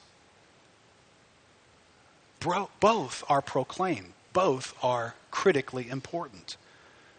bro- 2.42 2.70
both 2.82 3.24
are 3.30 3.42
proclaimed. 3.42 4.12
Both 4.34 4.74
are 4.84 5.16
critically 5.30 5.90
important. 5.90 6.58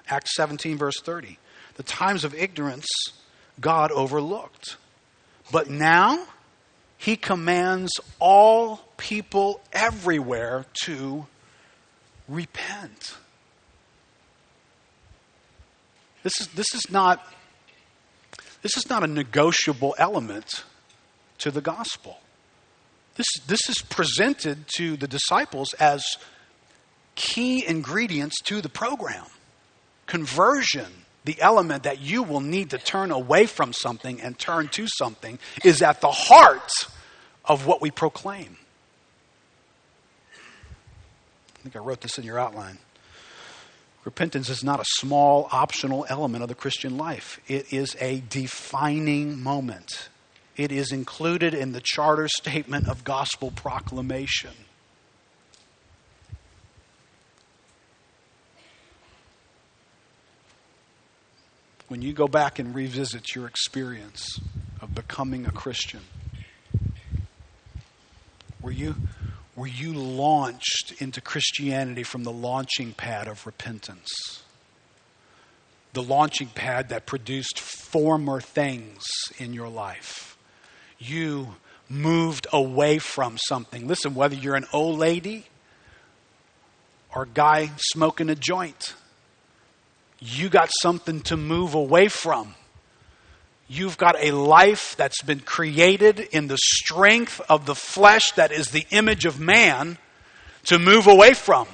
Acts 0.08 0.34
17, 0.36 0.76
verse 0.76 1.00
30. 1.00 1.38
The 1.76 1.82
times 1.82 2.24
of 2.24 2.34
ignorance 2.34 2.86
God 3.60 3.90
overlooked. 3.92 4.76
But 5.50 5.68
now 5.68 6.26
he 6.98 7.16
commands 7.16 7.92
all 8.18 8.80
people 8.96 9.60
everywhere 9.72 10.66
to 10.84 11.26
repent. 12.28 13.16
This 16.22 16.40
is, 16.40 16.48
this 16.48 16.74
is 16.74 16.90
not 16.90 17.26
this 18.62 18.76
is 18.76 18.88
not 18.88 19.02
a 19.02 19.08
negotiable 19.08 19.94
element 19.98 20.64
to 21.38 21.50
the 21.50 21.60
gospel. 21.60 22.20
This, 23.16 23.26
this 23.46 23.68
is 23.68 23.82
presented 23.82 24.64
to 24.76 24.96
the 24.96 25.08
disciples 25.08 25.74
as 25.74 26.04
key 27.16 27.66
ingredients 27.66 28.40
to 28.44 28.60
the 28.60 28.68
program. 28.68 29.26
Conversion, 30.12 30.92
the 31.24 31.40
element 31.40 31.84
that 31.84 31.98
you 31.98 32.22
will 32.22 32.42
need 32.42 32.68
to 32.68 32.76
turn 32.76 33.10
away 33.10 33.46
from 33.46 33.72
something 33.72 34.20
and 34.20 34.38
turn 34.38 34.68
to 34.68 34.86
something, 34.86 35.38
is 35.64 35.80
at 35.80 36.02
the 36.02 36.10
heart 36.10 36.70
of 37.46 37.66
what 37.66 37.80
we 37.80 37.90
proclaim. 37.90 38.58
I 40.34 41.62
think 41.62 41.76
I 41.76 41.78
wrote 41.78 42.02
this 42.02 42.18
in 42.18 42.24
your 42.24 42.38
outline. 42.38 42.76
Repentance 44.04 44.50
is 44.50 44.62
not 44.62 44.80
a 44.80 44.84
small 44.86 45.48
optional 45.50 46.04
element 46.10 46.42
of 46.42 46.50
the 46.50 46.54
Christian 46.54 46.98
life. 46.98 47.40
It 47.48 47.72
is 47.72 47.96
a 47.98 48.22
defining 48.28 49.42
moment. 49.42 50.10
It 50.58 50.70
is 50.70 50.92
included 50.92 51.54
in 51.54 51.72
the 51.72 51.80
charter 51.82 52.28
statement 52.28 52.86
of 52.86 53.02
gospel 53.02 53.50
proclamation. 53.50 54.52
When 61.92 62.00
you 62.00 62.14
go 62.14 62.26
back 62.26 62.58
and 62.58 62.74
revisit 62.74 63.34
your 63.34 63.46
experience 63.46 64.40
of 64.80 64.94
becoming 64.94 65.44
a 65.44 65.50
Christian, 65.50 66.00
were 68.62 68.70
you 68.70 68.96
were 69.56 69.66
you 69.66 69.92
launched 69.92 70.94
into 71.02 71.20
Christianity 71.20 72.02
from 72.02 72.24
the 72.24 72.32
launching 72.32 72.94
pad 72.94 73.28
of 73.28 73.44
repentance? 73.44 74.08
The 75.92 76.02
launching 76.02 76.46
pad 76.46 76.88
that 76.88 77.04
produced 77.04 77.60
former 77.60 78.40
things 78.40 79.02
in 79.36 79.52
your 79.52 79.68
life. 79.68 80.38
You 80.98 81.56
moved 81.90 82.46
away 82.54 83.00
from 83.00 83.36
something. 83.36 83.86
Listen, 83.86 84.14
whether 84.14 84.34
you're 84.34 84.56
an 84.56 84.64
old 84.72 84.98
lady 84.98 85.44
or 87.14 87.24
a 87.24 87.28
guy 87.28 87.70
smoking 87.76 88.30
a 88.30 88.34
joint, 88.34 88.94
you 90.24 90.48
got 90.48 90.70
something 90.82 91.20
to 91.22 91.36
move 91.36 91.74
away 91.74 92.06
from. 92.06 92.54
You've 93.66 93.98
got 93.98 94.16
a 94.20 94.30
life 94.30 94.94
that's 94.96 95.22
been 95.22 95.40
created 95.40 96.20
in 96.20 96.46
the 96.46 96.58
strength 96.58 97.40
of 97.48 97.66
the 97.66 97.74
flesh 97.74 98.30
that 98.32 98.52
is 98.52 98.68
the 98.68 98.86
image 98.90 99.24
of 99.24 99.40
man 99.40 99.98
to 100.66 100.78
move 100.78 101.08
away 101.08 101.34
from 101.34 101.66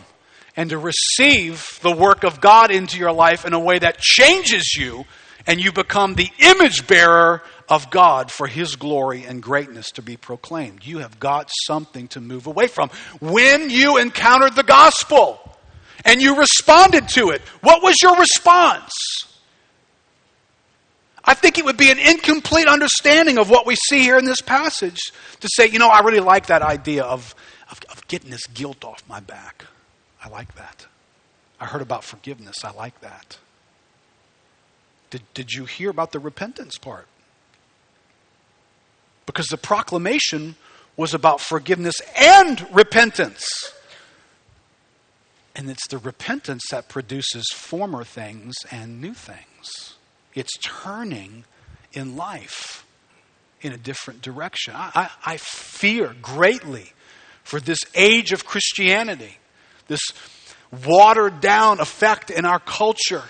and 0.57 0.71
to 0.71 0.79
receive 0.79 1.79
the 1.83 1.93
work 1.93 2.25
of 2.25 2.41
God 2.41 2.71
into 2.71 2.99
your 2.99 3.13
life 3.13 3.45
in 3.45 3.53
a 3.53 3.61
way 3.61 3.79
that 3.79 3.99
changes 3.99 4.75
you 4.79 5.05
and 5.47 5.61
you 5.61 5.71
become 5.71 6.15
the 6.15 6.31
image 6.39 6.87
bearer 6.87 7.43
of 7.69 7.91
God 7.91 8.31
for 8.31 8.47
His 8.47 8.77
glory 8.77 9.25
and 9.25 9.43
greatness 9.43 9.91
to 9.93 10.03
be 10.03 10.17
proclaimed. 10.17 10.87
You 10.87 10.99
have 10.99 11.21
got 11.21 11.51
something 11.67 12.09
to 12.09 12.21
move 12.21 12.47
away 12.47 12.67
from. 12.67 12.89
When 13.21 13.69
you 13.69 13.99
encountered 13.99 14.55
the 14.55 14.63
gospel 14.63 15.39
and 16.05 16.23
you 16.23 16.37
responded 16.37 17.09
to 17.11 17.31
it, 17.31 17.43
what 17.61 17.83
was 17.83 17.97
your 18.03 18.17
response? 18.17 18.93
I 21.25 21.35
think 21.35 21.59
it 21.59 21.65
would 21.65 21.77
be 21.77 21.91
an 21.91 21.99
incomplete 21.99 22.69
understanding 22.69 23.39
of 23.39 23.51
what 23.51 23.67
we 23.67 23.75
see 23.75 24.01
here 24.01 24.17
in 24.17 24.25
this 24.25 24.41
passage 24.41 24.99
to 25.41 25.49
say, 25.53 25.69
you 25.69 25.79
know, 25.79 25.89
I 25.89 26.01
really 26.01 26.21
like 26.21 26.47
that 26.47 26.63
idea 26.63 27.05
of, 27.05 27.35
of, 27.71 27.81
of 27.91 28.07
getting 28.09 28.31
this 28.31 28.47
guilt 28.47 28.85
off 28.85 29.03
my 29.09 29.21
back. 29.21 29.67
I 30.25 30.29
like 30.29 30.55
that. 30.55 30.87
I 31.61 31.67
heard 31.67 31.83
about 31.83 32.05
forgiveness. 32.05 32.65
I 32.65 32.71
like 32.73 33.01
that. 33.01 33.37
Did, 35.11 35.23
did 35.35 35.53
you 35.53 35.65
hear 35.65 35.91
about 35.91 36.13
the 36.13 36.19
repentance 36.19 36.79
part? 36.79 37.07
Because 39.27 39.49
the 39.49 39.59
proclamation 39.59 40.57
was 40.97 41.15
about 41.15 41.41
forgiveness 41.41 42.01
and 42.17 42.67
repentance. 42.75 43.47
And 45.59 45.69
it's 45.69 45.89
the 45.89 45.99
repentance 45.99 46.63
that 46.71 46.89
produces 46.89 47.45
former 47.53 48.05
things 48.05 48.55
and 48.71 49.01
new 49.01 49.13
things. 49.13 49.97
It's 50.33 50.57
turning 50.63 51.45
in 51.93 52.17
life 52.17 52.87
in 53.61 53.73
a 53.73 53.77
different 53.77 54.23
direction. 54.23 54.75
I, 54.77 54.93
I, 54.95 55.33
I 55.33 55.37
fear 55.37 56.15
greatly 56.23 56.93
for 57.43 57.59
this 57.59 57.81
age 57.97 58.31
of 58.31 58.45
Christianity, 58.45 59.39
this 59.89 60.01
watered 60.87 61.41
down 61.41 61.81
effect 61.81 62.31
in 62.31 62.45
our 62.45 62.61
culture 62.61 63.25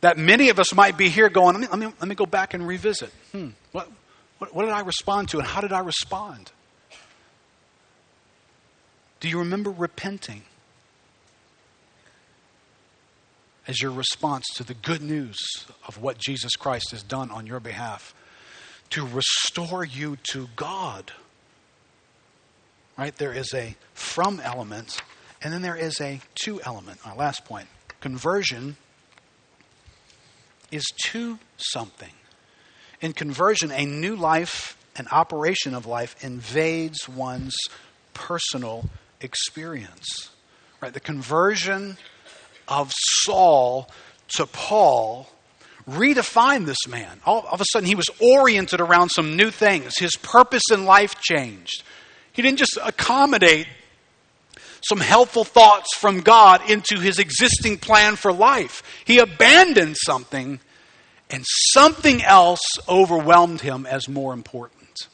that 0.00 0.18
many 0.18 0.48
of 0.48 0.58
us 0.58 0.74
might 0.74 0.96
be 0.96 1.08
here 1.08 1.28
going, 1.28 1.54
let 1.54 1.60
me, 1.60 1.68
let 1.68 1.78
me, 1.78 1.86
let 2.00 2.08
me 2.08 2.16
go 2.16 2.26
back 2.26 2.52
and 2.52 2.66
revisit. 2.66 3.12
Hmm, 3.30 3.50
what, 3.70 3.88
what, 4.38 4.52
what 4.52 4.64
did 4.64 4.72
I 4.72 4.80
respond 4.80 5.28
to 5.28 5.38
and 5.38 5.46
how 5.46 5.60
did 5.60 5.72
I 5.72 5.80
respond? 5.80 6.50
Do 9.20 9.28
you 9.28 9.38
remember 9.38 9.70
repenting? 9.70 10.42
As 13.66 13.80
your 13.80 13.92
response 13.92 14.46
to 14.54 14.64
the 14.64 14.74
good 14.74 15.02
news 15.02 15.38
of 15.86 16.00
what 16.00 16.18
Jesus 16.18 16.52
Christ 16.56 16.90
has 16.90 17.02
done 17.02 17.30
on 17.30 17.46
your 17.46 17.60
behalf 17.60 18.14
to 18.90 19.06
restore 19.06 19.84
you 19.84 20.16
to 20.32 20.48
God. 20.56 21.12
Right? 22.98 23.14
There 23.16 23.32
is 23.32 23.54
a 23.54 23.76
from 23.94 24.40
element, 24.40 25.00
and 25.42 25.52
then 25.52 25.62
there 25.62 25.76
is 25.76 26.00
a 26.00 26.20
to 26.44 26.60
element. 26.62 27.00
Our 27.06 27.16
last 27.16 27.44
point 27.44 27.68
conversion 28.00 28.76
is 30.70 30.84
to 31.06 31.38
something. 31.56 32.12
In 33.00 33.12
conversion, 33.12 33.70
a 33.70 33.86
new 33.86 34.16
life, 34.16 34.76
an 34.96 35.06
operation 35.10 35.74
of 35.74 35.86
life, 35.86 36.22
invades 36.22 37.08
one's 37.08 37.56
personal 38.12 38.88
experience. 39.20 40.30
Right? 40.80 40.92
The 40.92 41.00
conversion 41.00 41.96
of 42.70 42.92
Saul 42.94 43.90
to 44.36 44.46
Paul 44.46 45.28
redefined 45.88 46.66
this 46.66 46.86
man. 46.88 47.20
All, 47.26 47.40
all, 47.40 47.54
of 47.54 47.60
a 47.60 47.64
sudden, 47.72 47.86
he 47.86 47.94
was 47.94 48.08
oriented 48.20 48.80
around 48.80 49.10
some 49.10 49.36
new 49.36 49.50
things. 49.50 49.98
His 49.98 50.12
purpose 50.22 50.62
in 50.72 50.84
life 50.84 51.20
changed. 51.20 51.82
He 52.32 52.42
didn't 52.42 52.58
just 52.58 52.78
accommodate 52.82 53.66
some 54.88 55.00
helpful 55.00 55.44
thoughts 55.44 55.94
from 55.96 56.20
God 56.20 56.68
into 56.70 57.00
his 57.00 57.18
existing 57.18 57.78
plan 57.78 58.16
for 58.16 58.32
life. 58.32 58.82
He 59.04 59.18
abandoned 59.18 59.96
something, 59.98 60.60
and 61.28 61.44
something 61.72 62.22
else 62.22 62.60
overwhelmed 62.88 63.60
him 63.60 63.84
as 63.84 64.08
more 64.08 64.32
important 64.32 65.08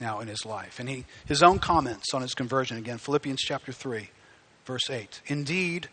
now 0.00 0.20
in 0.20 0.28
his 0.28 0.44
life. 0.44 0.80
And 0.80 0.88
he, 0.88 1.04
his 1.26 1.42
own 1.42 1.58
comments 1.58 2.12
on 2.12 2.22
his 2.22 2.34
conversion 2.34 2.76
again, 2.76 2.98
Philippians 2.98 3.40
chapter 3.40 3.72
3, 3.72 4.08
verse 4.64 4.90
8. 4.90 5.20
Indeed, 5.26 5.88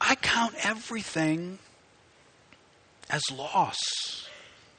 I 0.00 0.14
count 0.14 0.54
everything 0.64 1.58
as 3.10 3.22
loss 3.30 3.76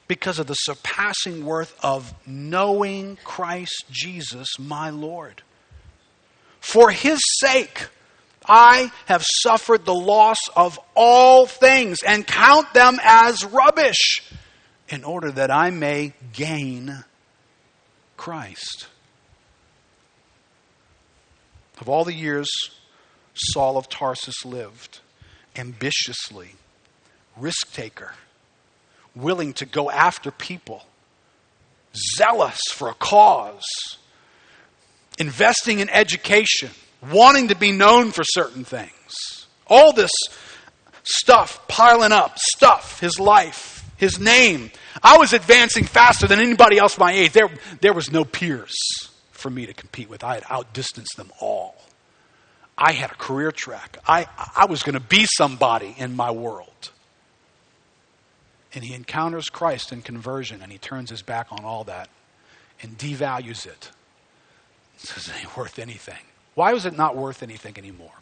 because 0.08 0.38
of 0.38 0.46
the 0.46 0.54
surpassing 0.54 1.44
worth 1.44 1.78
of 1.84 2.12
knowing 2.26 3.18
Christ 3.22 3.84
Jesus, 3.90 4.48
my 4.58 4.90
Lord. 4.90 5.42
For 6.60 6.90
his 6.90 7.20
sake, 7.38 7.86
I 8.46 8.90
have 9.06 9.24
suffered 9.42 9.84
the 9.84 9.94
loss 9.94 10.38
of 10.56 10.78
all 10.94 11.46
things 11.46 12.02
and 12.02 12.26
count 12.26 12.72
them 12.74 12.98
as 13.02 13.44
rubbish 13.44 14.22
in 14.88 15.04
order 15.04 15.30
that 15.30 15.50
I 15.50 15.70
may 15.70 16.14
gain 16.32 17.04
Christ. 18.16 18.88
Of 21.80 21.88
all 21.88 22.04
the 22.04 22.12
years 22.12 22.50
Saul 23.34 23.78
of 23.78 23.88
Tarsus 23.88 24.44
lived, 24.44 25.00
ambitiously, 25.56 26.50
risk 27.36 27.72
taker, 27.72 28.14
willing 29.14 29.52
to 29.54 29.66
go 29.66 29.90
after 29.90 30.30
people, 30.30 30.84
zealous 32.16 32.60
for 32.70 32.88
a 32.88 32.94
cause, 32.94 33.98
investing 35.18 35.80
in 35.80 35.88
education, 35.90 36.70
wanting 37.10 37.48
to 37.48 37.54
be 37.54 37.72
known 37.72 38.10
for 38.12 38.22
certain 38.24 38.64
things. 38.64 39.46
All 39.66 39.92
this 39.92 40.10
stuff 41.04 41.66
piling 41.68 42.12
up, 42.12 42.38
stuff, 42.38 43.00
his 43.00 43.18
life, 43.18 43.84
his 43.96 44.18
name. 44.18 44.70
I 45.02 45.18
was 45.18 45.32
advancing 45.32 45.84
faster 45.84 46.26
than 46.26 46.40
anybody 46.40 46.78
else 46.78 46.98
my 46.98 47.12
age. 47.12 47.32
There, 47.32 47.50
there 47.80 47.92
was 47.92 48.10
no 48.10 48.24
peers 48.24 48.74
for 49.30 49.50
me 49.50 49.66
to 49.66 49.74
compete 49.74 50.08
with. 50.08 50.24
I 50.24 50.34
had 50.34 50.44
outdistanced 50.50 51.16
them 51.16 51.30
all. 51.40 51.76
I 52.80 52.92
had 52.92 53.10
a 53.10 53.14
career 53.14 53.52
track. 53.52 53.98
I, 54.08 54.26
I 54.56 54.64
was 54.64 54.82
going 54.82 54.94
to 54.94 55.00
be 55.00 55.26
somebody 55.36 55.94
in 55.98 56.16
my 56.16 56.30
world. 56.30 56.90
And 58.74 58.82
he 58.82 58.94
encounters 58.94 59.50
Christ 59.50 59.92
in 59.92 60.00
conversion 60.00 60.62
and 60.62 60.72
he 60.72 60.78
turns 60.78 61.10
his 61.10 61.20
back 61.20 61.48
on 61.50 61.64
all 61.64 61.84
that 61.84 62.08
and 62.80 62.96
devalues 62.96 63.66
it. 63.66 63.90
It 65.02 65.32
ain't 65.38 65.56
worth 65.56 65.78
anything. 65.78 66.22
Why 66.54 66.72
was 66.72 66.86
it 66.86 66.96
not 66.96 67.16
worth 67.16 67.42
anything 67.42 67.76
anymore? 67.76 68.14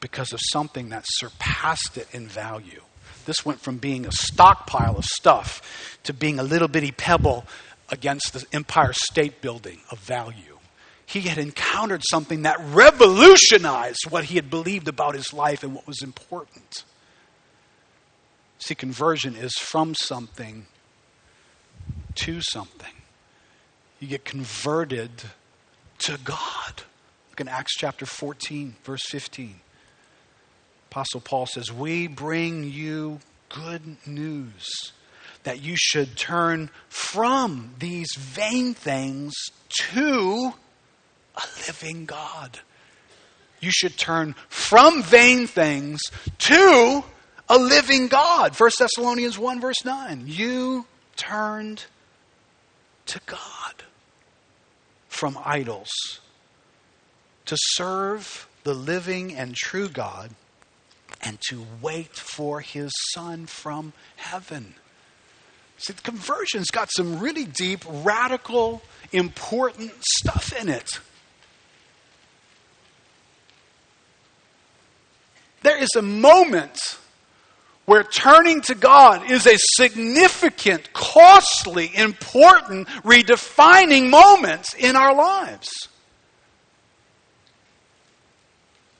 Because 0.00 0.32
of 0.32 0.40
something 0.52 0.90
that 0.90 1.04
surpassed 1.06 1.96
it 1.96 2.08
in 2.12 2.28
value. 2.28 2.82
This 3.24 3.44
went 3.44 3.60
from 3.60 3.78
being 3.78 4.04
a 4.04 4.12
stockpile 4.12 4.98
of 4.98 5.04
stuff 5.06 5.98
to 6.04 6.12
being 6.12 6.38
a 6.38 6.42
little 6.42 6.68
bitty 6.68 6.92
pebble 6.92 7.46
against 7.88 8.32
the 8.34 8.44
Empire 8.52 8.92
State 8.92 9.40
Building 9.40 9.80
of 9.90 9.98
value. 10.00 10.55
He 11.06 11.22
had 11.22 11.38
encountered 11.38 12.02
something 12.10 12.42
that 12.42 12.58
revolutionized 12.60 14.06
what 14.10 14.24
he 14.24 14.34
had 14.34 14.50
believed 14.50 14.88
about 14.88 15.14
his 15.14 15.32
life 15.32 15.62
and 15.62 15.74
what 15.74 15.86
was 15.86 16.02
important. 16.02 16.84
See, 18.58 18.74
conversion 18.74 19.36
is 19.36 19.52
from 19.54 19.94
something 19.94 20.66
to 22.16 22.40
something. 22.40 22.92
You 24.00 24.08
get 24.08 24.24
converted 24.24 25.10
to 25.98 26.18
God. 26.24 26.82
Look 27.30 27.40
in 27.40 27.48
Acts 27.48 27.74
chapter 27.76 28.04
14, 28.04 28.76
verse 28.82 29.04
15. 29.06 29.60
Apostle 30.90 31.20
Paul 31.20 31.46
says, 31.46 31.72
We 31.72 32.08
bring 32.08 32.64
you 32.64 33.20
good 33.48 33.96
news 34.06 34.92
that 35.44 35.62
you 35.62 35.74
should 35.76 36.16
turn 36.16 36.70
from 36.88 37.74
these 37.78 38.08
vain 38.16 38.74
things 38.74 39.32
to 39.68 40.54
a 41.36 41.42
living 41.66 42.04
God. 42.04 42.60
You 43.60 43.70
should 43.70 43.96
turn 43.96 44.34
from 44.48 45.02
vain 45.02 45.46
things 45.46 46.00
to 46.38 47.04
a 47.48 47.58
living 47.58 48.08
God. 48.08 48.58
1 48.58 48.70
Thessalonians 48.78 49.38
1, 49.38 49.60
verse 49.60 49.84
9. 49.84 50.24
You 50.26 50.86
turned 51.16 51.84
to 53.06 53.20
God 53.26 53.84
from 55.08 55.38
idols 55.44 55.90
to 57.46 57.56
serve 57.58 58.48
the 58.64 58.74
living 58.74 59.34
and 59.34 59.54
true 59.54 59.88
God 59.88 60.30
and 61.22 61.38
to 61.48 61.64
wait 61.80 62.14
for 62.14 62.60
his 62.60 62.92
Son 63.14 63.46
from 63.46 63.92
heaven. 64.16 64.74
See, 65.78 65.94
conversion's 66.02 66.70
got 66.70 66.90
some 66.90 67.18
really 67.20 67.44
deep, 67.44 67.84
radical, 67.88 68.82
important 69.12 69.92
stuff 70.18 70.52
in 70.60 70.68
it. 70.68 70.88
There 75.66 75.82
is 75.82 75.88
a 75.96 76.02
moment 76.02 76.78
where 77.86 78.04
turning 78.04 78.60
to 78.60 78.76
God 78.76 79.28
is 79.28 79.48
a 79.48 79.56
significant, 79.58 80.92
costly, 80.92 81.90
important, 81.92 82.86
redefining 83.02 84.08
moment 84.08 84.74
in 84.78 84.94
our 84.94 85.12
lives. 85.12 85.68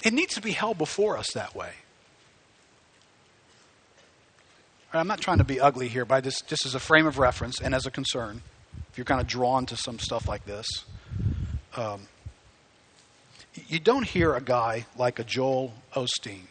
It 0.03 0.13
needs 0.13 0.35
to 0.35 0.41
be 0.41 0.51
held 0.51 0.77
before 0.77 1.17
us 1.17 1.31
that 1.35 1.55
way. 1.55 1.71
I'm 4.93 5.07
not 5.07 5.21
trying 5.21 5.39
to 5.39 5.45
be 5.45 5.61
ugly 5.61 5.87
here, 5.87 6.05
but 6.05 6.25
just, 6.25 6.49
just 6.49 6.67
as 6.67 6.75
a 6.75 6.81
frame 6.81 7.07
of 7.07 7.21
reference 7.21 7.61
and 7.61 7.77
as 7.77 7.87
a 7.87 7.93
concern, 7.93 8.43
if 8.91 8.99
you're 8.99 9.05
kind 9.05 9.21
of 9.21 9.29
drawn 9.29 9.67
to 9.67 9.77
some 9.77 10.01
stuff 10.01 10.27
like 10.27 10.45
this, 10.47 10.67
um, 11.77 12.09
you 13.69 13.79
don't 13.79 14.05
hear 14.05 14.35
a 14.35 14.41
guy 14.41 14.87
like 14.99 15.21
a 15.21 15.25
Joel 15.25 15.73
Osteen 15.95 16.49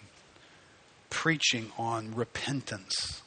preaching 1.10 1.72
on 1.78 2.14
repentance. 2.16 3.22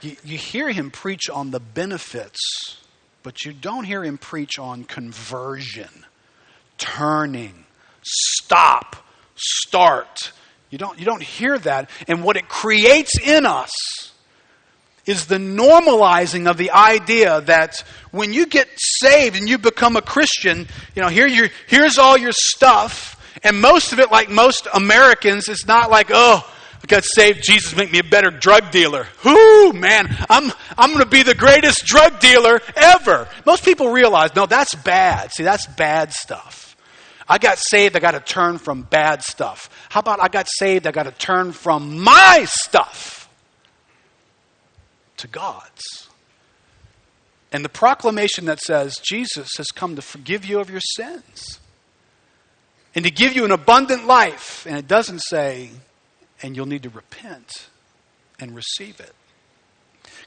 You, 0.00 0.16
you 0.24 0.38
hear 0.38 0.70
him 0.70 0.90
preach 0.90 1.28
on 1.28 1.50
the 1.50 1.60
benefits, 1.60 2.78
but 3.22 3.44
you 3.44 3.52
don't 3.52 3.84
hear 3.84 4.02
him 4.02 4.18
preach 4.18 4.58
on 4.58 4.84
conversion, 4.84 6.06
turning, 6.78 7.64
stop, 8.02 8.96
start 9.34 10.32
you 10.70 10.78
don't, 10.78 10.98
you 10.98 11.04
don't 11.04 11.22
hear 11.22 11.58
that. 11.58 11.90
And 12.08 12.22
what 12.22 12.36
it 12.36 12.48
creates 12.48 13.18
in 13.20 13.44
us 13.44 13.70
is 15.04 15.26
the 15.26 15.36
normalizing 15.36 16.48
of 16.48 16.56
the 16.56 16.70
idea 16.70 17.40
that 17.42 17.82
when 18.12 18.32
you 18.32 18.46
get 18.46 18.68
saved 18.76 19.36
and 19.36 19.48
you 19.48 19.58
become 19.58 19.96
a 19.96 20.02
Christian, 20.02 20.68
you 20.94 21.02
know, 21.02 21.08
here 21.08 21.26
you 21.26 21.48
here's 21.66 21.98
all 21.98 22.16
your 22.16 22.32
stuff. 22.32 23.16
And 23.42 23.60
most 23.60 23.92
of 23.92 23.98
it, 23.98 24.10
like 24.10 24.28
most 24.28 24.68
Americans, 24.72 25.48
it's 25.48 25.66
not 25.66 25.90
like, 25.90 26.10
oh, 26.12 26.46
I 26.82 26.86
got 26.86 27.04
saved, 27.04 27.42
Jesus 27.42 27.76
make 27.76 27.92
me 27.92 27.98
a 27.98 28.04
better 28.04 28.30
drug 28.30 28.70
dealer. 28.70 29.06
Whoo, 29.24 29.72
man, 29.72 30.14
I'm, 30.28 30.52
I'm 30.76 30.90
going 30.90 31.04
to 31.04 31.10
be 31.10 31.22
the 31.22 31.34
greatest 31.34 31.84
drug 31.84 32.20
dealer 32.20 32.60
ever. 32.74 33.28
Most 33.46 33.64
people 33.64 33.90
realize, 33.90 34.34
no, 34.34 34.46
that's 34.46 34.74
bad. 34.74 35.32
See, 35.32 35.42
that's 35.42 35.66
bad 35.66 36.12
stuff. 36.12 36.76
I 37.28 37.38
got 37.38 37.58
saved, 37.70 37.96
I 37.96 38.00
got 38.00 38.12
to 38.12 38.20
turn 38.20 38.58
from 38.58 38.82
bad 38.82 39.22
stuff. 39.22 39.70
How 39.88 40.00
about 40.00 40.20
I 40.20 40.28
got 40.28 40.48
saved, 40.48 40.86
I 40.86 40.90
got 40.90 41.04
to 41.04 41.12
turn 41.12 41.52
from 41.52 42.00
my 42.00 42.44
stuff 42.48 43.28
to 45.18 45.28
God's? 45.28 46.08
And 47.52 47.64
the 47.64 47.68
proclamation 47.68 48.46
that 48.46 48.60
says 48.60 48.96
Jesus 49.02 49.50
has 49.56 49.66
come 49.68 49.96
to 49.96 50.02
forgive 50.02 50.44
you 50.44 50.60
of 50.60 50.70
your 50.70 50.80
sins 50.80 51.59
and 52.94 53.04
to 53.04 53.10
give 53.10 53.34
you 53.34 53.44
an 53.44 53.50
abundant 53.50 54.06
life. 54.06 54.66
And 54.66 54.76
it 54.76 54.88
doesn't 54.88 55.20
say, 55.20 55.70
and 56.42 56.56
you'll 56.56 56.66
need 56.66 56.82
to 56.84 56.90
repent 56.90 57.68
and 58.38 58.54
receive 58.54 59.00
it. 59.00 59.14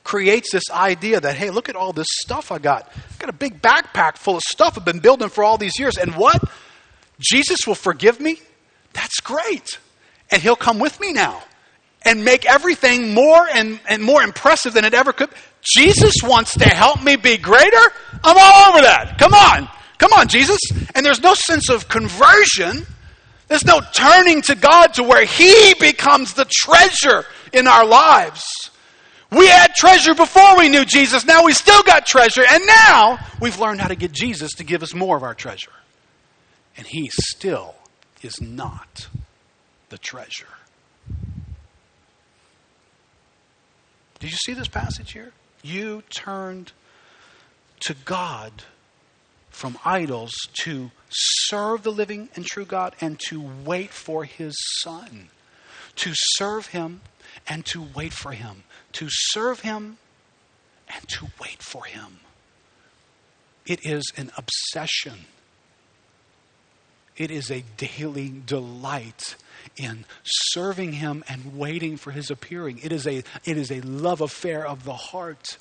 Creates 0.03 0.51
this 0.51 0.69
idea 0.71 1.19
that, 1.19 1.35
hey, 1.35 1.49
look 1.49 1.69
at 1.69 1.75
all 1.75 1.93
this 1.93 2.07
stuff 2.09 2.51
I 2.51 2.59
got. 2.59 2.91
I've 2.95 3.19
got 3.19 3.29
a 3.29 3.33
big 3.33 3.61
backpack 3.61 4.17
full 4.17 4.35
of 4.35 4.43
stuff 4.43 4.77
I've 4.77 4.85
been 4.85 4.99
building 4.99 5.29
for 5.29 5.43
all 5.43 5.57
these 5.57 5.79
years. 5.79 5.97
And 5.97 6.15
what? 6.15 6.43
Jesus 7.19 7.59
will 7.65 7.75
forgive 7.75 8.19
me? 8.19 8.39
That's 8.91 9.19
great. 9.21 9.79
And 10.29 10.41
he'll 10.41 10.55
come 10.55 10.79
with 10.79 10.99
me 10.99 11.13
now 11.13 11.43
and 12.05 12.25
make 12.25 12.45
everything 12.45 13.13
more 13.13 13.47
and, 13.53 13.79
and 13.87 14.03
more 14.03 14.21
impressive 14.21 14.73
than 14.73 14.83
it 14.83 14.93
ever 14.93 15.13
could. 15.13 15.29
Jesus 15.61 16.15
wants 16.21 16.57
to 16.57 16.65
help 16.65 17.01
me 17.01 17.15
be 17.15 17.37
greater. 17.37 17.81
I'm 18.23 18.37
all 18.37 18.73
over 18.73 18.81
that. 18.81 19.15
Come 19.17 19.33
on. 19.33 19.69
Come 19.97 20.13
on, 20.13 20.27
Jesus. 20.27 20.59
And 20.95 21.05
there's 21.05 21.21
no 21.21 21.33
sense 21.33 21.69
of 21.69 21.87
conversion. 21.87 22.85
There's 23.47 23.65
no 23.65 23.81
turning 23.93 24.41
to 24.43 24.55
God 24.55 24.95
to 24.95 25.03
where 25.03 25.25
He 25.25 25.73
becomes 25.79 26.33
the 26.33 26.45
treasure 26.45 27.25
in 27.51 27.67
our 27.67 27.85
lives. 27.85 28.43
We 29.31 29.47
had 29.47 29.73
treasure 29.75 30.13
before 30.13 30.57
we 30.57 30.69
knew 30.69 30.85
Jesus. 30.85 31.25
Now 31.25 31.43
we 31.43 31.53
still 31.53 31.81
got 31.83 32.05
treasure. 32.05 32.43
And 32.47 32.63
now 32.65 33.19
we've 33.41 33.59
learned 33.59 33.81
how 33.81 33.87
to 33.87 33.95
get 33.95 34.11
Jesus 34.11 34.53
to 34.53 34.63
give 34.63 34.83
us 34.83 34.93
more 34.93 35.17
of 35.17 35.23
our 35.23 35.33
treasure 35.33 35.71
and 36.77 36.87
he 36.87 37.09
still 37.09 37.75
is 38.21 38.41
not 38.41 39.07
the 39.89 39.97
treasure. 39.97 40.47
Did 44.19 44.31
you 44.31 44.37
see 44.37 44.53
this 44.53 44.67
passage 44.67 45.11
here? 45.11 45.33
You 45.61 46.03
turned 46.09 46.71
to 47.81 47.93
God 48.05 48.63
from 49.53 49.77
idols 49.85 50.33
to 50.63 50.91
serve 51.09 51.83
the 51.83 51.91
living 51.91 52.29
and 52.35 52.45
true 52.45 52.65
God 52.65 52.95
and 52.99 53.19
to 53.29 53.41
wait 53.41 53.91
for 53.91 54.25
his 54.25 54.55
Son. 54.81 55.29
To 55.97 56.11
serve 56.13 56.67
him 56.67 57.01
and 57.47 57.65
to 57.67 57.81
wait 57.81 58.13
for 58.13 58.31
him. 58.31 58.63
To 58.93 59.07
serve 59.09 59.61
him 59.61 59.97
and 60.93 61.07
to 61.07 61.27
wait 61.39 61.61
for 61.63 61.85
him. 61.85 62.19
It 63.65 63.85
is 63.85 64.03
an 64.17 64.31
obsession 64.35 65.25
it 67.15 67.29
is 67.29 67.51
a 67.51 67.63
daily 67.77 68.33
delight 68.45 69.35
in 69.77 70.05
serving 70.23 70.93
him 70.93 71.23
and 71.27 71.57
waiting 71.57 71.97
for 71.97 72.11
his 72.11 72.31
appearing. 72.31 72.79
It 72.81 72.91
is 72.91 73.05
a, 73.05 73.23
it 73.45 73.57
is 73.57 73.71
a 73.71 73.81
love 73.81 74.21
affair 74.21 74.65
of 74.65 74.83
the 74.83 74.93
heart 74.93 75.57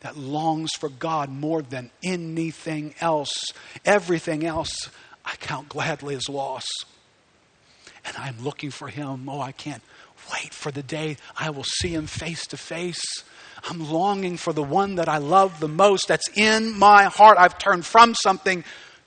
that 0.00 0.16
longs 0.16 0.70
for 0.72 0.88
God 0.88 1.30
more 1.30 1.62
than 1.62 1.90
anything 2.02 2.94
else. 3.00 3.52
Everything 3.84 4.44
else 4.44 4.90
I 5.24 5.36
count 5.36 5.68
gladly 5.68 6.14
as 6.14 6.28
loss. 6.28 6.66
And 8.04 8.16
I'm 8.16 8.42
looking 8.42 8.70
for 8.70 8.88
him. 8.88 9.28
Oh, 9.28 9.40
I 9.40 9.52
can't 9.52 9.82
wait 10.32 10.54
for 10.54 10.70
the 10.70 10.82
day 10.82 11.16
I 11.36 11.50
will 11.50 11.64
see 11.64 11.94
him 11.94 12.06
face 12.06 12.46
to 12.48 12.56
face. 12.56 13.02
I'm 13.68 13.90
longing 13.90 14.36
for 14.36 14.52
the 14.52 14.62
one 14.62 14.94
that 14.94 15.08
I 15.08 15.18
love 15.18 15.60
the 15.60 15.68
most 15.68 16.08
that's 16.08 16.28
in 16.34 16.78
my 16.78 17.04
heart. 17.04 17.36
I've 17.38 17.58
turned 17.58 17.84
from 17.84 18.14
something 18.14 18.64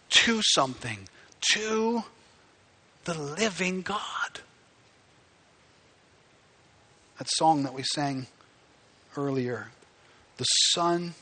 to 0.10 0.42
something 0.44 1.10
to 1.54 2.04
the 3.06 3.14
living 3.16 3.82
God. 3.82 4.42
That 7.18 7.28
song 7.30 7.64
that 7.64 7.74
we 7.74 7.84
sang 7.84 8.28
earlier, 9.18 9.70
the 10.38 10.46
sun 10.46 11.14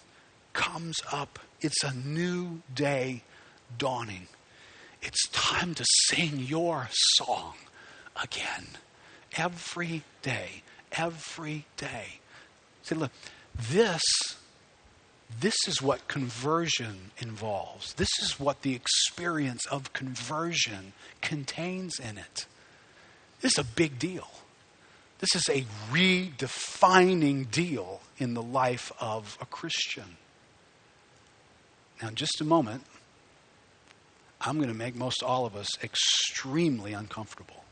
comes 0.53 0.97
up. 1.12 1.39
It's 1.62 1.84
a 1.84 1.93
new 1.93 2.62
day 2.74 3.24
dawning. 3.78 4.28
it's 5.01 5.28
time 5.30 5.74
to 5.74 5.86
sing 6.07 6.39
your 6.39 6.88
song 6.91 7.55
again. 8.22 8.68
Every 9.36 10.03
day. 10.22 10.64
Every 10.91 11.66
day. 11.78 12.20
See, 12.84 12.95
look, 12.95 13.12
this, 13.55 14.01
this 15.39 15.55
is 15.68 15.82
what 15.82 16.07
conversion 16.07 17.12
involves. 17.18 17.93
This 17.93 18.09
is 18.22 18.39
what 18.39 18.62
the 18.62 18.76
experience 18.76 19.66
of 19.68 19.93
conversion 19.93 20.93
contains 21.22 21.97
in 21.99 22.18
it. 22.18 22.45
This 23.41 23.53
is 23.53 23.59
a 23.59 23.64
big 23.64 23.97
deal. 23.97 24.28
This 25.20 25.36
is 25.36 25.49
a 25.49 25.66
redefining 25.91 27.49
deal 27.49 28.01
in 28.22 28.36
the 28.36 28.43
life 28.43 28.91
of 29.01 29.36
a 29.41 29.45
Christian. 29.47 30.15
Now, 31.99 32.09
in 32.09 32.15
just 32.15 32.39
a 32.39 32.43
moment, 32.43 32.84
I'm 34.39 34.57
going 34.57 34.67
to 34.67 34.76
make 34.76 34.95
most 34.95 35.24
all 35.24 35.47
of 35.47 35.55
us 35.55 35.67
extremely 35.84 36.93
uncomfortable. 36.93 37.63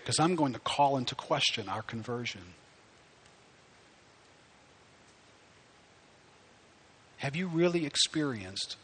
Because 0.00 0.20
I'm 0.20 0.34
going 0.34 0.52
to 0.52 0.58
call 0.58 0.98
into 0.98 1.14
question 1.14 1.66
our 1.70 1.82
conversion. 1.82 2.42
Have 7.16 7.34
you 7.34 7.46
really 7.46 7.86
experienced 7.86 8.76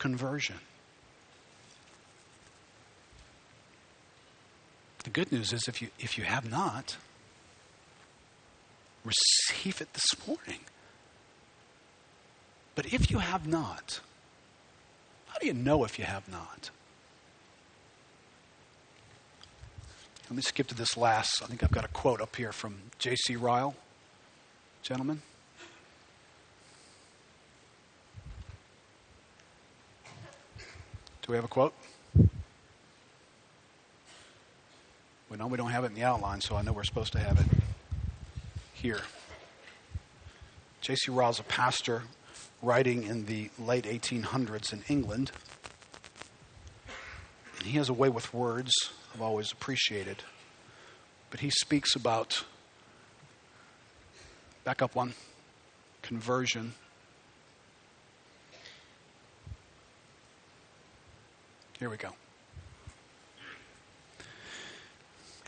conversion? 0.00 0.56
The 5.06 5.10
good 5.10 5.30
news 5.30 5.52
is 5.52 5.68
if 5.68 5.80
you, 5.80 5.90
if 6.00 6.18
you 6.18 6.24
have 6.24 6.50
not, 6.50 6.96
receive 9.04 9.80
it 9.80 9.92
this 9.92 10.26
morning. 10.26 10.64
But 12.74 12.92
if 12.92 13.08
you 13.08 13.18
have 13.18 13.46
not, 13.46 14.00
how 15.28 15.38
do 15.38 15.46
you 15.46 15.54
know 15.54 15.84
if 15.84 15.96
you 15.96 16.04
have 16.04 16.28
not? 16.28 16.70
Let 20.28 20.34
me 20.34 20.42
skip 20.42 20.66
to 20.66 20.74
this 20.74 20.96
last. 20.96 21.40
I 21.40 21.46
think 21.46 21.62
I've 21.62 21.70
got 21.70 21.84
a 21.84 21.88
quote 21.88 22.20
up 22.20 22.34
here 22.34 22.50
from 22.50 22.74
J.C. 22.98 23.36
Ryle. 23.36 23.76
Gentlemen. 24.82 25.22
Do 30.58 31.28
we 31.28 31.36
have 31.36 31.44
a 31.44 31.48
quote? 31.48 31.74
We 35.36 35.40
know 35.40 35.48
we 35.48 35.58
don't 35.58 35.70
have 35.70 35.84
it 35.84 35.88
in 35.88 35.94
the 35.94 36.02
outline, 36.02 36.40
so 36.40 36.56
I 36.56 36.62
know 36.62 36.72
we're 36.72 36.82
supposed 36.82 37.12
to 37.12 37.18
have 37.18 37.38
it 37.38 37.46
here. 38.72 39.02
J.C. 40.80 41.12
Ryle's 41.12 41.38
a 41.38 41.42
pastor 41.42 42.04
writing 42.62 43.02
in 43.02 43.26
the 43.26 43.50
late 43.58 43.84
1800s 43.84 44.72
in 44.72 44.82
England. 44.88 45.32
And 47.58 47.66
he 47.66 47.76
has 47.76 47.90
a 47.90 47.92
way 47.92 48.08
with 48.08 48.32
words 48.32 48.72
I've 49.12 49.20
always 49.20 49.52
appreciated. 49.52 50.22
But 51.28 51.40
he 51.40 51.50
speaks 51.50 51.94
about, 51.94 52.42
back 54.64 54.80
up 54.80 54.94
one, 54.94 55.12
conversion. 56.00 56.72
Here 61.78 61.90
we 61.90 61.98
go. 61.98 62.14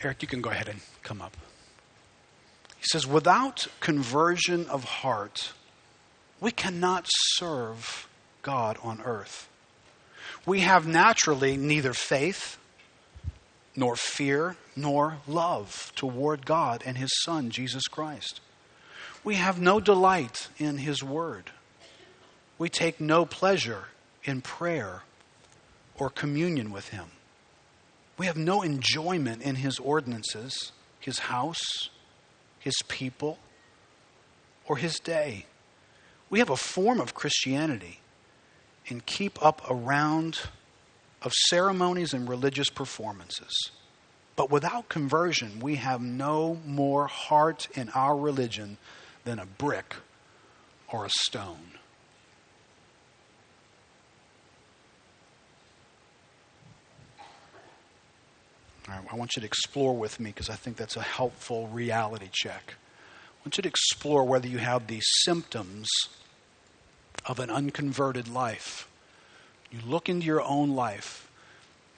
Eric, 0.01 0.21
you 0.21 0.27
can 0.27 0.41
go 0.41 0.49
ahead 0.49 0.69
and 0.69 0.79
come 1.03 1.21
up. 1.21 1.35
He 2.77 2.85
says, 2.89 3.05
without 3.05 3.67
conversion 3.81 4.65
of 4.67 4.83
heart, 4.85 5.51
we 6.39 6.51
cannot 6.51 7.05
serve 7.09 8.07
God 8.41 8.77
on 8.81 9.01
earth. 9.01 9.49
We 10.45 10.61
have 10.61 10.87
naturally 10.87 11.57
neither 11.57 11.93
faith, 11.93 12.57
nor 13.75 13.95
fear, 13.95 14.55
nor 14.75 15.17
love 15.27 15.91
toward 15.95 16.45
God 16.45 16.81
and 16.85 16.97
His 16.97 17.11
Son, 17.23 17.49
Jesus 17.49 17.87
Christ. 17.87 18.39
We 19.23 19.35
have 19.35 19.59
no 19.59 19.81
delight 19.81 20.47
in 20.57 20.77
His 20.77 21.03
Word. 21.03 21.51
We 22.57 22.69
take 22.69 23.01
no 23.01 23.25
pleasure 23.25 23.85
in 24.23 24.41
prayer 24.41 25.03
or 25.97 26.09
communion 26.09 26.71
with 26.71 26.89
Him. 26.89 27.11
We 28.19 28.25
have 28.25 28.37
no 28.37 28.61
enjoyment 28.61 29.41
in 29.41 29.55
His 29.55 29.79
ordinances, 29.79 30.73
His 30.99 31.19
house, 31.19 31.89
His 32.59 32.75
people, 32.89 33.39
or 34.67 34.75
His 34.75 34.99
day. 34.99 35.45
We 36.29 36.39
have 36.39 36.49
a 36.49 36.57
form 36.57 36.99
of 36.99 37.13
Christianity 37.13 38.01
and 38.89 39.05
keep 39.05 39.43
up 39.43 39.61
a 39.69 39.73
round 39.73 40.41
of 41.21 41.31
ceremonies 41.33 42.13
and 42.13 42.27
religious 42.27 42.69
performances. 42.69 43.71
But 44.35 44.51
without 44.51 44.89
conversion, 44.89 45.61
we 45.61 45.75
have 45.75 46.01
no 46.01 46.59
more 46.65 47.07
heart 47.07 47.69
in 47.73 47.89
our 47.95 48.17
religion 48.17 48.77
than 49.23 49.39
a 49.39 49.45
brick 49.45 49.95
or 50.91 51.05
a 51.05 51.09
stone. 51.09 51.78
I 58.91 59.15
want 59.15 59.35
you 59.35 59.41
to 59.41 59.45
explore 59.45 59.95
with 59.95 60.19
me 60.19 60.29
because 60.31 60.49
I 60.49 60.55
think 60.55 60.77
that's 60.77 60.95
a 60.95 61.01
helpful 61.01 61.67
reality 61.67 62.29
check. 62.31 62.75
I 62.77 63.41
want 63.45 63.57
you 63.57 63.63
to 63.63 63.69
explore 63.69 64.23
whether 64.23 64.47
you 64.47 64.57
have 64.57 64.87
these 64.87 65.05
symptoms 65.23 65.89
of 67.25 67.39
an 67.39 67.49
unconverted 67.49 68.27
life. 68.27 68.87
You 69.71 69.79
look 69.85 70.09
into 70.09 70.25
your 70.25 70.41
own 70.41 70.75
life. 70.75 71.29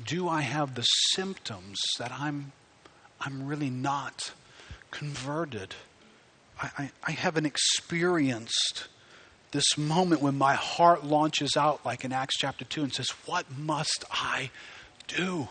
Do 0.06 0.28
I 0.28 0.42
have 0.42 0.76
the 0.76 0.82
symptoms 0.82 1.80
that 2.00 2.12
I'm, 2.12 2.52
I'm 3.20 3.48
really 3.48 3.70
not 3.70 4.32
converted? 4.90 5.76
I, 6.62 6.70
I, 6.78 6.92
I 7.04 7.12
haven't 7.12 7.46
experienced 7.46 8.88
this 9.52 9.78
moment 9.78 10.22
when 10.22 10.38
my 10.38 10.56
heart 10.56 11.04
launches 11.06 11.56
out, 11.58 11.86
like 11.86 12.04
in 12.04 12.12
Acts 12.12 12.38
chapter 12.38 12.66
2, 12.66 12.84
and 12.84 12.94
says, 12.94 13.10
What 13.26 13.46
must 13.58 14.06
I 14.12 14.50
do? 15.08 15.50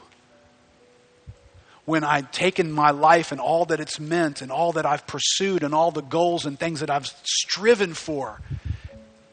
When 1.85 2.05
I'd 2.05 2.33
taken 2.33 2.71
my 2.71 2.91
life 2.91 3.33
and 3.33 3.41
all 3.41 3.65
that 3.67 3.81
it's 3.81 3.99
meant 3.99 4.43
and 4.43 4.53
all 4.53 4.73
that 4.73 4.87
I've 4.87 5.07
pursued 5.07 5.63
and 5.63 5.75
all 5.75 5.91
the 5.91 6.03
goals 6.03 6.47
and 6.47 6.59
things 6.59 6.81
that 6.81 6.91
I've 6.91 7.07
striven 7.25 7.95
for, 7.95 8.41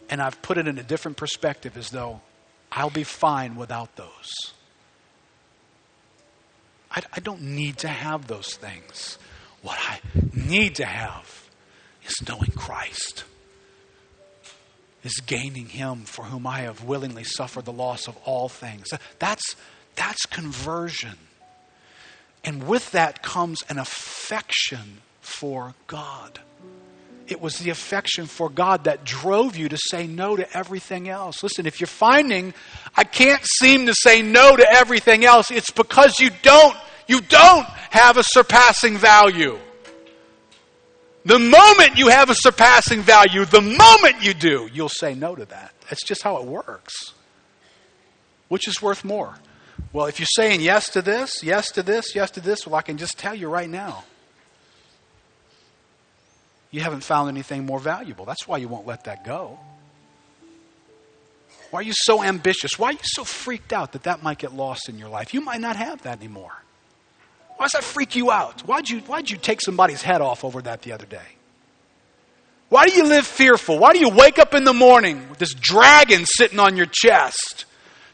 and 0.10 0.22
I've 0.22 0.42
put 0.42 0.58
it 0.58 0.68
in 0.68 0.78
a 0.78 0.84
different 0.84 1.18
perspective 1.18 1.78
as 1.78 1.90
though 1.90 2.22
I'll 2.72 2.90
be 2.90 3.04
fine 3.04 3.56
without 3.56 3.96
those. 3.96 4.34
I, 6.92 7.02
I 7.14 7.20
don't 7.20 7.42
need 7.42 7.78
to 7.80 7.88
have 7.88 8.28
those 8.28 8.56
things. 8.56 9.18
What 9.62 9.78
I 9.80 10.00
need 10.34 10.76
to 10.76 10.86
have 10.86 11.50
is 12.06 12.16
knowing 12.28 12.52
Christ, 12.56 13.26
is 15.04 15.20
gaining 15.26 15.68
Him 15.68 16.02
for 16.02 16.26
whom 16.26 16.48
I 16.48 16.62
have 16.62 16.84
willingly 16.84 17.24
suffered 17.24 17.66
the 17.66 17.74
loss 17.74 18.08
of 18.08 18.18
all 18.26 18.50
things. 18.50 18.88
That's, 19.20 19.56
that's 19.96 20.26
conversion. 20.26 21.18
And 22.48 22.66
with 22.66 22.94
that 22.94 23.22
comes 23.22 23.62
an 23.68 23.78
affection 23.78 25.02
for 25.20 25.76
God. 25.86 26.40
It 27.28 27.42
was 27.42 27.60
the 27.60 27.72
affection 27.72 28.26
for 28.26 28.50
God 28.50 28.86
that 28.86 29.04
drove 29.04 29.58
you 29.58 29.68
to 29.68 29.78
say 29.78 30.08
no 30.08 30.38
to 30.38 30.58
everything 30.58 31.10
else. 31.10 31.44
Listen, 31.44 31.66
if 31.66 31.82
you're 31.82 31.88
finding 31.88 32.54
I 32.96 33.04
can't 33.04 33.46
seem 33.60 33.88
to 33.88 33.94
say 33.94 34.22
no 34.22 34.56
to 34.56 34.66
everything 34.72 35.26
else, 35.26 35.52
it's 35.52 35.72
because 35.72 36.22
you 36.22 36.30
don't 36.42 36.78
you 37.06 37.20
don't 37.20 37.66
have 37.90 38.16
a 38.16 38.24
surpassing 38.24 38.98
value. 38.98 39.60
The 41.26 41.40
moment 41.40 41.98
you 41.98 42.08
have 42.08 42.30
a 42.30 42.36
surpassing 42.36 43.02
value, 43.02 43.44
the 43.44 43.60
moment 43.60 44.24
you 44.24 44.34
do, 44.34 44.70
you'll 44.72 44.88
say 44.88 45.16
no 45.16 45.36
to 45.36 45.44
that. 45.44 45.74
That's 45.90 46.06
just 46.06 46.24
how 46.24 46.38
it 46.38 46.46
works. 46.46 46.94
Which 48.48 48.70
is 48.70 48.82
worth 48.82 49.04
more? 49.04 49.36
Well, 49.98 50.06
if 50.06 50.20
you're 50.20 50.28
saying 50.36 50.62
yes 50.62 50.92
to 50.92 51.02
this, 51.02 51.42
yes 51.42 51.72
to 51.72 51.82
this, 51.82 52.14
yes 52.14 52.30
to 52.32 52.40
this, 52.40 52.68
well, 52.68 52.76
I 52.76 52.84
can 52.84 53.00
just 53.00 53.18
tell 53.18 53.34
you 53.34 53.50
right 53.50 53.68
now. 53.68 54.04
You 56.70 56.82
haven't 56.82 57.02
found 57.02 57.30
anything 57.30 57.66
more 57.66 57.80
valuable. 57.80 58.24
That's 58.24 58.48
why 58.48 58.58
you 58.58 58.68
won't 58.68 58.86
let 58.86 59.06
that 59.06 59.26
go. 59.26 59.58
Why 61.72 61.80
are 61.80 61.82
you 61.82 61.94
so 61.96 62.22
ambitious? 62.22 62.78
Why 62.78 62.90
are 62.90 62.92
you 62.92 63.00
so 63.02 63.24
freaked 63.24 63.74
out 63.74 63.94
that 63.94 64.04
that 64.04 64.22
might 64.22 64.38
get 64.38 64.54
lost 64.54 64.88
in 64.88 65.00
your 65.00 65.10
life? 65.10 65.34
You 65.34 65.42
might 65.42 65.62
not 65.62 65.78
have 65.78 66.04
that 66.04 66.20
anymore. 66.20 66.54
Why 67.56 67.66
does 67.66 67.72
that 67.72 67.84
freak 67.84 68.16
you 68.16 68.30
out? 68.30 68.62
Why'd 68.68 68.88
you, 68.88 69.00
why'd 69.00 69.32
you 69.32 69.38
take 69.38 69.62
somebody's 69.62 70.04
head 70.04 70.22
off 70.22 70.44
over 70.44 70.62
that 70.62 70.84
the 70.84 70.92
other 70.92 71.08
day? 71.08 71.28
Why 72.70 72.86
do 72.86 72.94
you 72.94 73.06
live 73.06 73.26
fearful? 73.26 73.80
Why 73.80 73.94
do 73.94 74.00
you 74.00 74.10
wake 74.10 74.38
up 74.38 74.54
in 74.54 74.64
the 74.64 74.74
morning 74.74 75.28
with 75.28 75.40
this 75.40 75.56
dragon 75.56 76.28
sitting 76.28 76.60
on 76.60 76.78
your 76.78 76.86
chest? 76.86 77.66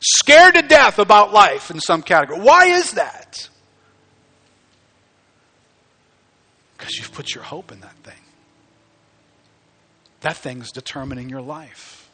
Scared 0.04 0.56
to 0.56 0.62
death 0.62 1.00
about 1.00 1.34
life 1.34 1.72
in 1.72 1.80
some 1.80 2.02
category. 2.02 2.40
Why 2.42 2.66
is 2.66 2.92
that? 2.94 3.50
Because 6.78 6.98
you've 6.98 7.14
put 7.14 7.34
your 7.34 7.44
hope 7.44 7.72
in 7.72 7.80
that 7.82 7.96
thing. 8.04 8.14
That 10.22 10.38
thing's 10.38 10.72
determining 10.72 11.30
your 11.30 11.42
life. 11.42 12.10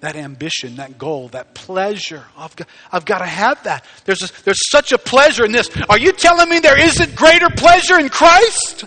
that 0.00 0.14
ambition, 0.16 0.76
that 0.76 0.98
goal, 0.98 1.28
that 1.28 1.54
pleasure. 1.54 2.24
I've 2.36 2.54
got, 2.54 2.68
I've 2.92 3.04
got 3.04 3.18
to 3.18 3.26
have 3.26 3.62
that. 3.64 3.84
There's, 4.04 4.22
a, 4.22 4.42
there's 4.44 4.70
such 4.70 4.92
a 4.92 4.98
pleasure 4.98 5.44
in 5.44 5.52
this. 5.52 5.70
Are 5.88 5.98
you 5.98 6.12
telling 6.12 6.48
me 6.48 6.58
there 6.58 6.78
isn't 6.78 7.16
greater 7.16 7.48
pleasure 7.50 7.98
in 7.98 8.08
Christ? 8.08 8.84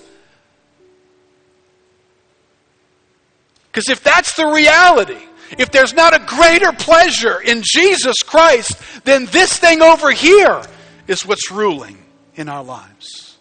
Because 3.72 3.90
if 3.90 4.04
that's 4.04 4.34
the 4.36 4.48
reality, 4.48 5.20
if 5.58 5.72
there's 5.72 5.94
not 5.94 6.16
a 6.16 6.20
greater 6.26 6.72
pleasure 6.72 7.40
in 7.40 7.62
Jesus 7.64 8.18
Christ, 8.24 8.78
then 9.04 9.26
this 9.28 9.58
thing 9.58 9.82
over 9.82 10.12
here 10.12 10.62
is 11.08 11.26
what's 11.26 11.52
ruling 11.52 11.98
in 12.36 12.50
our 12.50 12.64
lives. 12.64 13.38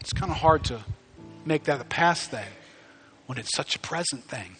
It's 0.00 0.12
kind 0.12 0.30
of 0.30 0.38
hard 0.38 0.64
to 0.64 0.80
make 1.44 1.64
that 1.64 1.80
a 1.80 1.84
past 1.84 2.30
thing 2.30 2.48
when 3.26 3.38
it's 3.38 3.54
such 3.54 3.76
a 3.76 3.78
present 3.78 4.24
thing, 4.24 4.56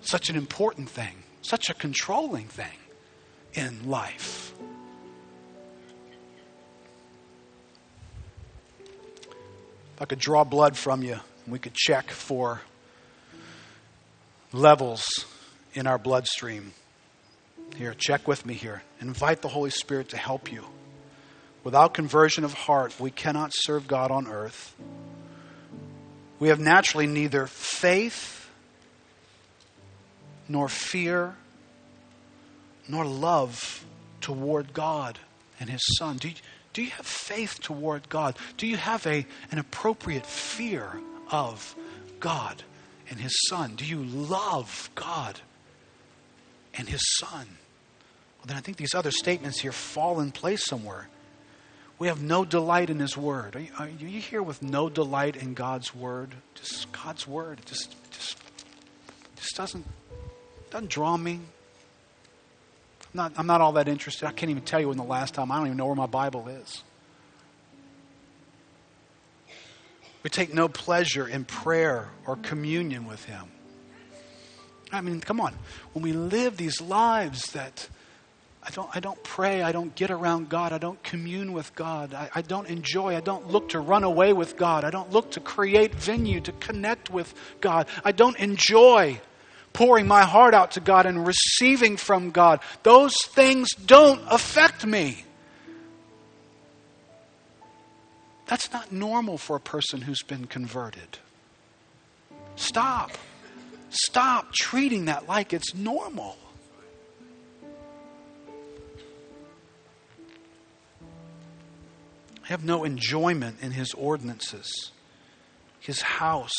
such 0.00 0.30
an 0.30 0.36
important 0.36 0.88
thing, 0.88 1.22
such 1.42 1.68
a 1.70 1.74
controlling 1.74 2.48
thing 2.48 2.78
in 3.54 3.88
life. 3.88 4.52
If 9.94 10.02
I 10.02 10.04
could 10.06 10.18
draw 10.18 10.42
blood 10.42 10.76
from 10.76 11.02
you, 11.02 11.20
we 11.46 11.58
could 11.58 11.74
check 11.74 12.10
for 12.10 12.62
levels 14.54 15.04
in 15.74 15.86
our 15.86 15.98
bloodstream. 15.98 16.72
Here, 17.76 17.94
check 17.96 18.28
with 18.28 18.46
me 18.46 18.54
here. 18.54 18.82
Invite 19.00 19.42
the 19.42 19.48
Holy 19.48 19.70
Spirit 19.70 20.10
to 20.10 20.16
help 20.16 20.52
you. 20.52 20.64
Without 21.64 21.94
conversion 21.94 22.44
of 22.44 22.54
heart, 22.54 22.98
we 23.00 23.10
cannot 23.10 23.50
serve 23.52 23.88
God 23.88 24.10
on 24.10 24.28
earth. 24.28 24.74
We 26.38 26.48
have 26.48 26.60
naturally 26.60 27.06
neither 27.06 27.46
faith, 27.46 28.48
nor 30.48 30.68
fear, 30.68 31.34
nor 32.86 33.04
love 33.04 33.84
toward 34.20 34.72
God 34.72 35.18
and 35.58 35.68
His 35.70 35.82
Son. 35.98 36.16
Do 36.16 36.28
you, 36.28 36.34
do 36.74 36.82
you 36.82 36.90
have 36.90 37.06
faith 37.06 37.60
toward 37.60 38.08
God? 38.08 38.36
Do 38.56 38.66
you 38.66 38.76
have 38.76 39.06
a, 39.06 39.26
an 39.50 39.58
appropriate 39.58 40.26
fear 40.26 40.92
of 41.30 41.74
God 42.20 42.62
and 43.10 43.20
His 43.20 43.34
Son? 43.48 43.74
Do 43.76 43.84
you 43.84 44.02
love 44.02 44.90
God 44.94 45.40
and 46.74 46.88
His 46.88 47.02
Son? 47.18 47.46
Well, 48.38 48.46
then 48.46 48.56
I 48.56 48.60
think 48.60 48.76
these 48.76 48.94
other 48.94 49.10
statements 49.10 49.60
here 49.60 49.72
fall 49.72 50.20
in 50.20 50.32
place 50.32 50.64
somewhere. 50.64 51.08
We 51.98 52.08
have 52.08 52.22
no 52.22 52.44
delight 52.44 52.90
in 52.90 52.98
His 52.98 53.16
Word. 53.16 53.56
Are 53.56 53.60
you, 53.60 53.70
are 53.78 53.88
you 53.88 54.20
here 54.20 54.42
with 54.42 54.62
no 54.62 54.88
delight 54.88 55.36
in 55.36 55.54
God's 55.54 55.94
Word? 55.94 56.34
Just 56.54 56.90
God's 56.92 57.26
Word. 57.26 57.60
Just, 57.66 57.94
just, 58.10 58.38
just 59.36 59.56
doesn't, 59.56 59.86
doesn't 60.70 60.90
draw 60.90 61.16
me. 61.16 61.40
I'm 63.14 63.18
not, 63.18 63.32
I'm 63.36 63.46
not 63.46 63.60
all 63.60 63.72
that 63.72 63.86
interested. 63.86 64.26
I 64.26 64.32
can't 64.32 64.50
even 64.50 64.64
tell 64.64 64.80
you 64.80 64.88
when 64.88 64.96
the 64.96 65.04
last 65.04 65.34
time, 65.34 65.52
I 65.52 65.58
don't 65.58 65.66
even 65.66 65.76
know 65.76 65.86
where 65.86 65.94
my 65.94 66.06
Bible 66.06 66.48
is. 66.48 66.82
We 70.24 70.30
take 70.30 70.52
no 70.52 70.68
pleasure 70.68 71.28
in 71.28 71.44
prayer 71.44 72.08
or 72.26 72.36
communion 72.36 73.06
with 73.06 73.24
Him. 73.26 73.44
I 74.90 75.00
mean, 75.00 75.20
come 75.20 75.40
on. 75.40 75.54
When 75.92 76.02
we 76.02 76.12
live 76.12 76.56
these 76.56 76.80
lives 76.80 77.52
that 77.52 77.88
I 78.62 78.70
don't, 78.70 78.88
I 78.96 79.00
don't 79.00 79.22
pray, 79.22 79.60
I 79.62 79.72
don't 79.72 79.94
get 79.94 80.10
around 80.10 80.48
God, 80.48 80.72
I 80.72 80.78
don't 80.78 81.00
commune 81.02 81.52
with 81.52 81.74
God, 81.74 82.14
I, 82.14 82.30
I 82.34 82.40
don't 82.40 82.66
enjoy, 82.66 83.14
I 83.14 83.20
don't 83.20 83.50
look 83.50 83.68
to 83.70 83.80
run 83.80 84.04
away 84.04 84.32
with 84.32 84.56
God, 84.56 84.84
I 84.84 84.90
don't 84.90 85.12
look 85.12 85.32
to 85.32 85.40
create 85.40 85.94
venue 85.94 86.40
to 86.40 86.52
connect 86.52 87.10
with 87.10 87.34
God, 87.60 87.86
I 88.02 88.12
don't 88.12 88.38
enjoy 88.38 89.20
pouring 89.74 90.06
my 90.06 90.22
heart 90.22 90.54
out 90.54 90.70
to 90.72 90.80
God 90.80 91.04
and 91.04 91.26
receiving 91.26 91.98
from 91.98 92.30
God. 92.30 92.60
Those 92.84 93.14
things 93.26 93.68
don't 93.72 94.22
affect 94.30 94.86
me. 94.86 95.24
That's 98.46 98.72
not 98.72 98.92
normal 98.92 99.38
for 99.38 99.56
a 99.56 99.60
person 99.60 100.02
who's 100.02 100.22
been 100.22 100.46
converted. 100.46 101.18
Stop. 102.56 103.12
Stop 103.90 104.52
treating 104.52 105.06
that 105.06 105.28
like 105.28 105.52
it's 105.52 105.74
normal. 105.74 106.36
I 112.44 112.48
have 112.48 112.64
no 112.64 112.84
enjoyment 112.84 113.56
in 113.62 113.70
his 113.70 113.94
ordinances, 113.94 114.90
his 115.80 116.02
house, 116.02 116.52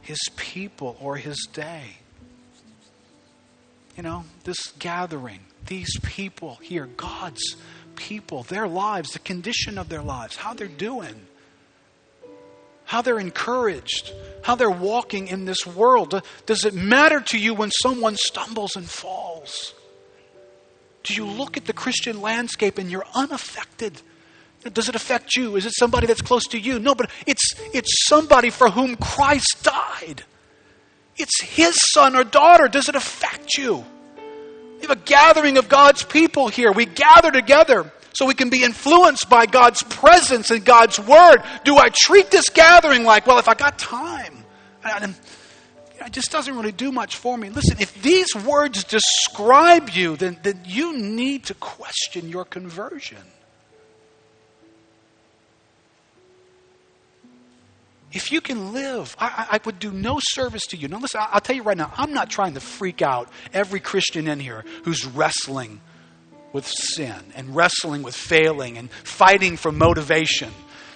his 0.00 0.20
people, 0.36 0.96
or 1.00 1.16
his 1.16 1.48
day. 1.52 1.96
You 3.96 4.04
know, 4.04 4.24
this 4.44 4.72
gathering, 4.78 5.40
these 5.66 5.98
people 6.00 6.56
here, 6.62 6.86
God's 6.96 7.56
people, 7.96 8.42
their 8.44 8.68
lives, 8.68 9.12
the 9.12 9.18
condition 9.18 9.78
of 9.78 9.88
their 9.88 10.02
lives, 10.02 10.36
how 10.36 10.54
they're 10.54 10.68
doing, 10.68 11.26
how 12.84 13.02
they're 13.02 13.18
encouraged, 13.18 14.12
how 14.42 14.54
they're 14.54 14.70
walking 14.70 15.28
in 15.28 15.44
this 15.44 15.66
world. 15.66 16.22
Does 16.46 16.64
it 16.64 16.74
matter 16.74 17.20
to 17.20 17.38
you 17.38 17.54
when 17.54 17.70
someone 17.70 18.16
stumbles 18.16 18.76
and 18.76 18.88
falls? 18.88 19.74
Do 21.02 21.14
you 21.14 21.24
look 21.24 21.56
at 21.56 21.66
the 21.66 21.72
Christian 21.72 22.20
landscape 22.20 22.78
and 22.78 22.90
you're 22.90 23.06
unaffected? 23.14 24.00
Does 24.72 24.88
it 24.88 24.94
affect 24.94 25.36
you? 25.36 25.56
Is 25.56 25.66
it 25.66 25.72
somebody 25.74 26.06
that's 26.06 26.22
close 26.22 26.44
to 26.48 26.58
you? 26.58 26.78
No, 26.78 26.94
but 26.94 27.10
it's, 27.26 27.54
it's 27.72 28.06
somebody 28.06 28.50
for 28.50 28.70
whom 28.70 28.96
Christ 28.96 29.62
died. 29.62 30.24
It's 31.16 31.42
his 31.42 31.78
son 31.92 32.16
or 32.16 32.24
daughter. 32.24 32.68
Does 32.68 32.88
it 32.88 32.94
affect 32.94 33.56
you? 33.56 33.84
We 34.76 34.82
have 34.82 34.90
a 34.90 34.96
gathering 34.96 35.58
of 35.58 35.68
God's 35.68 36.02
people 36.04 36.48
here. 36.48 36.70
We 36.72 36.86
gather 36.86 37.30
together 37.30 37.90
so 38.12 38.26
we 38.26 38.34
can 38.34 38.50
be 38.50 38.62
influenced 38.62 39.28
by 39.28 39.46
God's 39.46 39.82
presence 39.82 40.50
and 40.50 40.64
God's 40.64 40.98
word. 40.98 41.38
Do 41.64 41.76
I 41.76 41.88
treat 41.90 42.30
this 42.30 42.48
gathering 42.48 43.04
like, 43.04 43.26
well, 43.26 43.38
if 43.38 43.48
I 43.48 43.54
got 43.54 43.78
time? 43.78 44.44
it 44.84 46.12
just 46.12 46.30
doesn't 46.30 46.54
really 46.54 46.72
do 46.72 46.92
much 46.92 47.16
for 47.16 47.36
me. 47.36 47.50
Listen, 47.50 47.78
if 47.80 48.00
these 48.02 48.34
words 48.34 48.84
describe 48.84 49.90
you, 49.90 50.16
then, 50.16 50.38
then 50.42 50.60
you 50.64 50.96
need 50.96 51.44
to 51.46 51.54
question 51.54 52.28
your 52.28 52.44
conversion. 52.44 53.18
If 58.12 58.32
you 58.32 58.40
can 58.40 58.72
live, 58.72 59.16
I, 59.18 59.46
I, 59.52 59.60
would 59.64 59.78
do 59.78 59.90
no 59.90 60.18
service 60.20 60.66
to 60.68 60.76
you. 60.76 60.88
Now, 60.88 60.98
listen, 60.98 61.20
I'll 61.22 61.40
tell 61.40 61.56
you 61.56 61.62
right 61.62 61.76
now, 61.76 61.92
I'm 61.96 62.12
not 62.12 62.30
trying 62.30 62.54
to 62.54 62.60
freak 62.60 63.02
out 63.02 63.28
every 63.52 63.80
Christian 63.80 64.28
in 64.28 64.38
here 64.40 64.64
who's 64.84 65.04
wrestling 65.04 65.80
with 66.52 66.66
sin 66.66 67.14
and 67.34 67.54
wrestling 67.54 68.02
with 68.02 68.14
failing 68.14 68.78
and 68.78 68.90
fighting 68.90 69.56
for 69.56 69.72
motivation. 69.72 70.50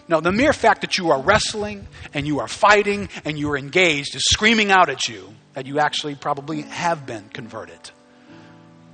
No, 0.09 0.21
the 0.21 0.33
mere 0.33 0.53
fact 0.53 0.81
that 0.81 0.99
you 0.99 1.11
are 1.11 1.21
wrestling 1.21 1.87
and 2.15 2.27
you 2.27 2.41
are 2.41 2.49
fighting 2.49 3.09
and 3.25 3.39
you 3.39 3.51
are 3.51 3.59
engaged 3.59 4.15
is 4.15 4.23
screaming 4.25 4.71
out 4.71 4.89
at 4.89 5.09
you 5.09 5.35
that 5.55 5.67
you 5.67 5.79
actually 5.79 6.15
probably 6.15 6.63
have 6.63 7.07
been 7.07 7.29
converted 7.29 7.91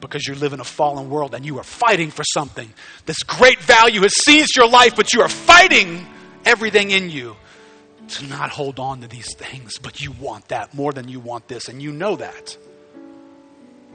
because 0.01 0.27
you 0.27 0.35
live 0.35 0.53
in 0.53 0.61
a 0.61 0.65
fallen 0.65 1.09
world 1.09 1.35
and 1.35 1.45
you 1.45 1.59
are 1.59 1.65
fighting 1.65 2.11
for 2.11 2.25
something. 2.35 2.73
This 3.05 3.23
great 3.23 3.61
value 3.61 4.01
has 4.03 4.15
seized 4.25 4.57
your 4.57 4.69
life, 4.69 4.97
but 4.97 5.13
you 5.13 5.23
are 5.23 5.29
fighting 5.29 6.07
everything 6.45 6.91
in 6.91 7.11
you 7.11 7.37
to 8.09 8.27
not 8.27 8.51
hold 8.51 8.79
on 8.79 9.01
to 9.01 9.09
these 9.09 9.35
things, 9.35 9.79
but 9.79 10.01
you 10.01 10.13
want 10.13 10.49
that 10.49 10.75
more 10.75 10.93
than 10.93 11.09
you 11.09 11.21
want 11.21 11.49
this, 11.49 11.69
and 11.69 11.83
you 11.83 11.93
know 11.93 12.17
that. 12.17 12.57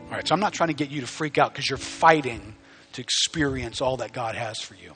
All 0.06 0.18
right, 0.18 0.28
so 0.28 0.34
I'm 0.34 0.40
not 0.42 0.54
trying 0.54 0.68
to 0.68 0.74
get 0.74 0.90
you 0.90 1.02
to 1.02 1.08
freak 1.08 1.38
out 1.38 1.54
because 1.54 1.70
you're 1.70 1.78
fighting 1.78 2.56
to 2.94 3.02
experience 3.02 3.82
all 3.82 3.98
that 3.98 4.12
God 4.12 4.36
has 4.36 4.60
for 4.60 4.76
you. 4.76 4.94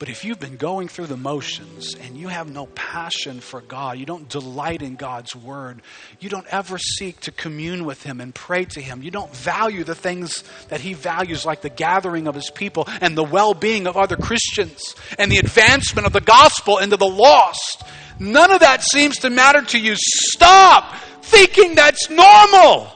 But 0.00 0.08
if 0.08 0.24
you've 0.24 0.40
been 0.40 0.56
going 0.56 0.88
through 0.88 1.08
the 1.08 1.18
motions 1.18 1.94
and 1.94 2.16
you 2.16 2.28
have 2.28 2.50
no 2.50 2.64
passion 2.68 3.38
for 3.40 3.60
God, 3.60 3.98
you 3.98 4.06
don't 4.06 4.26
delight 4.30 4.80
in 4.80 4.96
God's 4.96 5.36
word, 5.36 5.82
you 6.20 6.30
don't 6.30 6.46
ever 6.46 6.78
seek 6.78 7.20
to 7.20 7.30
commune 7.30 7.84
with 7.84 8.02
Him 8.02 8.18
and 8.18 8.34
pray 8.34 8.64
to 8.64 8.80
Him, 8.80 9.02
you 9.02 9.10
don't 9.10 9.30
value 9.36 9.84
the 9.84 9.94
things 9.94 10.42
that 10.70 10.80
He 10.80 10.94
values, 10.94 11.44
like 11.44 11.60
the 11.60 11.68
gathering 11.68 12.28
of 12.28 12.34
His 12.34 12.50
people 12.50 12.88
and 13.02 13.14
the 13.14 13.22
well 13.22 13.52
being 13.52 13.86
of 13.86 13.98
other 13.98 14.16
Christians 14.16 14.94
and 15.18 15.30
the 15.30 15.36
advancement 15.36 16.06
of 16.06 16.14
the 16.14 16.22
gospel 16.22 16.78
into 16.78 16.96
the 16.96 17.04
lost, 17.04 17.84
none 18.18 18.50
of 18.50 18.60
that 18.60 18.82
seems 18.82 19.18
to 19.18 19.28
matter 19.28 19.60
to 19.60 19.78
you. 19.78 19.96
Stop 19.98 20.94
thinking 21.20 21.74
that's 21.74 22.08
normal. 22.08 22.90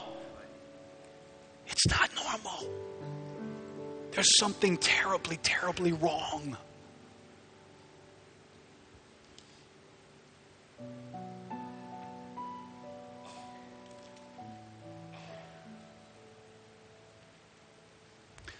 It's 1.67 1.87
not 1.87 2.09
normal. 2.15 2.73
There's 4.09 4.39
something 4.39 4.77
terribly, 4.77 5.37
terribly 5.43 5.91
wrong. 5.91 6.57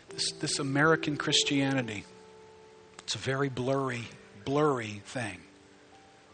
This, 0.10 0.32
this 0.34 0.60
American 0.60 1.18
Christianity. 1.18 2.06
It's 3.00 3.16
a 3.16 3.20
very 3.20 3.50
blurry, 3.50 4.04
blurry 4.46 5.02
thing. 5.06 5.38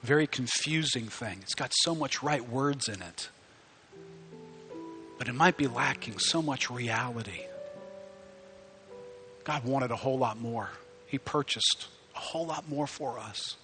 very 0.03 0.25
confusing 0.27 1.05
thing. 1.07 1.39
It's 1.41 1.53
got 1.53 1.71
so 1.83 1.93
much 1.93 2.23
right 2.23 2.47
words 2.47 2.87
in 2.87 3.01
it. 3.01 3.29
But 5.17 5.27
it 5.27 5.33
might 5.33 5.57
be 5.57 5.67
lacking 5.67 6.17
so 6.17 6.41
much 6.41 6.71
reality. 6.71 7.41
God 9.43 9.63
wanted 9.63 9.91
a 9.91 9.95
whole 9.95 10.17
lot 10.17 10.39
more. 10.39 10.69
He 11.07 11.17
purchased 11.17 11.87
a 12.15 12.19
whole 12.19 12.45
lot 12.45 12.67
more 12.69 12.87
for 12.87 13.19
us. 13.19 13.57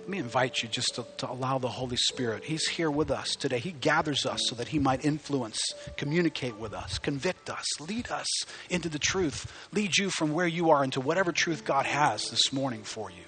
Let 0.00 0.08
me 0.08 0.18
invite 0.18 0.62
you 0.62 0.68
just 0.68 0.94
to, 0.96 1.04
to, 1.18 1.30
allow 1.30 1.58
the 1.58 1.68
Holy 1.68 1.96
Spirit. 1.96 2.44
He's 2.44 2.66
here 2.66 2.90
with 2.90 3.10
us 3.10 3.36
today. 3.36 3.58
He 3.58 3.72
gathers 3.72 4.26
us 4.26 4.40
so 4.46 4.56
that 4.56 4.68
He 4.68 4.78
might 4.78 5.04
influence, 5.04 5.60
communicate 5.96 6.56
with 6.56 6.72
us, 6.72 6.98
convict 6.98 7.50
us, 7.50 7.64
lead 7.80 8.10
us 8.10 8.26
into 8.70 8.88
the 8.88 8.98
truth, 8.98 9.52
lead 9.72 9.96
you 9.96 10.10
from 10.10 10.32
where 10.32 10.46
you 10.46 10.70
are 10.70 10.82
into 10.82 11.00
whatever 11.00 11.32
truth 11.32 11.64
God 11.64 11.86
has 11.86 12.28
this 12.30 12.52
morning 12.52 12.82
for 12.82 13.10
you. 13.10 13.24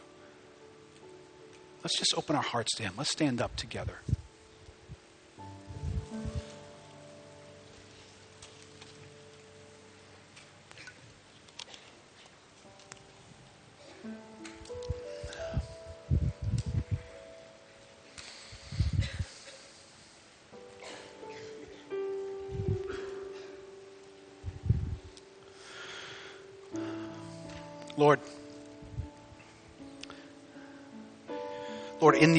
Let's 1.84 1.98
just 1.98 2.14
open 2.16 2.36
our 2.36 2.42
hearts 2.42 2.74
to 2.76 2.82
Him. 2.82 2.94
Let's 2.96 3.10
stand 3.10 3.40
up 3.40 3.54
together. 3.54 3.98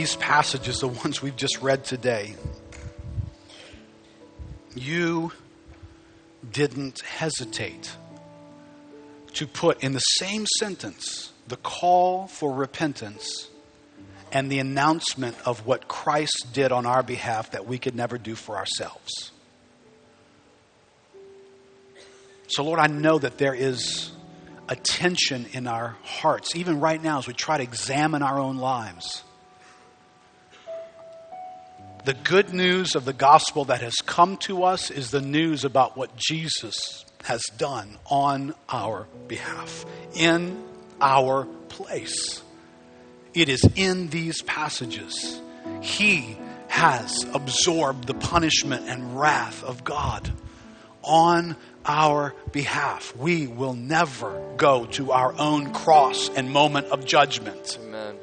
These 0.04 0.18
passages, 0.18 0.82
the 0.82 0.88
ones 0.90 1.22
we've 1.22 1.38
just 1.38 1.62
read 1.62 1.86
today, 1.86 2.36
you 4.76 5.32
didn't 6.52 7.00
hesitate 7.00 7.96
to 9.34 9.48
put 9.48 9.82
in 9.82 9.94
the 9.94 10.00
same 10.00 10.46
sentence 10.60 11.32
the 11.48 11.56
call 11.56 12.28
for 12.28 12.52
repentance 12.52 13.48
and 14.34 14.52
the 14.52 14.60
announcement 14.60 15.38
of 15.46 15.66
what 15.66 15.88
Christ 15.88 16.48
did 16.52 16.74
on 16.74 16.86
our 16.86 17.02
behalf 17.02 17.52
that 17.52 17.66
we 17.66 17.78
could 17.78 17.96
never 17.96 18.18
do 18.18 18.36
for 18.36 18.58
ourselves. 18.58 19.32
So, 22.48 22.66
Lord, 22.66 22.82
I 22.82 22.88
know 22.88 23.20
that 23.20 23.38
there 23.38 23.56
is 23.56 24.12
a 24.68 24.76
tension 24.76 25.46
in 25.54 25.66
our 25.66 25.96
hearts, 26.04 26.58
even 26.58 26.82
right 26.82 27.02
now 27.02 27.20
as 27.20 27.28
we 27.28 27.34
try 27.34 27.56
to 27.56 27.64
examine 27.64 28.22
our 28.22 28.38
own 28.38 28.58
lives. 28.58 29.24
The 32.06 32.14
good 32.14 32.54
news 32.54 32.96
of 32.96 33.06
the 33.06 33.14
gospel 33.14 33.64
that 33.66 33.80
has 33.80 33.96
come 34.06 34.36
to 34.38 34.64
us 34.64 34.92
is 34.92 35.12
the 35.12 35.22
news 35.22 35.64
about 35.64 35.96
what 35.96 36.18
Jesus 36.18 37.06
has 37.24 37.42
done 37.58 37.98
on 38.08 38.54
our 38.68 39.08
behalf, 39.30 39.86
in 40.14 40.62
our 41.00 41.46
place. 41.70 42.44
It 43.34 43.48
is 43.48 43.66
in 43.78 44.10
these 44.10 44.42
passages. 44.42 45.42
He 45.80 46.38
has 46.68 47.26
absorbed 47.34 48.06
the 48.06 48.16
punishment 48.16 48.90
and 48.90 49.18
wrath 49.18 49.64
of 49.64 49.86
God 49.86 50.30
on 51.04 51.56
our 51.86 52.36
behalf. 52.52 53.16
We 53.16 53.48
will 53.48 53.76
never 53.76 54.56
go 54.58 54.86
to 54.88 55.14
our 55.14 55.34
own 55.40 55.72
cross 55.72 56.30
and 56.30 56.52
moment 56.52 56.88
of 56.88 57.06
judgment. 57.06 57.78
Amen. 57.82 58.18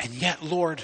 And 0.00 0.14
yet, 0.14 0.42
Lord, 0.42 0.82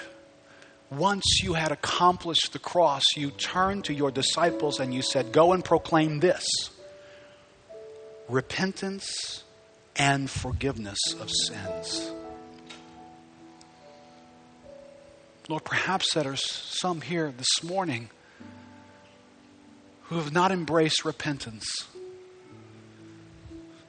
once 0.91 1.41
you 1.43 1.55
had 1.55 1.73
accomplished 1.73 2.53
the 2.53 2.59
cross, 2.59 3.03
you 3.17 3.31
turned 3.31 3.87
to 3.87 3.95
your 3.95 4.11
disciples 4.11 4.79
and 4.79 4.93
you 4.93 5.01
said, 5.01 5.33
Go 5.33 5.53
and 5.55 5.65
proclaim 5.65 6.21
this 6.21 6.45
repentance 8.29 9.43
and 9.97 10.29
forgiveness 10.29 10.99
of 11.19 11.31
sins. 11.31 12.11
Lord, 15.49 15.65
perhaps 15.65 16.13
there 16.13 16.33
are 16.33 16.37
some 16.37 17.01
here 17.01 17.33
this 17.37 17.63
morning 17.63 18.11
who 20.05 20.17
have 20.17 20.33
not 20.33 20.53
embraced 20.53 21.05
repentance. 21.05 21.65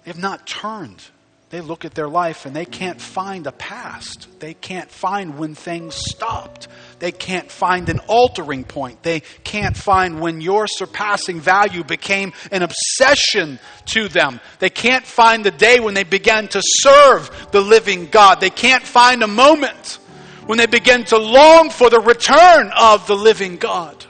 They 0.04 0.12
have 0.12 0.20
not 0.20 0.48
turned. 0.48 1.04
They 1.50 1.62
look 1.62 1.86
at 1.86 1.96
their 1.96 2.10
life 2.10 2.46
and 2.46 2.54
they 2.54 2.66
can't 2.66 3.00
find 3.00 3.48
a 3.48 3.54
past. 3.54 4.28
They 4.40 4.54
can't 4.54 4.92
find 4.92 5.38
when 5.38 5.56
things 5.56 5.96
stopped. 5.96 6.68
They 7.00 7.14
can't 7.14 7.50
find 7.50 7.88
an 7.88 8.00
altering 8.08 8.66
point. 8.66 9.02
They 9.02 9.22
can't 9.46 9.78
find 9.78 10.20
when 10.20 10.42
your 10.42 10.68
surpassing 10.68 11.40
value 11.40 11.86
became 11.86 12.34
an 12.52 12.64
obsession 12.64 13.60
to 13.88 14.10
them. 14.10 14.42
They 14.60 14.70
can't 14.70 15.06
find 15.06 15.46
the 15.46 15.52
day 15.52 15.80
when 15.80 15.94
they 15.94 16.04
began 16.04 16.50
to 16.50 16.62
serve 16.62 17.32
the 17.52 17.62
living 17.62 18.08
God. 18.08 18.42
They 18.42 18.50
can't 18.50 18.84
find 18.84 19.24
a 19.24 19.28
moment 19.28 20.00
when 20.48 20.58
they 20.58 20.66
begin 20.66 21.06
to 21.06 21.18
long 21.18 21.70
for 21.70 21.90
the 21.90 22.02
return 22.02 22.72
of 22.78 23.08
the 23.08 23.16
living 23.16 23.56
God. 23.56 24.06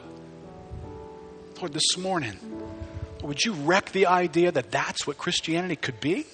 Lord, 1.59 1.73
this 1.73 1.97
morning, 1.99 2.39
would 3.21 3.45
you 3.45 3.53
wreck 3.53 3.91
the 3.91 4.07
idea 4.07 4.51
that 4.51 4.71
that's 4.71 5.05
what 5.05 5.19
Christianity 5.19 5.75
could 5.75 5.99
be? 5.99 6.25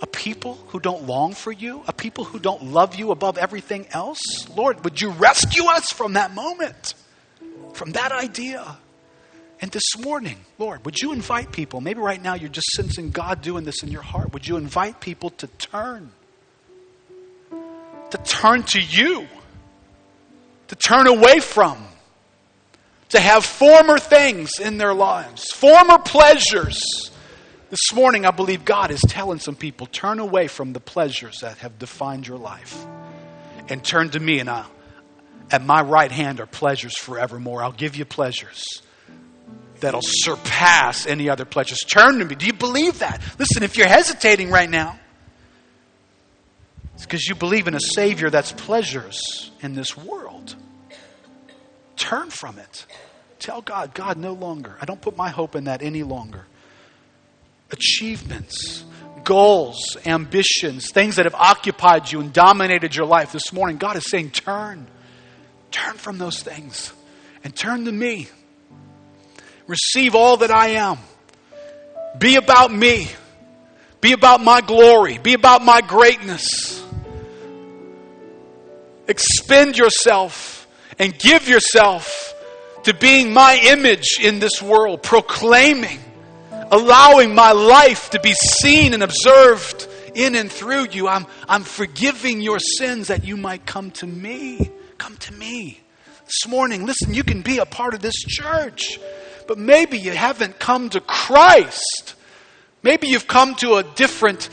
A 0.00 0.06
people 0.06 0.54
who 0.68 0.78
don't 0.78 1.06
long 1.06 1.34
for 1.34 1.50
you? 1.50 1.82
A 1.88 1.92
people 1.92 2.24
who 2.24 2.38
don't 2.38 2.64
love 2.64 2.94
you 2.94 3.10
above 3.10 3.36
everything 3.36 3.86
else? 3.90 4.20
Lord, 4.56 4.84
would 4.84 5.00
you 5.00 5.10
rescue 5.10 5.64
us 5.64 5.92
from 5.92 6.12
that 6.12 6.34
moment, 6.34 6.94
from 7.72 7.92
that 7.92 8.12
idea? 8.12 8.78
And 9.60 9.72
this 9.72 9.98
morning, 9.98 10.36
Lord, 10.56 10.84
would 10.84 10.98
you 11.00 11.12
invite 11.12 11.50
people? 11.50 11.80
Maybe 11.80 12.00
right 12.00 12.22
now 12.22 12.34
you're 12.34 12.48
just 12.48 12.68
sensing 12.68 13.10
God 13.10 13.42
doing 13.42 13.64
this 13.64 13.82
in 13.82 13.90
your 13.90 14.02
heart. 14.02 14.32
Would 14.32 14.46
you 14.46 14.56
invite 14.56 15.00
people 15.00 15.30
to 15.30 15.48
turn? 15.48 16.12
To 18.10 18.18
turn 18.18 18.62
to 18.62 18.80
you, 18.80 19.26
to 20.68 20.76
turn 20.76 21.08
away 21.08 21.40
from 21.40 21.88
to 23.10 23.20
have 23.20 23.44
former 23.44 23.98
things 23.98 24.50
in 24.60 24.78
their 24.78 24.94
lives, 24.94 25.50
former 25.50 25.98
pleasures. 25.98 27.07
This 27.70 27.92
morning, 27.94 28.24
I 28.24 28.30
believe 28.30 28.64
God 28.64 28.90
is 28.90 29.00
telling 29.02 29.40
some 29.40 29.54
people 29.54 29.86
turn 29.86 30.20
away 30.20 30.48
from 30.48 30.72
the 30.72 30.80
pleasures 30.80 31.40
that 31.40 31.58
have 31.58 31.78
defined 31.78 32.26
your 32.26 32.38
life 32.38 32.86
and 33.68 33.84
turn 33.84 34.08
to 34.10 34.20
me, 34.20 34.38
and 34.38 34.48
I, 34.48 34.64
at 35.50 35.62
my 35.62 35.82
right 35.82 36.10
hand 36.10 36.40
are 36.40 36.46
pleasures 36.46 36.96
forevermore. 36.96 37.62
I'll 37.62 37.72
give 37.72 37.94
you 37.94 38.06
pleasures 38.06 38.64
that'll 39.80 40.00
surpass 40.02 41.06
any 41.06 41.28
other 41.28 41.44
pleasures. 41.44 41.78
Turn 41.80 42.18
to 42.18 42.24
me. 42.24 42.34
Do 42.36 42.46
you 42.46 42.54
believe 42.54 43.00
that? 43.00 43.20
Listen, 43.38 43.62
if 43.62 43.76
you're 43.76 43.86
hesitating 43.86 44.50
right 44.50 44.68
now, 44.68 44.98
it's 46.94 47.04
because 47.04 47.26
you 47.28 47.34
believe 47.34 47.68
in 47.68 47.74
a 47.74 47.80
Savior 47.80 48.30
that's 48.30 48.50
pleasures 48.50 49.50
in 49.60 49.74
this 49.74 49.94
world. 49.94 50.56
Turn 51.96 52.30
from 52.30 52.58
it. 52.58 52.86
Tell 53.38 53.60
God, 53.60 53.92
God, 53.92 54.16
no 54.16 54.32
longer. 54.32 54.76
I 54.80 54.86
don't 54.86 55.00
put 55.00 55.18
my 55.18 55.28
hope 55.28 55.54
in 55.54 55.64
that 55.64 55.82
any 55.82 56.02
longer. 56.02 56.46
Achievements, 57.70 58.84
goals, 59.24 59.96
ambitions, 60.06 60.90
things 60.90 61.16
that 61.16 61.26
have 61.26 61.34
occupied 61.34 62.10
you 62.10 62.20
and 62.20 62.32
dominated 62.32 62.96
your 62.96 63.06
life 63.06 63.32
this 63.32 63.52
morning, 63.52 63.76
God 63.76 63.96
is 63.96 64.08
saying, 64.10 64.30
turn. 64.30 64.86
Turn 65.70 65.94
from 65.94 66.18
those 66.18 66.42
things 66.42 66.92
and 67.44 67.54
turn 67.54 67.84
to 67.84 67.92
me. 67.92 68.28
Receive 69.66 70.14
all 70.14 70.38
that 70.38 70.50
I 70.50 70.68
am. 70.68 70.98
Be 72.18 72.36
about 72.36 72.72
me. 72.72 73.08
Be 74.00 74.12
about 74.12 74.42
my 74.42 74.60
glory. 74.60 75.18
Be 75.18 75.34
about 75.34 75.62
my 75.62 75.80
greatness. 75.82 76.82
Expend 79.06 79.76
yourself 79.76 80.66
and 80.98 81.16
give 81.18 81.48
yourself 81.48 82.34
to 82.84 82.94
being 82.94 83.32
my 83.32 83.60
image 83.70 84.18
in 84.22 84.38
this 84.38 84.62
world, 84.62 85.02
proclaiming, 85.02 85.98
allowing 86.70 87.34
my 87.34 87.52
life 87.52 88.10
to 88.10 88.20
be 88.20 88.34
seen 88.34 88.94
and 88.94 89.02
observed 89.02 89.88
in 90.14 90.34
and 90.34 90.50
through 90.50 90.88
you. 90.90 91.08
I'm, 91.08 91.26
I'm 91.48 91.64
forgiving 91.64 92.40
your 92.40 92.58
sins 92.58 93.08
that 93.08 93.24
you 93.24 93.36
might 93.36 93.66
come 93.66 93.90
to 93.92 94.06
me. 94.06 94.70
Come 94.98 95.16
to 95.18 95.32
me. 95.34 95.80
This 96.24 96.46
morning, 96.46 96.84
listen, 96.84 97.14
you 97.14 97.24
can 97.24 97.40
be 97.40 97.58
a 97.58 97.64
part 97.64 97.94
of 97.94 98.00
this 98.00 98.16
church, 98.16 98.98
but 99.46 99.56
maybe 99.56 99.98
you 99.98 100.12
haven't 100.12 100.58
come 100.58 100.90
to 100.90 101.00
Christ. 101.00 102.14
Maybe 102.82 103.08
you've 103.08 103.26
come 103.26 103.54
to 103.56 103.76
a 103.76 103.82
different 103.82 104.50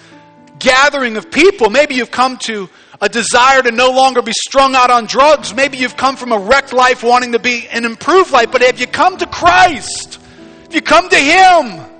gathering 0.59 1.17
of 1.17 1.29
people. 1.29 1.69
Maybe 1.69 1.95
you've 1.95 2.11
come 2.11 2.37
to 2.43 2.69
a 3.01 3.09
desire 3.09 3.61
to 3.61 3.71
no 3.71 3.91
longer 3.91 4.21
be 4.21 4.31
strung 4.31 4.73
out 4.73 4.89
on 4.89 5.05
drugs. 5.05 5.53
Maybe 5.53 5.77
you've 5.77 5.97
come 5.97 6.15
from 6.15 6.31
a 6.31 6.39
wrecked 6.39 6.71
life 6.71 7.03
wanting 7.03 7.33
to 7.33 7.39
be 7.39 7.67
an 7.67 7.83
improved 7.83 8.31
life, 8.31 8.51
but 8.51 8.61
have 8.61 8.79
you 8.79 8.87
come 8.87 9.17
to 9.17 9.27
Christ? 9.27 10.19
If 10.65 10.73
you 10.73 10.81
come 10.81 11.09
to 11.09 11.17
Him, 11.17 11.94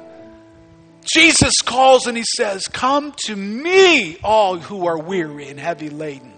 Jesus 1.14 1.53
calls 1.64 2.08
and 2.08 2.18
he 2.18 2.24
says, 2.38 2.68
Come 2.68 3.14
to 3.26 3.36
me, 3.36 4.18
all 4.24 4.58
who 4.58 4.88
are 4.88 4.97
weary 4.97 5.49
and 5.49 5.60
heavy 5.60 5.89
laden. 5.89 6.34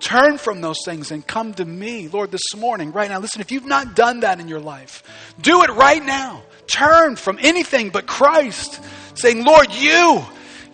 Turn 0.00 0.38
from 0.38 0.60
those 0.60 0.78
things 0.84 1.10
and 1.10 1.26
come 1.26 1.54
to 1.54 1.64
me, 1.64 2.08
Lord, 2.08 2.30
this 2.30 2.54
morning, 2.56 2.92
right 2.92 3.10
now. 3.10 3.18
Listen, 3.18 3.40
if 3.40 3.50
you've 3.50 3.66
not 3.66 3.96
done 3.96 4.20
that 4.20 4.38
in 4.38 4.46
your 4.46 4.60
life, 4.60 5.02
do 5.40 5.62
it 5.64 5.70
right 5.70 6.04
now. 6.04 6.42
Turn 6.72 7.16
from 7.16 7.38
anything 7.40 7.90
but 7.90 8.06
Christ, 8.06 8.80
saying, 9.14 9.44
Lord, 9.44 9.72
you, 9.72 10.24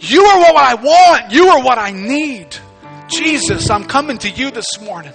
you 0.00 0.24
are 0.24 0.40
what 0.40 0.56
I 0.56 0.74
want. 0.74 1.32
You 1.32 1.48
are 1.48 1.62
what 1.62 1.78
I 1.78 1.92
need. 1.92 2.54
Jesus, 3.08 3.70
I'm 3.70 3.84
coming 3.84 4.18
to 4.18 4.30
you 4.30 4.50
this 4.50 4.78
morning. 4.80 5.12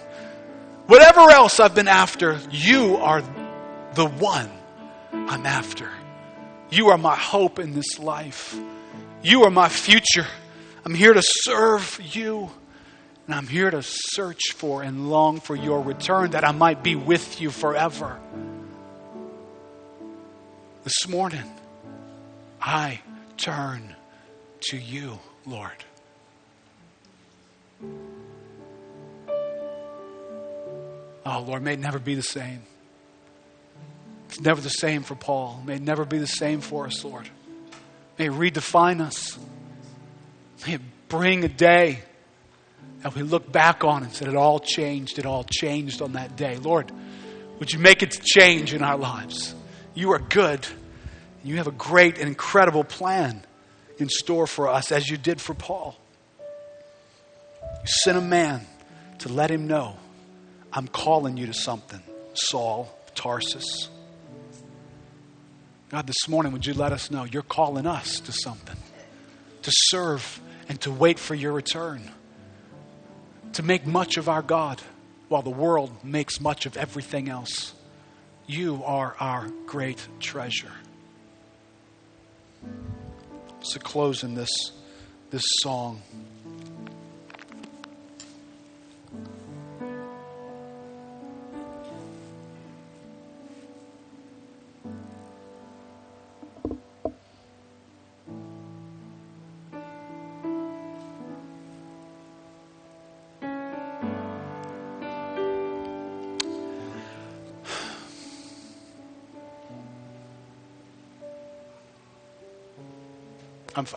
Whatever 0.88 1.30
else 1.30 1.60
I've 1.60 1.76
been 1.76 1.88
after, 1.88 2.40
you 2.50 2.96
are 2.98 3.22
the 3.94 4.08
one 4.08 4.50
I'm 5.12 5.46
after. 5.46 5.90
You 6.72 6.90
are 6.90 6.98
my 6.98 7.16
hope 7.16 7.60
in 7.60 7.74
this 7.74 7.98
life. 8.00 8.60
You 9.24 9.44
are 9.44 9.50
my 9.50 9.70
future. 9.70 10.28
I'm 10.86 10.94
here 10.94 11.14
to 11.14 11.22
serve 11.24 12.00
you. 12.14 12.50
And 13.26 13.36
I'm 13.36 13.48
here 13.48 13.70
to 13.70 13.82
search 13.84 14.54
for 14.54 14.82
and 14.82 15.10
long 15.10 15.40
for 15.40 15.56
your 15.56 15.82
return 15.82 16.32
that 16.32 16.44
I 16.44 16.52
might 16.52 16.84
be 16.84 16.96
with 16.96 17.40
you 17.40 17.52
forever. 17.52 18.20
This 20.84 21.08
morning, 21.08 21.44
I 22.62 23.02
turn 23.38 23.96
to 24.70 24.78
you, 24.78 25.20
Lord. 25.46 25.84
Oh, 31.26 31.42
Lord, 31.42 31.62
may 31.62 31.74
it 31.74 31.80
never 31.80 32.00
be 32.00 32.16
the 32.16 32.24
same. 32.24 32.64
Never 34.40 34.62
the 34.62 34.70
same 34.70 35.04
for 35.04 35.16
Paul. 35.16 35.62
May 35.66 35.76
it 35.76 35.82
never 35.82 36.06
be 36.06 36.18
the 36.18 36.28
same 36.28 36.62
for 36.62 36.86
us, 36.86 37.04
Lord. 37.04 37.30
May 38.18 38.28
it 38.28 38.32
redefine 38.32 39.02
us. 39.02 39.38
May 40.66 40.76
it 40.76 40.82
bring 41.10 41.44
a 41.44 41.50
day 41.50 42.00
that 43.02 43.16
we 43.16 43.22
look 43.22 43.52
back 43.52 43.84
on 43.84 44.04
and 44.04 44.14
said 44.14 44.28
it 44.28 44.36
all 44.36 44.60
changed. 44.60 45.20
It 45.20 45.26
all 45.26 45.44
changed 45.44 46.02
on 46.02 46.14
that 46.14 46.36
day. 46.36 46.58
Lord, 46.58 46.92
would 47.60 47.72
you 47.72 47.80
make 47.80 48.04
it 48.04 48.22
change 48.24 48.74
in 48.74 48.82
our 48.82 48.98
lives? 48.98 49.56
You 49.94 50.12
are 50.14 50.20
good. 50.20 50.66
You 51.44 51.58
have 51.58 51.68
a 51.68 51.72
great 51.72 52.18
and 52.18 52.28
incredible 52.28 52.84
plan 52.84 53.44
in 53.98 54.10
store 54.10 54.48
for 54.48 54.68
us, 54.70 54.92
as 54.92 55.10
you 55.10 55.18
did 55.18 55.42
for 55.42 55.54
Paul. 55.54 55.98
You 57.62 57.88
sent 57.88 58.18
a 58.18 58.22
man 58.22 58.66
to 59.20 59.30
let 59.30 59.52
him 59.52 59.68
know, 59.68 59.98
I'm 60.72 60.88
calling 60.88 61.38
you 61.38 61.48
to 61.48 61.54
something, 61.54 62.02
Saul, 62.34 62.90
Tarsus. 63.16 63.90
God, 65.90 66.06
this 66.06 66.28
morning, 66.28 66.52
would 66.52 66.68
you 66.68 66.76
let 66.76 66.92
us 66.94 67.10
know 67.10 67.24
you're 67.24 67.42
calling 67.42 67.88
us 67.88 68.20
to 68.20 68.32
something, 68.32 68.78
to 69.64 69.72
serve 69.74 70.40
and 70.68 70.80
to 70.82 70.92
wait 70.92 71.18
for 71.18 71.34
your 71.34 71.52
return, 71.52 72.04
to 73.54 73.64
make 73.64 73.88
much 73.88 74.18
of 74.18 74.30
our 74.30 74.44
God 74.44 74.80
while 75.30 75.42
the 75.42 75.50
world 75.50 76.04
makes 76.04 76.40
much 76.40 76.68
of 76.68 76.78
everything 76.78 77.28
else. 77.28 77.74
You 78.46 78.84
are 78.86 79.16
our 79.20 79.50
great 79.66 80.08
treasure. 80.20 80.72
So, 83.62 83.80
close 83.80 84.24
in 84.24 84.36
this, 84.36 84.52
this 85.32 85.44
song. 85.64 86.04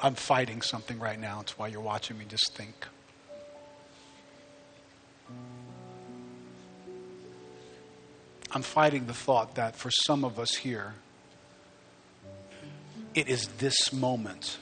I'm, 0.03 0.15
fighting 0.15 0.63
something 0.63 0.99
right 0.99 1.19
now. 1.19 1.41
It's 1.41 1.59
why 1.59 1.69
you're 1.69 1.81
watching 1.81 2.19
me 2.19 2.25
just 2.29 2.55
think. 2.55 2.87
I'm 8.53 8.63
fighting 8.63 9.07
the 9.07 9.15
thought 9.15 9.55
that 9.55 9.77
for 9.77 9.91
some 10.07 10.25
of 10.25 10.39
us 10.39 10.55
here, 10.55 10.95
it 13.15 13.29
is 13.29 13.49
this 13.59 13.93
moment 13.93 14.59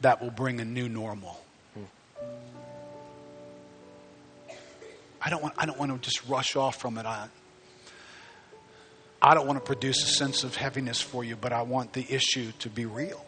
that 0.00 0.20
will 0.20 0.30
bring 0.30 0.60
a 0.60 0.64
new 0.64 0.88
normal. 0.88 1.40
I 5.24 5.30
don't 5.30 5.42
want, 5.42 5.54
I 5.56 5.66
don't 5.66 5.78
want 5.78 5.92
to 5.92 5.98
just 5.98 6.26
rush 6.28 6.56
off 6.56 6.76
from 6.76 6.98
it. 6.98 7.06
I, 7.06 7.28
I 9.24 9.34
don't 9.34 9.46
want 9.46 9.60
to 9.60 9.64
produce 9.64 10.02
a 10.02 10.08
sense 10.08 10.42
of 10.42 10.56
heaviness 10.56 11.00
for 11.00 11.22
you, 11.22 11.36
but 11.36 11.52
I 11.52 11.62
want 11.62 11.92
the 11.92 12.04
issue 12.12 12.50
to 12.58 12.68
be 12.68 12.86
real. 12.86 13.24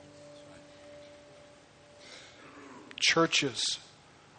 Churches 2.98 3.78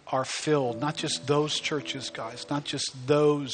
are 0.08 0.26
filled, 0.26 0.82
not 0.82 0.97
just 0.97 1.28
those 1.28 1.58
churches, 1.62 2.10
guys, 2.10 2.45
not 2.49 2.66
just 2.66 3.08
those 3.08 3.53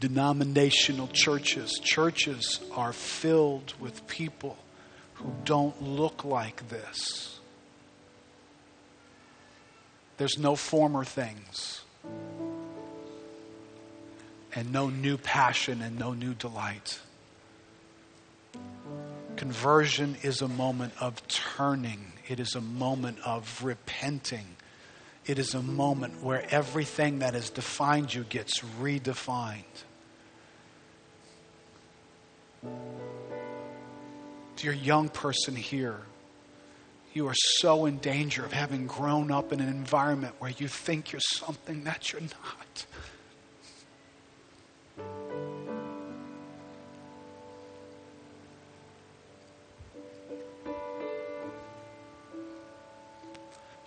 denominational 0.00 1.06
churches. 1.12 1.78
Churches 1.80 2.58
are 2.72 2.92
filled 2.92 3.74
with 3.78 4.04
people 4.08 4.58
who 5.14 5.32
don't 5.44 5.80
look 5.80 6.24
like 6.24 6.68
this. 6.70 7.38
There's 10.16 10.38
no 10.38 10.56
former 10.56 11.04
things 11.04 11.82
and 14.54 14.72
no 14.72 14.88
new 14.88 15.16
passion 15.16 15.82
and 15.82 15.98
no 15.98 16.14
new 16.14 16.34
delight. 16.34 17.00
Conversion 19.36 20.16
is 20.22 20.40
a 20.42 20.48
moment 20.48 20.92
of 21.00 21.26
turning, 21.28 22.12
it 22.28 22.40
is 22.40 22.54
a 22.54 22.60
moment 22.60 23.18
of 23.24 23.62
repenting. 23.62 24.46
It 25.26 25.38
is 25.38 25.54
a 25.54 25.62
moment 25.62 26.22
where 26.22 26.44
everything 26.50 27.20
that 27.20 27.32
has 27.32 27.48
defined 27.48 28.12
you 28.12 28.24
gets 28.24 28.60
redefined. 28.80 29.62
Your 34.60 34.74
young 34.74 35.10
person 35.10 35.54
here, 35.56 36.00
you 37.12 37.26
are 37.26 37.34
so 37.34 37.84
in 37.84 37.98
danger 37.98 38.44
of 38.44 38.52
having 38.52 38.86
grown 38.86 39.30
up 39.30 39.52
in 39.52 39.60
an 39.60 39.68
environment 39.68 40.34
where 40.38 40.50
you 40.50 40.68
think 40.68 41.12
you're 41.12 41.20
something 41.20 41.84
that 41.84 42.12
you're 42.12 42.22
not. 42.22 42.86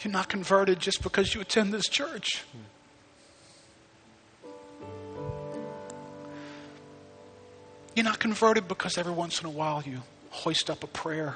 You're 0.01 0.11
not 0.11 0.29
converted 0.29 0.79
just 0.79 1.01
because 1.01 1.33
you 1.33 1.41
attend 1.41 1.73
this 1.73 1.87
church. 1.87 2.43
You're 7.95 8.03
not 8.03 8.19
converted 8.19 8.67
because 8.67 8.97
every 8.97 9.13
once 9.13 9.41
in 9.41 9.47
a 9.47 9.49
while 9.49 9.81
you 9.83 10.03
hoist 10.29 10.69
up 10.69 10.83
a 10.83 10.87
prayer. 10.87 11.35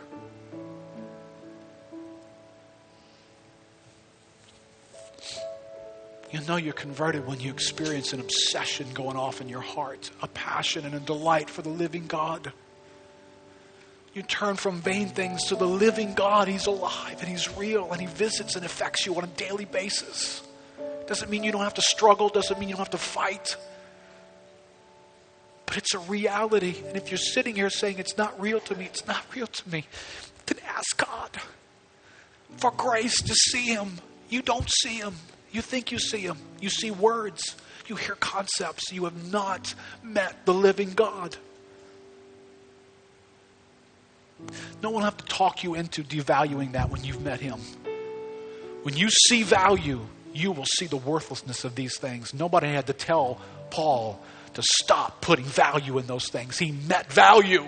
You 6.32 6.40
know 6.42 6.56
you're 6.56 6.74
converted 6.74 7.28
when 7.28 7.40
you 7.40 7.50
experience 7.50 8.14
an 8.14 8.20
obsession 8.22 8.88
going 8.94 9.18
off 9.18 9.42
in 9.42 9.50
your 9.50 9.60
heart, 9.62 10.12
a 10.22 10.28
passion 10.28 10.86
and 10.86 10.96
a 10.96 11.00
delight 11.00 11.50
for 11.50 11.62
the 11.62 11.70
living 11.70 12.08
God. 12.08 12.54
You 14.14 14.24
turn 14.24 14.58
from 14.58 14.82
vain 14.82 15.08
things 15.08 15.46
to 15.46 15.56
the 15.56 15.68
living 15.68 16.14
God. 16.14 16.48
He's 16.48 16.68
alive 16.68 17.18
and 17.20 17.30
He's 17.30 17.50
real 17.56 17.92
and 17.92 18.02
He 18.02 18.08
visits 18.08 18.56
and 18.56 18.66
affects 18.66 19.06
you 19.06 19.16
on 19.16 19.24
a 19.24 19.28
daily 19.28 19.66
basis. 19.66 20.44
Doesn't 21.08 21.30
mean 21.30 21.44
you 21.44 21.52
don't 21.52 21.64
have 21.64 21.74
to 21.76 21.82
struggle, 21.82 22.30
doesn't 22.30 22.60
mean 22.60 22.70
you 22.70 22.76
don't 22.76 22.86
have 22.86 22.92
to 22.92 22.98
fight. 22.98 23.56
But 25.66 25.78
it's 25.78 25.94
a 25.94 26.00
reality. 26.00 26.76
And 26.86 26.98
if 26.98 27.10
you're 27.10 27.18
sitting 27.18 27.56
here 27.56 27.70
saying 27.70 28.00
it's 28.00 28.18
not 28.18 28.40
real 28.40 28.60
to 28.62 28.76
me, 28.76 28.86
it's 28.86 29.08
not 29.08 29.24
real 29.34 29.48
to 29.48 29.70
me, 29.70 29.86
then 30.46 30.58
ask 30.68 30.98
God 30.98 31.30
for 32.58 32.72
grace 32.72 33.16
to 33.22 33.34
see 33.34 33.68
Him. 33.68 34.00
You 34.30 34.42
don't 34.42 34.70
see 34.82 34.98
Him. 34.98 35.16
You 35.54 35.62
think 35.62 35.92
you 35.92 36.00
see 36.00 36.20
Him. 36.20 36.38
You 36.60 36.70
see 36.70 36.92
words. 36.92 37.56
You 37.88 37.96
hear 37.96 38.16
concepts. 38.16 38.92
You 38.92 39.06
have 39.06 39.32
not 39.32 39.74
met 40.04 40.46
the 40.46 40.54
living 40.54 40.92
God. 40.92 41.38
No 44.82 44.90
one 44.90 44.96
will 44.96 45.06
have 45.06 45.18
to 45.18 45.26
talk 45.26 45.64
you 45.64 45.76
into 45.76 46.04
devaluing 46.04 46.74
that 46.74 46.90
when 46.90 47.04
you've 47.04 47.22
met 47.22 47.40
Him. 47.40 47.60
When 48.84 48.98
you 48.98 49.10
see 49.10 49.44
value, 49.44 50.02
you 50.34 50.52
will 50.52 50.66
see 50.66 50.88
the 50.88 50.98
worthlessness 50.98 51.64
of 51.66 51.76
these 51.76 51.98
things. 51.98 52.34
Nobody 52.34 52.68
had 52.68 52.88
to 52.88 52.94
tell 52.94 53.40
Paul 53.70 54.20
to 54.54 54.64
stop 54.64 55.22
putting 55.22 55.46
value 55.46 55.98
in 55.98 56.08
those 56.08 56.28
things, 56.30 56.58
he 56.58 56.72
met 56.72 57.12
value. 57.12 57.66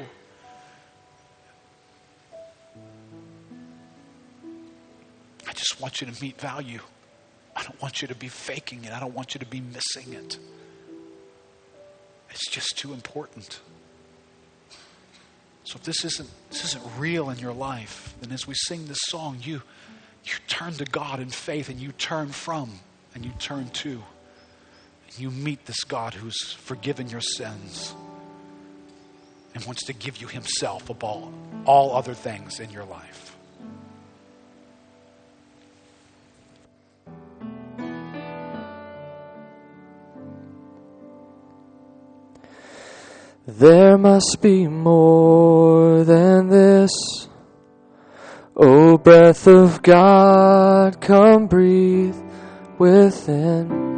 I 5.47 5.53
just 5.53 5.79
want 5.79 6.01
you 6.01 6.07
to 6.07 6.21
meet 6.21 6.39
value. 6.39 6.79
I 7.55 7.63
don't 7.63 7.79
want 7.81 8.01
you 8.01 8.07
to 8.07 8.15
be 8.15 8.27
faking 8.27 8.85
it. 8.85 8.91
I 8.91 8.99
don't 8.99 9.13
want 9.13 9.35
you 9.35 9.39
to 9.39 9.45
be 9.45 9.61
missing 9.61 10.13
it. 10.13 10.39
It's 12.31 12.49
just 12.49 12.77
too 12.77 12.93
important. 12.93 13.59
So 15.63 15.77
if 15.77 15.83
this 15.83 16.03
isn't 16.03 16.29
this 16.49 16.65
isn't 16.65 16.83
real 16.97 17.29
in 17.29 17.39
your 17.39 17.53
life, 17.53 18.15
then 18.21 18.31
as 18.31 18.45
we 18.47 18.53
sing 18.55 18.85
this 18.85 18.99
song, 19.07 19.37
you 19.41 19.61
you 20.25 20.33
turn 20.47 20.73
to 20.73 20.85
God 20.85 21.19
in 21.19 21.29
faith 21.29 21.69
and 21.69 21.79
you 21.79 21.91
turn 21.93 22.29
from 22.29 22.79
and 23.15 23.25
you 23.25 23.31
turn 23.39 23.69
to. 23.69 23.91
And 23.91 25.19
you 25.19 25.31
meet 25.31 25.65
this 25.65 25.83
God 25.83 26.13
who's 26.13 26.53
forgiven 26.53 27.09
your 27.09 27.21
sins 27.21 27.93
and 29.53 29.63
wants 29.65 29.85
to 29.85 29.93
give 29.93 30.17
you 30.17 30.27
himself 30.27 30.89
above 30.89 31.31
all 31.65 31.95
other 31.95 32.13
things 32.13 32.59
in 32.59 32.69
your 32.69 32.85
life. 32.85 33.22
There 43.45 43.97
must 43.97 44.37
be 44.41 44.67
more 44.67 46.05
than 46.05 46.47
this. 46.47 47.27
O 48.55 48.97
breath 48.97 49.47
of 49.47 49.81
God, 49.81 51.01
come 51.01 51.47
breathe 51.47 52.15
within. 52.77 53.92